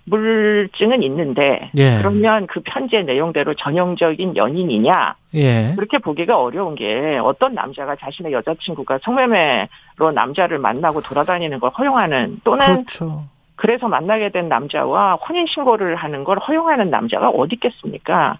물증은 0.05 1.03
있는데 1.03 1.69
예. 1.77 1.97
그러면 1.97 2.47
그 2.47 2.61
편지의 2.63 3.05
내용대로 3.05 3.55
전형적인 3.55 4.35
연인이냐 4.35 5.15
예. 5.33 5.73
그렇게 5.75 5.97
보기가 5.97 6.39
어려운 6.39 6.75
게 6.75 7.19
어떤 7.23 7.53
남자가 7.55 7.95
자신의 7.95 8.31
여자친구가 8.31 8.99
성매매로 9.03 10.11
남자를 10.13 10.59
만나고 10.59 11.01
돌아다니는 11.01 11.59
걸 11.59 11.71
허용하는 11.71 12.39
또는 12.43 12.65
그렇죠. 12.65 13.23
그래서 13.55 13.87
만나게 13.87 14.29
된 14.29 14.47
남자와 14.47 15.15
혼인 15.15 15.47
신고를 15.47 15.95
하는 15.95 16.23
걸 16.23 16.37
허용하는 16.37 16.89
남자가 16.89 17.29
어디 17.29 17.55
있겠습니까? 17.55 18.37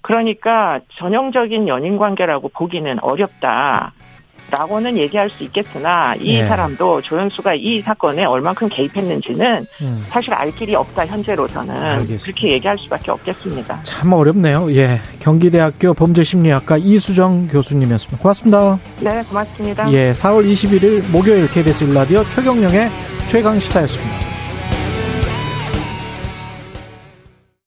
그러니까 0.00 0.80
전형적인 0.96 1.68
연인 1.68 1.98
관계라고 1.98 2.48
보기는 2.48 2.98
어렵다. 3.02 3.92
라고는 4.50 4.96
얘기할 4.96 5.28
수 5.28 5.44
있겠으나 5.44 6.14
이 6.16 6.38
예. 6.38 6.46
사람도 6.46 7.02
조현수가 7.02 7.54
이 7.54 7.80
사건에 7.82 8.24
얼만큼 8.24 8.68
개입했는지는 8.68 9.66
음. 9.82 10.04
사실 10.08 10.32
알 10.32 10.50
길이 10.52 10.74
없다 10.74 11.06
현재로서는 11.06 11.74
알겠습니다. 11.74 12.24
그렇게 12.24 12.52
얘기할 12.54 12.78
수밖에 12.78 13.10
없겠습니다. 13.10 13.80
참 13.82 14.12
어렵네요. 14.12 14.72
예. 14.74 15.00
경기대학교 15.18 15.94
범죄심리학과 15.94 16.78
이수정 16.78 17.48
교수님이었습니다. 17.48 18.22
고맙습니다. 18.22 18.78
네, 19.00 19.22
고맙습니다. 19.22 19.92
예. 19.92 20.12
4월 20.12 20.50
21일 20.50 21.10
목요일 21.10 21.48
KBS 21.48 21.84
일라디오 21.84 22.24
최경령의 22.24 22.88
최강 23.28 23.58
시사였습니다. 23.60 24.27